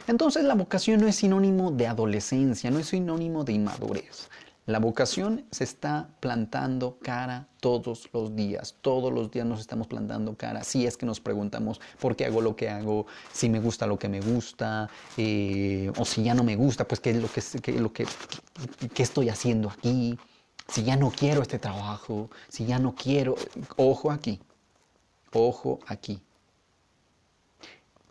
Entonces 0.08 0.43
la 0.43 0.56
vocación 0.56 1.01
no 1.01 1.08
es 1.08 1.18
sinónimo 1.18 1.72
de 1.72 1.88
adolescencia, 1.88 2.72
no 2.72 2.80
es 2.80 2.88
sinónimo 2.88 3.43
de 3.43 3.54
inmadurez. 3.54 4.30
La 4.66 4.80
vocación 4.80 5.45
se 5.51 5.66
está 5.66 6.09
plantando 6.22 6.97
cara 7.01 7.49
todos 7.59 8.09
los 8.14 8.34
días. 8.34 8.76
Todos 8.80 9.11
los 9.11 9.30
días 9.30 9.45
nos 9.45 9.59
estamos 9.59 9.88
plantando 9.88 10.38
cara. 10.38 10.64
Si 10.64 10.86
es 10.86 10.95
que 10.95 11.05
nos 11.05 11.20
preguntamos 11.20 11.82
por 11.99 12.16
qué 12.16 12.26
hago 12.26 12.39
lo 12.39 12.55
que 12.55 12.70
hago, 12.70 13.05
si 13.34 13.49
me 13.49 13.59
gusta 13.59 13.88
lo 13.88 13.99
que 13.99 14.07
me 14.07 14.22
gusta, 14.22 14.89
eh, 15.18 15.91
o 15.97 16.05
si 16.05 16.24
ya 16.24 16.34
no 16.34 16.45
me 16.45 16.55
gusta, 16.55 16.88
pues 16.88 17.01
qué 17.01 17.09
es 17.09 17.18
lo 17.18 17.28
que, 17.30 17.72
lo 17.74 17.91
que, 17.91 18.07
qué 18.93 19.03
estoy 19.03 19.28
haciendo 19.28 19.70
aquí. 19.70 20.18
Si 20.70 20.84
ya 20.84 20.95
no 20.95 21.11
quiero 21.11 21.41
este 21.41 21.59
trabajo, 21.59 22.30
si 22.47 22.66
ya 22.66 22.80
no 22.80 22.95
quiero. 22.95 23.36
Ojo 23.76 24.11
aquí. 24.11 24.39
Ojo 25.34 25.80
aquí. 25.88 26.22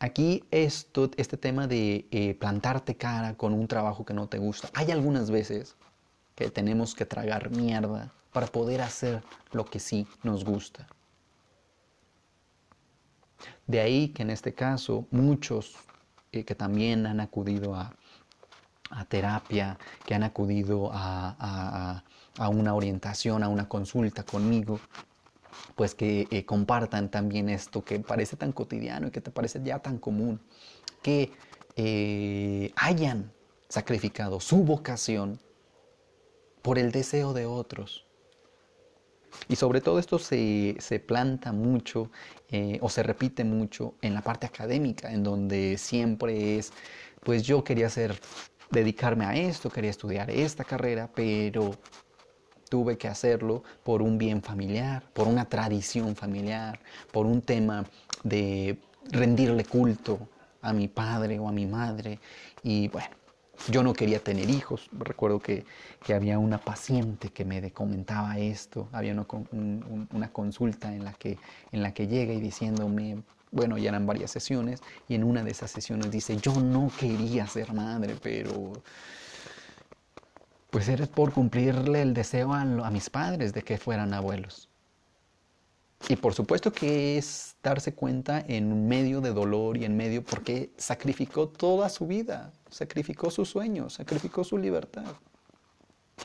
Aquí 0.01 0.45
esto, 0.51 1.11
este 1.17 1.39
tema 1.39 1.67
de 1.67 2.09
eh, 2.11 2.35
plantarte 2.35 2.95
cara 2.95 3.39
con 3.39 3.55
un 3.55 3.69
trabajo 3.69 4.05
que 4.05 4.13
no 4.13 4.29
te 4.29 4.37
gusta. 4.37 4.69
Hay 4.75 4.91
algunas 4.91 5.31
veces 5.31 5.77
que 6.35 6.51
tenemos 6.51 6.95
que 6.95 7.07
tragar 7.07 7.51
mierda 7.51 8.13
para 8.33 8.47
poder 8.47 8.81
hacer 8.81 9.23
lo 9.53 9.65
que 9.65 9.79
sí 9.79 10.07
nos 10.23 10.45
gusta. 10.45 10.87
De 13.67 13.81
ahí 13.81 14.09
que 14.09 14.23
en 14.23 14.31
este 14.31 14.55
caso 14.55 15.07
muchos 15.11 15.77
eh, 16.33 16.45
que 16.45 16.55
también 16.55 17.07
han 17.07 17.21
acudido 17.21 17.75
a, 17.75 17.95
terapia, 19.09 19.79
que 20.05 20.15
han 20.15 20.23
acudido 20.23 20.91
a, 20.93 22.03
una 22.51 22.75
orientación, 22.75 23.43
a 23.43 23.49
una 23.49 23.67
consulta 23.67 24.23
conmigo, 24.23 24.81
pues 25.75 25.95
que 25.95 26.29
eh, 26.31 26.45
compartan 26.45 27.11
también 27.11 27.49
esto 27.49 27.83
que 27.83 28.01
parece 28.01 28.37
tan 28.37 28.53
cotidiano 28.53 29.09
y 29.09 29.11
que 29.11 29.23
te 29.23 29.31
parece 29.31 29.63
ya 29.63 29.79
tan 29.79 29.99
común, 29.99 30.41
que 31.03 31.33
eh, 31.77 32.71
hayan 32.77 33.33
sacrificado 33.69 34.41
su 34.41 34.63
vocación 34.63 35.39
por 36.63 36.79
el 36.79 36.93
deseo 36.93 37.33
de 37.33 37.47
otros. 37.47 38.07
Y 39.49 39.57
sobre 39.57 39.81
todo 39.81 39.99
esto 39.99 40.19
se, 40.19 41.05
planta 41.07 41.53
mucho 41.53 42.11
eh, 42.49 42.79
o 42.81 42.89
se 42.89 43.03
repite 43.03 43.45
mucho 43.45 43.95
en 44.01 44.15
la 44.15 44.23
parte 44.23 44.47
académica, 44.47 45.13
en 45.13 45.23
donde 45.23 45.79
siempre 45.79 46.59
es, 46.59 46.73
pues 47.23 47.43
yo 47.43 47.65
quería 47.65 47.87
hacer, 47.87 48.21
dedicarme 48.71 49.25
a 49.25 49.35
esto, 49.35 49.71
quería 49.71 49.91
estudiar 49.91 50.31
esta 50.31 50.65
carrera, 50.65 51.11
pero 51.15 51.73
tuve 52.69 52.97
que 52.97 53.09
hacerlo 53.09 53.63
por 53.83 54.01
un 54.01 54.17
bien 54.17 54.43
familiar, 54.43 55.03
por 55.13 55.29
una 55.29 55.47
tradición 55.47 56.17
familiar, 56.17 56.81
por 57.11 57.27
un 57.27 57.43
tema 57.43 57.85
de 58.23 58.79
rendirle 59.11 59.65
culto 59.65 60.29
a 60.63 60.73
mi 60.73 60.89
padre 60.89 61.39
o 61.39 61.49
a 61.49 61.53
mi 61.53 61.67
madre. 61.67 62.19
Y 62.63 62.89
bueno, 62.89 63.15
yo 63.69 63.83
no 63.83 63.93
quería 63.93 64.19
tener 64.21 64.51
hijos. 64.51 64.89
Recuerdo 64.93 65.39
que, 65.39 65.65
había 66.13 66.39
una 66.39 66.59
paciente 66.59 67.31
que 67.31 67.45
me 67.45 67.71
comentaba 67.71 68.39
esto. 68.39 68.89
Había 68.93 69.13
una, 69.13 70.33
consulta 70.33 70.95
en 70.95 71.05
la, 71.05 71.13
que, 71.13 71.39
en 71.71 71.83
la 71.83 71.95
que 71.95 72.07
llega 72.07 72.33
y 72.33 72.41
diciéndome, 72.41 73.23
bueno, 73.51 73.79
ya 73.79 73.91
eran 73.91 74.07
varias 74.07 74.31
sesiones, 74.31 74.83
y 75.09 75.15
en 75.15 75.25
una 75.25 75.45
de 75.45 75.51
esas 75.51 75.71
sesiones 75.71 76.11
dice, 76.11 76.37
yo 76.39 76.55
no 76.61 76.91
quería 76.99 77.47
ser 77.47 77.73
madre, 77.73 78.17
pero 78.21 78.73
pues 80.71 80.89
era 80.89 81.07
por 81.07 81.33
cumplirle 81.33 82.01
el 82.01 82.15
deseo 82.15 82.55
a, 82.55 82.63
a 82.63 82.91
mis 82.91 83.11
padres 83.11 83.53
de 83.53 83.63
que 83.63 83.77
fueran 83.77 84.15
abuelos. 84.15 84.71
Y 86.09 86.17
por 86.17 86.35
supuesto 86.35 86.73
que 86.73 87.19
es 87.19 87.57
darse 87.63 87.95
cuenta 87.95 88.43
en 88.49 88.89
medio 88.89 89.21
de 89.21 89.33
dolor 89.33 89.77
y 89.77 89.85
en 89.85 89.97
medio 89.97 90.25
porque 90.25 90.73
sacrificó 90.77 91.49
toda 91.49 91.89
su 91.91 92.07
vida, 92.07 92.53
sacrificó 92.73 93.31
sus 93.31 93.51
sueños, 93.51 93.95
sacrificó 93.95 94.43
su 94.43 94.59
libertad. 94.59 95.05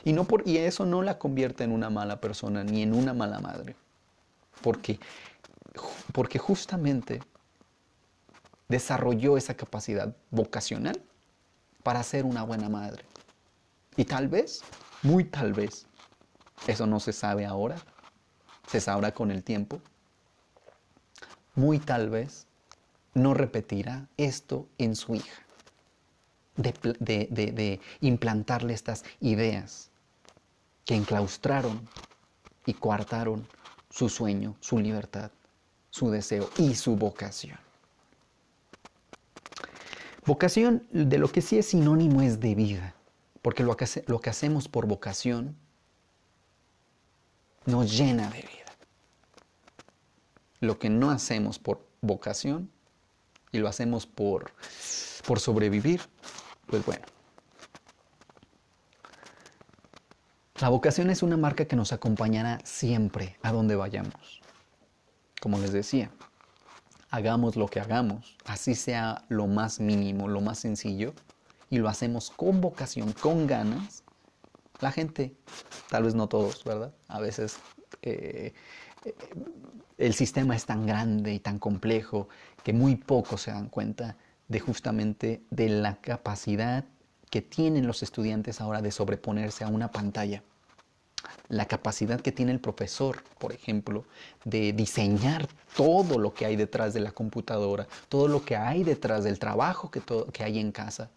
Y, 0.04 0.12
no 0.12 0.24
por, 0.24 0.46
y 0.48 0.56
eso 0.56 0.86
no 0.86 1.02
la 1.02 1.18
convierte 1.18 1.64
en 1.64 1.72
una 1.72 1.90
mala 1.90 2.20
persona 2.20 2.64
ni 2.64 2.82
en 2.82 2.94
una 2.94 3.12
mala 3.14 3.38
madre. 3.40 3.76
Porque, 4.62 4.98
porque 6.12 6.38
justamente 6.38 7.20
desarrolló 8.68 9.36
esa 9.36 9.54
capacidad 9.54 10.16
vocacional 10.30 11.00
para 11.82 12.02
ser 12.02 12.24
una 12.24 12.42
buena 12.42 12.68
madre. 12.68 13.04
Y 13.96 14.04
tal 14.04 14.28
vez, 14.28 14.62
muy 15.02 15.24
tal 15.24 15.52
vez, 15.52 15.86
eso 16.66 16.86
no 16.86 16.98
se 16.98 17.12
sabe 17.12 17.44
ahora, 17.44 17.76
se 18.66 18.80
sabrá 18.80 19.12
con 19.12 19.30
el 19.30 19.44
tiempo, 19.44 19.80
muy 21.54 21.78
tal 21.78 22.08
vez 22.08 22.46
no 23.14 23.34
repetirá 23.34 24.06
esto 24.16 24.68
en 24.78 24.94
su 24.94 25.14
hija, 25.14 25.47
de, 26.58 27.80
implantarle 28.00 28.74
estas 28.74 29.04
ideas 29.20 29.90
que 30.84 30.94
enclaustraron 30.94 31.88
y 32.66 32.74
coartaron 32.74 33.46
su 33.90 34.08
sueño, 34.08 34.56
su 34.60 34.78
libertad, 34.78 35.30
su 35.90 36.10
deseo 36.10 36.50
y 36.58 36.74
su 36.74 36.96
vocación. 36.96 37.58
Vocación 40.26 40.86
de 40.90 41.16
lo 41.16 41.32
que 41.32 41.40
sí 41.40 41.56
es 41.56 41.66
sinónimo 41.66 42.20
es 42.20 42.38
de 42.38 42.54
vida, 42.54 42.94
porque 43.40 43.62
lo 43.62 43.76
que, 43.76 43.86
lo 44.06 44.20
que 44.20 44.28
hacemos 44.28 44.68
por 44.68 44.86
vocación 44.86 45.56
nos 47.64 47.96
llena 47.96 48.28
de 48.28 48.42
vida 48.42 48.58
lo 50.60 50.78
que 50.78 50.90
no 50.90 51.10
hacemos 51.10 51.58
por 51.58 51.86
vocación 52.00 52.70
y 53.52 53.58
lo 53.58 53.68
hacemos 53.68 54.06
por, 54.06 54.52
por 55.26 55.40
sobrevivir, 55.40 56.00
pues 56.68 56.84
bueno. 56.84 57.02
La 60.60 60.68
vocación 60.68 61.10
es 61.10 61.22
una 61.22 61.36
marca 61.36 61.66
que 61.66 61.76
nos 61.76 61.92
acompañará 61.92 62.58
siempre 62.64 63.36
a 63.42 63.52
donde 63.52 63.76
vayamos. 63.76 64.40
Como 65.40 65.58
les 65.58 65.72
decía, 65.72 66.10
hagamos 67.10 67.54
lo 67.54 67.68
que 67.68 67.80
hagamos, 67.80 68.36
así 68.44 68.74
sea 68.74 69.24
lo 69.28 69.46
más 69.46 69.78
mínimo, 69.78 70.26
lo 70.26 70.40
más 70.40 70.58
sencillo, 70.58 71.14
y 71.70 71.78
lo 71.78 71.88
hacemos 71.88 72.30
con 72.30 72.60
vocación, 72.60 73.12
con 73.12 73.46
ganas, 73.46 74.02
la 74.80 74.90
gente, 74.90 75.36
tal 75.90 76.04
vez 76.04 76.14
no 76.14 76.28
todos, 76.28 76.64
¿verdad? 76.64 76.92
A 77.06 77.20
veces 77.20 77.58
eh, 78.02 78.52
eh, 79.04 79.14
el 79.96 80.14
sistema 80.14 80.56
es 80.56 80.66
tan 80.66 80.86
grande 80.86 81.32
y 81.32 81.38
tan 81.38 81.58
complejo 81.58 82.28
que 82.64 82.72
muy 82.72 82.96
pocos 82.96 83.42
se 83.42 83.50
dan 83.50 83.68
cuenta 83.68 84.16
de 84.48 84.60
justamente 84.60 85.42
de 85.50 85.68
la 85.68 85.96
capacidad 85.96 86.84
que 87.30 87.42
tienen 87.42 87.86
los 87.86 88.02
estudiantes 88.02 88.60
ahora 88.60 88.82
de 88.82 88.90
sobreponerse 88.90 89.64
a 89.64 89.68
una 89.68 89.90
pantalla. 89.90 90.42
La 91.48 91.66
capacidad 91.66 92.20
que 92.20 92.32
tiene 92.32 92.52
el 92.52 92.60
profesor, 92.60 93.22
por 93.38 93.52
ejemplo, 93.52 94.04
de 94.44 94.72
diseñar 94.72 95.48
todo 95.76 96.18
lo 96.18 96.32
que 96.32 96.46
hay 96.46 96.56
detrás 96.56 96.94
de 96.94 97.00
la 97.00 97.12
computadora, 97.12 97.86
todo 98.08 98.28
lo 98.28 98.44
que 98.44 98.56
hay 98.56 98.84
detrás 98.84 99.24
del 99.24 99.38
trabajo 99.38 99.90
que, 99.90 100.00
que 100.32 100.44
hay 100.44 100.58
en 100.58 100.72
casa. 100.72 101.10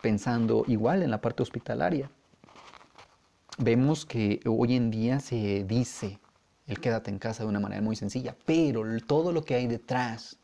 Pensando 0.00 0.64
igual 0.66 1.02
en 1.02 1.10
la 1.10 1.20
parte 1.20 1.42
hospitalaria. 1.42 2.10
Vemos 3.58 4.04
que 4.04 4.40
hoy 4.46 4.74
en 4.74 4.90
día 4.90 5.20
se 5.20 5.64
dice 5.64 6.18
el 6.66 6.80
quédate 6.80 7.10
en 7.10 7.18
casa 7.18 7.44
de 7.44 7.48
una 7.48 7.60
manera 7.60 7.82
muy 7.82 7.94
sencilla, 7.94 8.34
pero 8.46 8.84
todo 9.06 9.32
lo 9.32 9.44
que 9.44 9.54
hay 9.54 9.66
detrás 9.66 10.38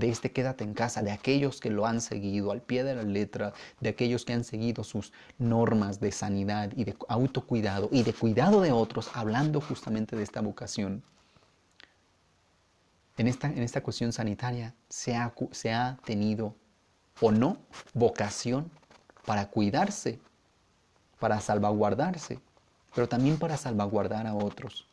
de 0.00 0.08
este 0.08 0.32
quédate 0.32 0.64
en 0.64 0.74
casa, 0.74 1.02
de 1.02 1.12
aquellos 1.12 1.60
que 1.60 1.70
lo 1.70 1.86
han 1.86 2.00
seguido 2.00 2.50
al 2.50 2.62
pie 2.62 2.82
de 2.82 2.96
la 2.96 3.02
letra, 3.02 3.52
de 3.78 3.90
aquellos 3.90 4.24
que 4.24 4.32
han 4.32 4.42
seguido 4.42 4.82
sus 4.82 5.12
normas 5.38 6.00
de 6.00 6.10
sanidad 6.10 6.72
y 6.74 6.84
de 6.84 6.96
autocuidado 7.08 7.88
y 7.92 8.02
de 8.02 8.12
cuidado 8.12 8.60
de 8.60 8.72
otros, 8.72 9.10
hablando 9.14 9.60
justamente 9.60 10.16
de 10.16 10.24
esta 10.24 10.40
vocación. 10.40 11.04
En 13.16 13.28
esta, 13.28 13.48
en 13.48 13.62
esta 13.62 13.82
cuestión 13.82 14.12
sanitaria 14.12 14.74
se 14.88 15.14
ha, 15.14 15.32
se 15.52 15.72
ha 15.72 15.98
tenido 16.04 16.56
o 17.20 17.30
no 17.30 17.58
vocación 17.92 18.70
para 19.26 19.46
cuidarse, 19.50 20.18
para 21.18 21.40
salvaguardarse, 21.40 22.40
pero 22.94 23.08
también 23.08 23.38
para 23.38 23.56
salvaguardar 23.56 24.26
a 24.26 24.34
otros. 24.34 24.86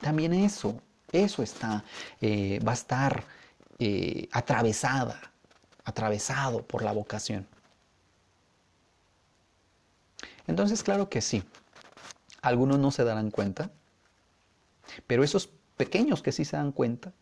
También 0.00 0.34
eso, 0.34 0.80
eso 1.12 1.42
está, 1.42 1.82
eh, 2.20 2.60
va 2.66 2.72
a 2.72 2.74
estar 2.74 3.24
eh, 3.78 4.28
atravesada, 4.32 5.20
atravesado 5.84 6.66
por 6.66 6.82
la 6.82 6.92
vocación. 6.92 7.46
Entonces, 10.46 10.82
claro 10.82 11.08
que 11.08 11.20
sí, 11.20 11.42
algunos 12.42 12.78
no 12.78 12.90
se 12.90 13.04
darán 13.04 13.30
cuenta, 13.30 13.70
pero 15.06 15.24
esos 15.24 15.48
pequeños 15.76 16.22
que 16.22 16.32
sí 16.32 16.44
se 16.44 16.56
dan 16.56 16.72
cuenta, 16.72 17.12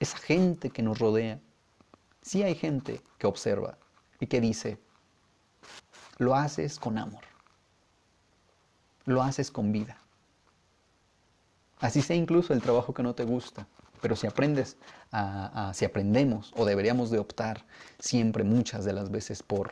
esa 0.00 0.18
gente 0.18 0.70
que 0.70 0.82
nos 0.82 0.98
rodea, 0.98 1.40
sí 2.20 2.42
hay 2.42 2.54
gente 2.54 3.00
que 3.18 3.26
observa 3.26 3.78
y 4.20 4.26
que 4.26 4.40
dice, 4.40 4.78
lo 6.18 6.34
haces 6.34 6.78
con 6.78 6.98
amor, 6.98 7.22
lo 9.06 9.22
haces 9.22 9.50
con 9.50 9.72
vida. 9.72 9.98
Así 11.78 12.02
sea 12.02 12.16
incluso 12.16 12.52
el 12.52 12.62
trabajo 12.62 12.94
que 12.94 13.02
no 13.02 13.14
te 13.14 13.24
gusta. 13.24 13.66
Pero 14.04 14.16
si 14.16 14.26
aprendes, 14.26 14.76
si 15.72 15.86
aprendemos 15.86 16.52
o 16.58 16.66
deberíamos 16.66 17.10
de 17.10 17.18
optar 17.18 17.64
siempre 17.98 18.44
muchas 18.44 18.84
de 18.84 18.92
las 18.92 19.10
veces 19.10 19.42
por, 19.42 19.70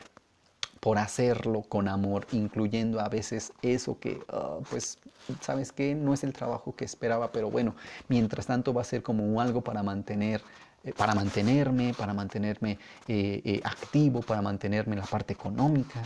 por 0.79 0.97
hacerlo 0.97 1.61
con 1.61 1.87
amor, 1.87 2.25
incluyendo 2.31 2.99
a 2.99 3.09
veces 3.09 3.53
eso 3.61 3.99
que, 3.99 4.23
ah, 4.29 4.57
pues, 4.71 4.97
¿sabes 5.39 5.71
qué? 5.71 5.93
No 5.93 6.15
es 6.15 6.23
el 6.23 6.33
trabajo 6.33 6.75
que 6.75 6.83
esperaba, 6.83 7.31
pero 7.31 7.51
bueno, 7.51 7.75
mientras 8.07 8.47
tanto 8.47 8.73
va 8.73 8.81
a 8.81 8.85
ser 8.85 9.03
como 9.03 9.39
algo 9.39 9.61
para 9.61 9.83
mantener 9.83 10.41
eh, 10.83 10.93
para 10.97 11.13
mantenerme, 11.13 11.93
para 11.93 12.15
mantenerme 12.15 12.79
eh, 13.07 13.39
eh, 13.45 13.61
activo, 13.63 14.21
para 14.21 14.41
mantenerme 14.41 14.95
en 14.95 15.01
la 15.01 15.05
parte 15.05 15.31
económica, 15.33 16.01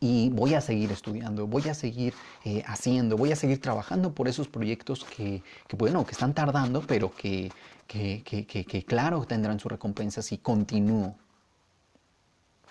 y 0.00 0.28
voy 0.30 0.54
a 0.54 0.60
seguir 0.60 0.92
estudiando, 0.92 1.46
voy 1.46 1.68
a 1.68 1.74
seguir 1.74 2.12
eh, 2.44 2.62
haciendo, 2.66 3.16
voy 3.16 3.32
a 3.32 3.36
seguir 3.36 3.60
trabajando 3.60 4.12
por 4.12 4.28
esos 4.28 4.48
proyectos 4.48 5.04
que, 5.04 5.42
bueno, 5.76 6.04
que 6.04 6.12
están 6.12 6.34
tardando, 6.34 6.82
pero 6.82 7.14
que, 7.14 7.50
que, 7.86 8.84
claro 8.86 9.24
tendrán 9.24 9.58
su 9.58 9.68
recompensa 9.68 10.22
si 10.22 10.38
continúo. 10.38 11.16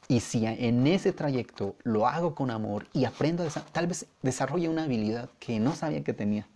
Y 0.07 0.19
si 0.19 0.45
en 0.45 0.85
ese 0.85 1.13
trayecto 1.13 1.75
lo 1.83 2.07
hago 2.07 2.35
con 2.35 2.51
amor 2.51 2.85
y 2.93 3.05
aprendo, 3.05 3.43
tal 3.71 3.87
vez 3.87 4.05
desarrolle 4.21 4.69
una 4.69 4.83
habilidad 4.83 5.31
que 5.39 5.59
no 5.59 5.75
sabía 5.75 6.03
que 6.03 6.13
tenía 6.13 6.47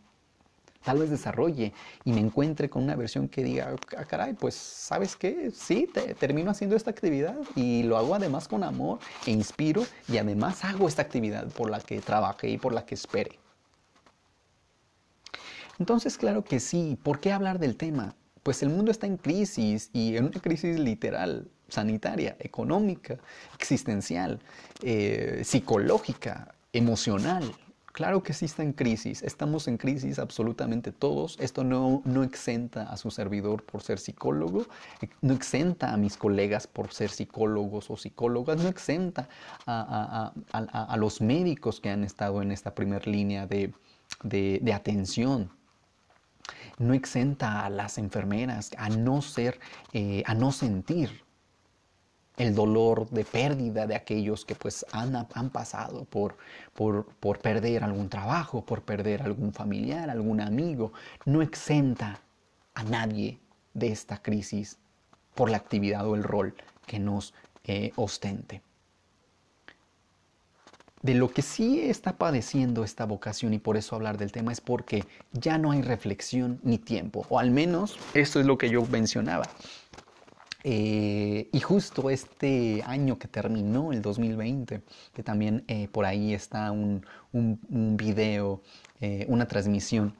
tal 0.83 0.99
vez 0.99 1.09
desarrolle 1.09 1.73
y 2.05 2.13
me 2.13 2.19
encuentre 2.19 2.69
con 2.69 2.83
una 2.83 2.95
versión 2.95 3.27
que 3.27 3.43
diga, 3.43 3.75
ah, 3.97 4.05
caray, 4.05 4.33
pues 4.33 4.55
sabes 4.55 5.15
qué, 5.15 5.51
sí, 5.53 5.87
te, 5.93 6.13
termino 6.15 6.51
haciendo 6.51 6.75
esta 6.75 6.91
actividad 6.91 7.35
y 7.55 7.83
lo 7.83 7.97
hago 7.97 8.15
además 8.15 8.47
con 8.47 8.63
amor 8.63 8.99
e 9.25 9.31
inspiro 9.31 9.85
y 10.07 10.17
además 10.17 10.63
hago 10.63 10.87
esta 10.87 11.01
actividad 11.01 11.47
por 11.49 11.69
la 11.69 11.79
que 11.79 11.99
trabajé 11.99 12.49
y 12.49 12.57
por 12.57 12.73
la 12.73 12.85
que 12.85 12.95
espere. 12.95 13.39
Entonces, 15.79 16.17
claro 16.17 16.43
que 16.43 16.59
sí, 16.59 16.97
¿por 17.01 17.19
qué 17.19 17.31
hablar 17.31 17.57
del 17.59 17.77
tema? 17.77 18.15
Pues 18.43 18.63
el 18.63 18.69
mundo 18.69 18.91
está 18.91 19.07
en 19.07 19.17
crisis 19.17 19.89
y 19.93 20.17
en 20.17 20.25
una 20.25 20.39
crisis 20.41 20.77
literal, 20.77 21.49
sanitaria, 21.69 22.35
económica, 22.39 23.17
existencial, 23.57 24.39
eh, 24.81 25.41
psicológica, 25.45 26.53
emocional, 26.73 27.53
Claro 27.99 28.23
que 28.23 28.31
sí 28.31 28.45
está 28.45 28.63
en 28.63 28.71
crisis, 28.71 29.21
estamos 29.23 29.67
en 29.67 29.75
crisis 29.75 30.19
absolutamente 30.19 30.93
todos. 30.93 31.35
Esto 31.37 31.65
no, 31.65 32.01
no 32.05 32.23
exenta 32.23 32.83
a 32.83 32.95
su 32.95 33.11
servidor 33.11 33.65
por 33.65 33.81
ser 33.83 33.99
psicólogo, 33.99 34.67
no 35.19 35.33
exenta 35.33 35.91
a 35.91 35.97
mis 35.97 36.15
colegas 36.15 36.65
por 36.65 36.93
ser 36.93 37.09
psicólogos 37.09 37.89
o 37.89 37.97
psicólogas, 37.97 38.63
no 38.63 38.69
exenta 38.69 39.27
a, 39.65 40.31
los 40.97 41.19
médicos 41.19 41.81
que 41.81 41.89
han 41.89 42.05
estado 42.05 42.41
en 42.41 42.53
esta 42.53 42.73
primera 42.73 43.03
línea 43.03 43.45
de, 43.47 43.73
de, 44.23 44.73
atención 44.73 45.51
no 46.77 46.93
exenta 46.93 47.65
a 47.65 47.69
las 47.69 47.97
enfermeras 47.97 48.71
a 48.77 48.87
no 48.87 49.21
ser, 49.21 49.59
eh, 49.91 50.23
a 50.25 50.35
no 50.35 50.53
sentir 50.53 51.25
el 52.39 52.55
dolor 52.55 53.09
de 53.09 53.25
pérdida 53.25 53.85
de 53.85 53.95
aquellos 53.95 54.45
que 54.45 54.55
pues 54.55 54.85
han, 54.93 55.13
han 55.15 55.49
pasado 55.49 56.05
por, 56.05 56.37
por, 56.73 57.39
perder 57.39 57.83
algún 57.83 58.09
trabajo, 58.09 58.65
por 58.65 58.81
perder 58.81 59.21
algún 59.21 59.51
familiar, 59.51 60.09
algún 60.09 60.39
amigo, 60.39 60.93
no 61.25 61.41
exenta 61.41 62.21
a 62.73 62.83
nadie 62.83 63.39
de 63.73 63.89
esta 63.91 64.21
crisis 64.21 64.77
por 65.35 65.49
la 65.49 65.57
actividad 65.57 66.07
o 66.07 66.15
el 66.15 66.23
rol 66.23 66.55
que 66.87 66.97
nos 66.97 67.33
eh, 67.65 67.91
ostente. 67.97 68.61
De 71.01 71.15
lo 71.15 71.31
que 71.31 71.41
sí 71.41 71.81
está 71.81 72.17
padeciendo 72.17 72.85
esta 72.85 73.05
vocación 73.05 73.53
y 73.53 73.59
por 73.59 73.75
eso 73.75 73.97
hablar 73.97 74.17
del 74.17 74.31
tema 74.31 74.53
es 74.53 74.61
porque 74.61 75.03
ya 75.33 75.57
no 75.57 75.71
hay 75.71 75.81
reflexión 75.81 76.59
ni 76.63 76.77
tiempo, 76.77 77.25
o 77.29 77.37
al 77.37 77.51
menos 77.51 77.99
esto 78.13 78.39
es 78.39 78.45
lo 78.45 78.57
que 78.57 78.69
yo 78.69 78.85
mencionaba. 78.85 79.45
Eh, 80.63 81.49
y 81.51 81.59
justo 81.61 82.09
este 82.09 82.83
año 82.85 83.17
que 83.17 83.27
terminó, 83.27 83.93
el 83.93 84.01
2020, 84.01 84.81
que 85.13 85.23
también 85.23 85.63
eh, 85.67 85.87
por 85.87 86.05
ahí 86.05 86.33
está 86.33 86.71
un, 86.71 87.05
un, 87.31 87.95
video, 87.95 88.61
eh, 88.99 89.25
una 89.29 89.47
transmisión 89.47 90.15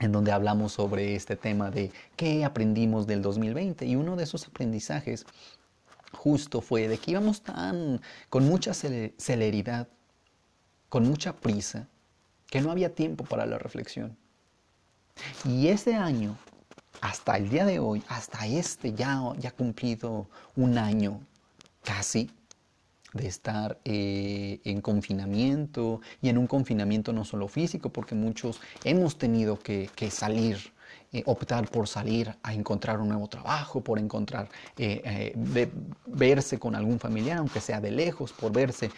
en 0.00 0.12
donde 0.12 0.32
hablamos 0.32 0.72
sobre 0.72 1.14
este 1.14 1.36
tema 1.36 1.70
de 1.70 1.90
qué 2.16 2.44
aprendimos 2.44 3.06
del 3.06 3.22
2020. 3.22 3.86
Y 3.86 3.96
uno 3.96 4.16
de 4.16 4.24
esos 4.24 4.46
aprendizajes 4.46 5.24
justo 6.12 6.60
fue 6.60 6.88
de 6.88 6.98
que 6.98 7.12
íbamos 7.12 7.42
tan 7.42 8.00
con 8.28 8.46
mucha 8.46 8.74
celeridad, 8.74 9.88
con 10.88 11.04
mucha 11.04 11.34
prisa, 11.34 11.88
que 12.50 12.60
no 12.60 12.70
había 12.70 12.94
tiempo 12.94 13.24
para 13.24 13.46
la 13.46 13.58
reflexión. 13.58 14.16
Y 15.44 15.68
ese 15.68 15.94
año 15.94 16.36
hasta 17.00 17.36
el 17.36 17.48
día 17.48 17.64
de 17.64 17.78
hoy, 17.78 18.02
hasta 18.08 18.46
este 18.46 18.92
ya, 18.92 19.20
ya 19.38 19.50
cumplido 19.50 20.28
un 20.56 20.78
año 20.78 21.20
casi 21.82 22.30
de 23.14 23.28
estar 23.28 23.78
eh, 23.84 24.60
en 24.64 24.80
confinamiento 24.80 26.00
y 26.20 26.28
en 26.28 26.36
un 26.36 26.46
confinamiento 26.46 27.12
no 27.12 27.24
solo 27.24 27.48
físico, 27.48 27.88
porque 27.90 28.14
muchos 28.14 28.60
hemos 28.82 29.16
tenido 29.16 29.58
que, 29.58 29.88
salir, 30.10 30.58
eh, 31.12 31.22
optar 31.26 31.70
por 31.70 31.86
salir 31.86 32.36
a 32.42 32.52
encontrar 32.52 33.00
un 33.00 33.08
nuevo 33.08 33.28
trabajo, 33.28 33.80
por 33.82 34.00
encontrar, 34.00 34.48
eh, 34.76 35.32
verse 36.06 36.58
con 36.58 36.74
algún 36.74 36.98
familiar, 36.98 37.38
aunque 37.38 37.60
sea 37.60 37.80
de 37.80 37.92
lejos, 37.92 38.32
por 38.32 38.52
verse 38.52 38.90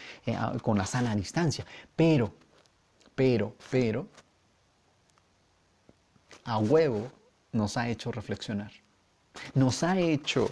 con 0.63 0.79
la 0.79 0.87
sana 0.87 1.15
distancia. 1.15 1.67
Pero, 1.95 2.35
pero, 3.15 3.55
pero, 3.71 4.09
a 6.45 6.59
huevo 6.59 7.11
nos 7.57 7.77
ha 7.77 7.89
hecho 7.89 8.13
reflexionar, 8.13 8.73
nos 9.55 9.83
ha 9.83 9.99
hecho 9.99 10.49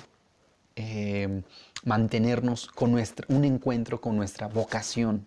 eh, 0.76 1.42
mantenernos 1.84 2.66
con 2.66 2.90
nuestra, 2.90 3.26
un 3.28 3.44
encuentro 3.44 4.00
con 4.00 4.16
nuestra 4.16 4.48
vocación, 4.48 5.26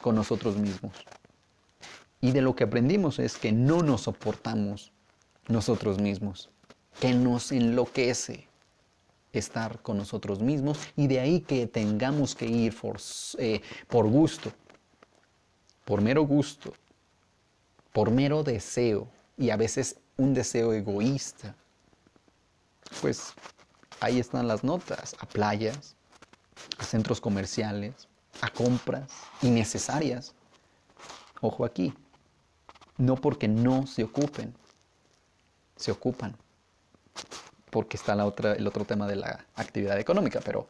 con 0.00 0.14
nosotros 0.14 0.56
mismos. 0.56 0.92
Y 2.20 2.32
de 2.32 2.40
lo 2.40 2.56
que 2.56 2.64
aprendimos 2.64 3.18
es 3.18 3.36
que 3.36 3.52
no 3.52 3.82
nos 3.82 4.02
soportamos 4.02 4.92
nosotros 5.46 5.98
mismos, 5.98 6.50
que 7.00 7.12
nos 7.14 7.52
enloquece 7.52 8.48
estar 9.32 9.80
con 9.82 9.98
nosotros 9.98 10.40
mismos 10.40 10.78
y 10.96 11.06
de 11.06 11.20
ahí 11.20 11.40
que 11.40 11.66
tengamos 11.66 12.34
que 12.34 12.46
ir 12.46 12.74
eh, 13.38 13.60
por 13.86 14.08
gusto, 14.08 14.52
por 15.84 16.00
mero 16.00 16.22
gusto, 16.22 16.72
por 17.92 18.10
mero 18.10 18.42
deseo 18.42 19.08
y 19.36 19.50
a 19.50 19.56
veces 19.56 19.96
un 20.18 20.34
deseo 20.34 20.72
egoísta, 20.72 21.54
pues 23.00 23.32
ahí 24.00 24.18
están 24.18 24.46
las 24.48 24.64
notas, 24.64 25.16
a 25.20 25.26
playas, 25.26 25.94
a 26.76 26.84
centros 26.84 27.20
comerciales, 27.20 28.08
a 28.40 28.50
compras 28.50 29.10
innecesarias. 29.42 30.34
Ojo 31.40 31.64
aquí, 31.64 31.94
no 32.96 33.14
porque 33.14 33.46
no 33.46 33.86
se 33.86 34.02
ocupen, 34.02 34.54
se 35.76 35.92
ocupan, 35.92 36.36
porque 37.70 37.96
está 37.96 38.14
el 38.14 38.66
otro 38.66 38.84
tema 38.84 39.06
de 39.06 39.16
la 39.16 39.46
actividad 39.54 39.98
económica, 40.00 40.40
pero, 40.44 40.66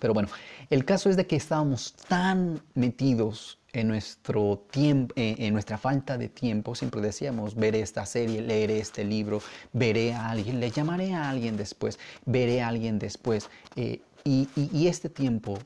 pero 0.00 0.14
bueno, 0.14 0.28
el 0.68 0.84
caso 0.84 1.08
es 1.08 1.16
de 1.16 1.28
que 1.28 1.36
estábamos 1.36 1.94
tan 2.08 2.60
metidos 2.74 3.57
en 3.72 3.88
nuestro 3.88 4.64
tiempo, 4.70 5.14
eh, 5.16 5.36
en 5.38 5.52
nuestra 5.52 5.76
falta 5.78 6.16
de 6.16 6.28
tiempo, 6.28 6.74
siempre 6.74 7.00
decíamos, 7.00 7.54
veré 7.54 7.80
esta 7.80 8.06
serie, 8.06 8.40
leeré 8.40 8.78
este 8.78 9.04
libro, 9.04 9.42
veré 9.72 10.14
a 10.14 10.30
alguien, 10.30 10.58
le 10.60 10.70
llamaré 10.70 11.14
a 11.14 11.28
alguien 11.28 11.56
después, 11.56 11.98
veré 12.24 12.62
a 12.62 12.68
alguien 12.68 12.98
después. 12.98 13.50
Eh, 13.76 14.00
y, 14.24 14.86
este 14.86 15.08
tiempo 15.08 15.58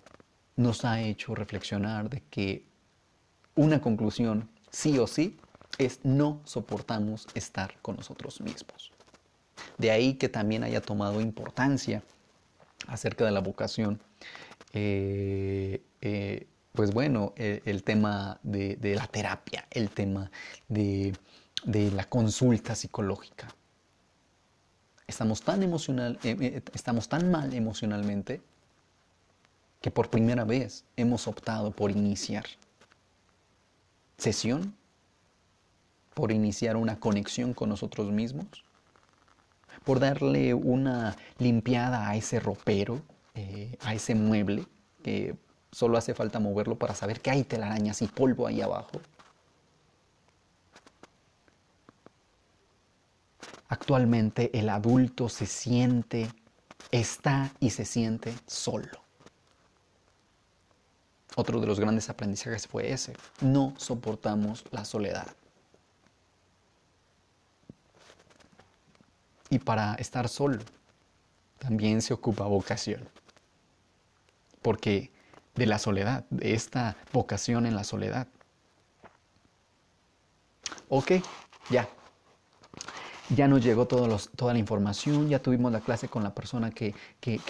nos 0.56 0.84
ha 0.84 1.00
hecho 1.00 1.34
reflexionar 1.34 2.08
de 2.10 2.22
que 2.30 2.64
una 3.56 3.80
conclusión, 3.80 4.48
sí 4.70 4.98
o 4.98 5.06
sí, 5.06 5.36
es 5.78 6.00
no 6.04 6.40
soportamos 6.44 7.26
estar 7.34 7.74
con 7.82 7.96
nosotros 7.96 8.40
mismos. 8.40 8.92
De 9.78 9.90
ahí 9.90 10.14
que 10.14 10.28
también 10.28 10.64
haya 10.64 10.80
tomado 10.80 11.20
importancia 11.20 12.02
acerca 12.86 13.24
de 13.24 13.30
la 13.30 13.40
vocación. 13.40 14.00
Eh, 14.72 15.82
pues 16.72 16.92
bueno, 16.92 17.34
el, 17.36 17.82
tema 17.82 18.38
de, 18.42 18.78
la 18.96 19.06
terapia, 19.06 19.66
el 19.70 19.90
tema 19.90 20.30
de, 20.68 21.14
la 21.64 22.04
consulta 22.04 22.74
psicológica. 22.74 23.48
Estamos 25.06 25.42
tan, 25.42 25.62
emocional, 25.62 26.18
eh, 26.24 26.36
eh, 26.40 26.62
estamos 26.72 27.08
tan 27.08 27.30
mal 27.30 27.52
emocionalmente 27.52 28.40
que 29.82 29.90
por 29.90 30.08
primera 30.08 30.44
vez 30.44 30.84
hemos 30.96 31.28
optado 31.28 31.72
por 31.72 31.90
iniciar 31.90 32.46
sesión, 34.16 34.74
por 36.14 36.32
iniciar 36.32 36.76
una 36.76 36.98
conexión 36.98 37.52
con 37.52 37.68
nosotros 37.68 38.10
mismos, 38.10 38.64
por 39.84 40.00
darle 40.00 40.54
una 40.54 41.16
limpiada 41.38 42.08
a 42.08 42.16
ese 42.16 42.40
ropero, 42.40 43.02
eh, 43.34 43.76
a 43.80 43.94
ese 43.94 44.14
mueble 44.14 44.66
que 45.02 45.36
Solo 45.72 45.96
hace 45.96 46.14
falta 46.14 46.38
moverlo 46.38 46.76
para 46.76 46.94
saber 46.94 47.20
que 47.20 47.30
hay 47.30 47.44
telarañas 47.44 48.02
y 48.02 48.06
polvo 48.06 48.46
ahí 48.46 48.60
abajo. 48.60 49.00
Actualmente 53.68 54.50
el 54.58 54.68
adulto 54.68 55.30
se 55.30 55.46
siente, 55.46 56.28
está 56.90 57.50
y 57.58 57.70
se 57.70 57.86
siente 57.86 58.34
solo. 58.46 59.02
Otro 61.36 61.58
de 61.58 61.66
los 61.66 61.80
grandes 61.80 62.10
aprendizajes 62.10 62.66
fue 62.66 62.92
ese. 62.92 63.14
No 63.40 63.72
soportamos 63.78 64.64
la 64.70 64.84
soledad. 64.84 65.26
Y 69.48 69.58
para 69.58 69.94
estar 69.94 70.28
solo 70.28 70.62
también 71.58 72.02
se 72.02 72.12
ocupa 72.12 72.44
vocación. 72.44 73.08
Porque 74.60 75.10
de 75.54 75.66
la 75.66 75.78
soledad, 75.78 76.24
de 76.30 76.54
esta 76.54 76.96
vocación 77.12 77.66
en 77.66 77.74
la 77.74 77.84
soledad. 77.84 78.28
Ok, 80.88 81.12
ya. 81.70 81.88
Ya 83.34 83.48
nos 83.48 83.62
llegó 83.64 83.86
toda 83.86 84.52
la 84.52 84.58
información, 84.58 85.30
ya 85.30 85.38
tuvimos 85.38 85.72
la 85.72 85.80
clase 85.80 86.06
con 86.06 86.22
la 86.22 86.34
persona 86.34 86.70
que, 86.70 86.94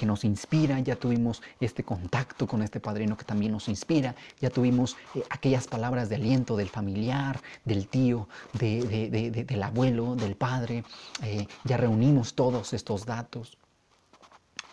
nos 0.02 0.24
inspira, 0.24 0.78
ya 0.78 0.94
tuvimos 0.94 1.42
este 1.58 1.82
contacto 1.82 2.46
con 2.46 2.62
este 2.62 2.78
padrino 2.78 3.16
que 3.16 3.24
también 3.24 3.50
nos 3.50 3.68
inspira, 3.68 4.14
ya 4.40 4.50
tuvimos 4.50 4.96
eh, 5.16 5.24
aquellas 5.28 5.66
palabras 5.66 6.08
de 6.08 6.16
aliento 6.16 6.56
del 6.56 6.68
familiar, 6.68 7.40
del 7.64 7.88
tío, 7.88 8.28
del 8.52 9.62
abuelo, 9.62 10.14
del 10.14 10.36
padre, 10.36 10.84
eh, 11.24 11.48
ya 11.64 11.78
reunimos 11.78 12.34
todos 12.34 12.74
estos 12.74 13.04
datos. 13.04 13.58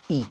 Y 0.08 0.26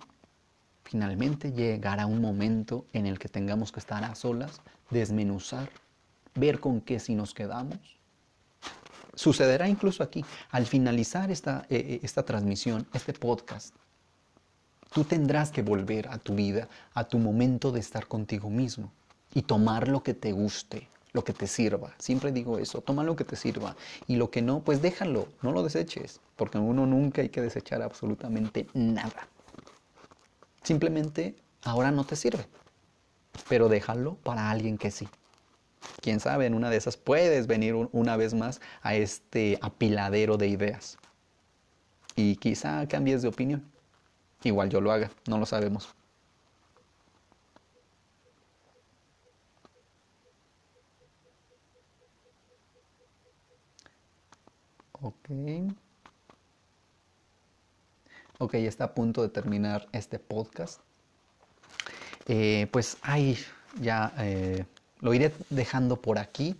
finalmente 0.89 1.51
llegará 1.51 2.07
un 2.07 2.19
momento 2.19 2.87
en 2.93 3.05
el 3.05 3.19
que 3.19 3.29
tengamos 3.29 3.71
que 3.71 3.79
estar 3.79 4.03
a 4.03 4.15
solas, 4.15 4.59
desmenuzar, 4.89 5.69
ver 6.33 6.59
con 6.59 6.81
qué 6.81 6.99
si 6.99 7.13
nos 7.13 7.35
quedamos. 7.35 7.77
Sucederá 9.13 9.69
incluso 9.69 10.01
aquí, 10.01 10.25
al 10.49 10.65
finalizar 10.65 11.29
esta, 11.29 11.67
eh, 11.69 11.77
eh, 11.77 11.99
esta 12.01 12.23
transmisión, 12.23 12.87
este 12.93 13.13
podcast, 13.13 13.75
tú 14.91 15.03
tendrás 15.03 15.51
que 15.51 15.61
volver 15.61 16.07
a 16.07 16.17
tu 16.17 16.33
vida, 16.33 16.67
a 16.95 17.03
tu 17.03 17.19
momento 17.19 17.71
de 17.71 17.81
estar 17.81 18.07
contigo 18.07 18.49
mismo 18.49 18.91
y 19.35 19.43
tomar 19.43 19.87
lo 19.89 20.01
que 20.01 20.15
te 20.15 20.31
guste, 20.31 20.87
lo 21.13 21.23
que 21.23 21.33
te 21.33 21.45
sirva. 21.45 21.93
Siempre 21.99 22.31
digo 22.31 22.57
eso, 22.57 22.81
toma 22.81 23.03
lo 23.03 23.15
que 23.15 23.25
te 23.25 23.35
sirva. 23.35 23.75
Y 24.07 24.15
lo 24.15 24.31
que 24.31 24.41
no, 24.41 24.61
pues 24.61 24.81
déjalo, 24.81 25.27
no 25.43 25.51
lo 25.51 25.61
deseches, 25.61 26.19
porque 26.35 26.57
uno 26.57 26.87
nunca 26.87 27.21
hay 27.21 27.29
que 27.29 27.41
desechar 27.41 27.83
absolutamente 27.83 28.65
nada. 28.73 29.27
Simplemente 30.69 31.35
ahora 31.63 31.89
no 31.89 32.03
te 32.03 32.15
sirve, 32.15 32.45
pero 33.47 33.69
déjalo 33.69 34.17
para 34.17 34.51
alguien 34.51 34.77
que 34.77 34.91
sí. 34.91 35.09
Quién 35.99 36.19
sabe, 36.19 36.45
en 36.45 36.53
una 36.53 36.69
de 36.69 36.77
esas 36.77 36.95
puedes 36.95 37.47
venir 37.47 37.73
una 37.91 38.17
vez 38.17 38.35
más 38.35 38.61
a 38.83 38.93
este 38.93 39.57
apiladero 39.63 40.37
de 40.37 40.47
ideas. 40.47 40.99
Y 42.15 42.35
quizá 42.35 42.87
cambies 42.87 43.23
de 43.23 43.29
opinión. 43.29 43.63
Igual 44.43 44.69
yo 44.69 44.79
lo 44.79 44.91
haga, 44.91 45.09
no 45.27 45.39
lo 45.39 45.47
sabemos. 45.47 45.89
Ok. 55.01 55.29
Ok, 58.41 58.53
está 58.53 58.85
a 58.85 58.93
punto 58.93 59.21
de 59.21 59.27
terminar 59.27 59.89
este 59.91 60.17
podcast. 60.17 60.79
Eh, 62.25 62.67
pues 62.71 62.95
ahí 63.01 63.37
ya 63.81 64.13
eh, 64.17 64.63
lo 65.01 65.13
iré 65.13 65.33
dejando 65.49 65.97
por 65.97 66.17
aquí. 66.17 66.55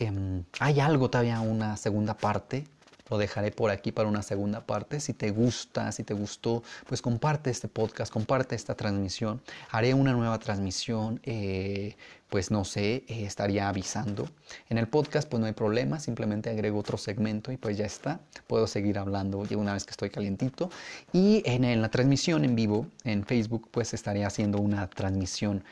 Em, 0.00 0.42
hay 0.58 0.80
algo 0.80 1.08
todavía, 1.08 1.38
una 1.40 1.76
segunda 1.76 2.14
parte 2.14 2.64
lo 3.10 3.18
dejaré 3.18 3.50
por 3.50 3.70
aquí 3.70 3.92
para 3.92 4.08
una 4.08 4.22
segunda 4.22 4.64
parte. 4.64 5.00
Si 5.00 5.12
te 5.12 5.30
gusta, 5.30 5.92
si 5.92 6.04
te 6.04 6.14
gustó, 6.14 6.62
pues 6.86 7.02
comparte 7.02 7.50
este 7.50 7.68
podcast, 7.68 8.12
comparte 8.12 8.54
esta 8.54 8.74
transmisión. 8.74 9.42
Haré 9.70 9.92
una 9.94 10.12
nueva 10.12 10.38
transmisión, 10.38 11.20
eh, 11.24 11.96
pues 12.28 12.50
no 12.50 12.64
sé, 12.64 13.04
eh, 13.08 13.24
estaría 13.26 13.68
avisando. 13.68 14.28
En 14.68 14.78
el 14.78 14.86
podcast 14.86 15.28
pues 15.28 15.40
no 15.40 15.46
hay 15.46 15.52
problema, 15.52 15.98
simplemente 15.98 16.48
agrego 16.48 16.78
otro 16.78 16.96
segmento 16.96 17.50
y 17.52 17.56
pues 17.56 17.76
ya 17.76 17.84
está. 17.84 18.20
Puedo 18.46 18.66
seguir 18.66 18.98
hablando 18.98 19.38
una 19.56 19.74
vez 19.74 19.84
que 19.84 19.90
estoy 19.90 20.10
calientito. 20.10 20.70
Y 21.12 21.42
en, 21.44 21.82
la 21.82 21.90
transmisión 21.90 22.44
en 22.44 22.54
vivo, 22.54 22.86
en 23.04 23.26
Facebook, 23.26 23.68
pues 23.70 23.92
estaré 23.92 24.24
haciendo 24.24 24.58
una 24.58 24.88
transmisión 24.88 25.64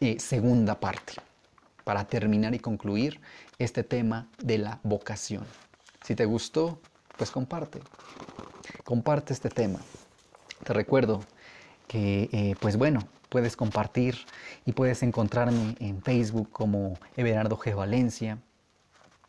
eh, 0.00 0.20
segunda 0.20 0.78
parte 0.78 1.14
para 1.84 2.06
terminar 2.06 2.54
y 2.54 2.58
concluir 2.58 3.18
este 3.58 3.82
tema 3.82 4.28
de 4.42 4.58
la 4.58 4.78
vocación. 4.82 5.67
Si 6.08 6.14
te 6.14 6.24
gustó, 6.24 6.80
pues 7.18 7.30
comparte. 7.30 7.80
Comparte 8.82 9.34
este 9.34 9.50
tema. 9.50 9.78
Te 10.64 10.72
recuerdo 10.72 11.20
que, 11.86 12.30
eh, 12.32 12.54
pues 12.60 12.78
bueno, 12.78 13.00
puedes 13.28 13.56
compartir 13.56 14.16
y 14.64 14.72
puedes 14.72 15.02
encontrarme 15.02 15.76
en 15.80 16.00
Facebook 16.00 16.48
como 16.50 16.98
Everardo 17.14 17.58
G. 17.58 17.76
Valencia. 17.76 18.38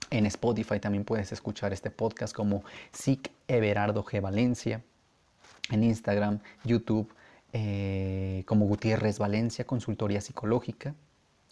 En 0.09 0.25
Spotify 0.25 0.80
también 0.80 1.03
puedes 1.03 1.34
escuchar 1.34 1.73
este 1.73 1.91
podcast 1.91 2.34
como 2.34 2.63
SIC 2.93 3.30
Everardo 3.49 4.05
G. 4.05 4.21
Valencia. 4.21 4.82
En 5.71 5.84
Instagram, 5.84 6.39
YouTube, 6.63 7.13
eh, 7.51 8.43
como 8.45 8.67
Gutiérrez 8.67 9.19
Valencia, 9.19 9.67
Consultoría 9.67 10.21
Psicológica 10.21 10.95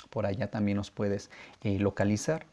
por 0.10 0.26
allá 0.26 0.50
también 0.50 0.78
nos 0.78 0.92
puedes 0.92 1.30
eh, 1.64 1.80
localizar. 1.80 2.46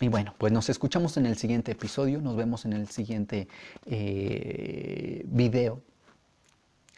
Y 0.00 0.08
bueno, 0.08 0.34
pues 0.38 0.52
nos 0.52 0.68
escuchamos 0.68 1.16
en 1.16 1.26
el 1.26 1.36
siguiente 1.36 1.72
episodio, 1.72 2.20
nos 2.20 2.36
vemos 2.36 2.64
en 2.64 2.72
el 2.72 2.88
siguiente 2.88 3.48
eh, 3.86 5.22
video. 5.26 5.82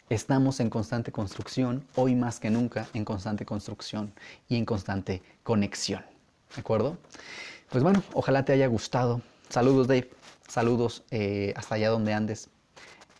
Estamos 0.09 0.59
en 0.59 0.69
constante 0.69 1.11
construcción, 1.11 1.85
hoy 1.95 2.15
más 2.15 2.39
que 2.39 2.49
nunca 2.49 2.87
en 2.93 3.03
constante 3.03 3.45
construcción 3.45 4.13
y 4.47 4.57
en 4.57 4.65
constante 4.65 5.21
conexión. 5.43 6.03
¿De 6.53 6.61
acuerdo? 6.61 6.97
Pues 7.69 7.83
bueno, 7.83 8.03
ojalá 8.13 8.45
te 8.45 8.53
haya 8.53 8.67
gustado. 8.67 9.21
Saludos 9.49 9.87
Dave, 9.87 10.09
saludos 10.47 11.03
eh, 11.09 11.53
hasta 11.55 11.75
allá 11.75 11.89
donde 11.89 12.13
andes. 12.13 12.49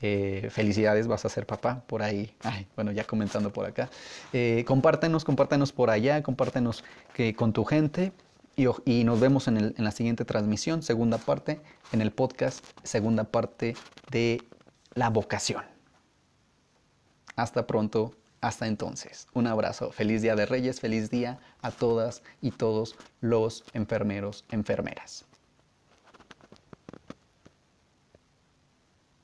Eh, 0.05 0.49
felicidades, 0.51 1.07
vas 1.07 1.23
a 1.23 1.29
ser 1.29 1.45
papá 1.45 1.81
por 1.87 2.03
ahí. 2.03 2.35
bueno, 2.75 2.91
ya 2.91 3.05
comenzando 3.05 3.53
por 3.53 3.65
acá. 3.65 3.89
Eh, 4.33 4.65
compártenos, 4.67 5.23
compártenos 5.23 5.71
por 5.71 5.89
allá, 5.89 6.21
compártenos 6.21 6.83
que, 7.13 7.33
con 7.33 7.53
tu 7.53 7.63
gente. 7.63 8.11
Y, 8.57 9.03
nos 9.05 9.19
vemos 9.21 9.47
en, 9.47 9.57
en 9.57 9.83
la 9.83 9.91
siguiente 9.91 10.25
transmisión, 10.25 10.83
segunda 10.83 11.17
parte, 11.17 11.61
en 11.93 12.01
el 12.01 12.11
podcast, 12.11 12.65
segunda 12.83 13.23
parte 13.23 13.77
de 14.11 14.41
la 14.93 15.09
vocación. 15.09 15.63
Hasta 17.37 17.65
pronto, 17.65 18.13
hasta 18.41 18.67
entonces. 18.67 19.27
Un 19.33 19.47
abrazo, 19.47 19.93
feliz 19.93 20.21
Día 20.21 20.35
de 20.35 20.45
Reyes, 20.45 20.81
feliz 20.81 21.09
día 21.11 21.39
a 21.61 21.71
todas 21.71 22.23
y 22.41 22.51
todos 22.51 22.97
los 23.21 23.63
enfermeros, 23.73 24.43
enfermeras. 24.51 25.25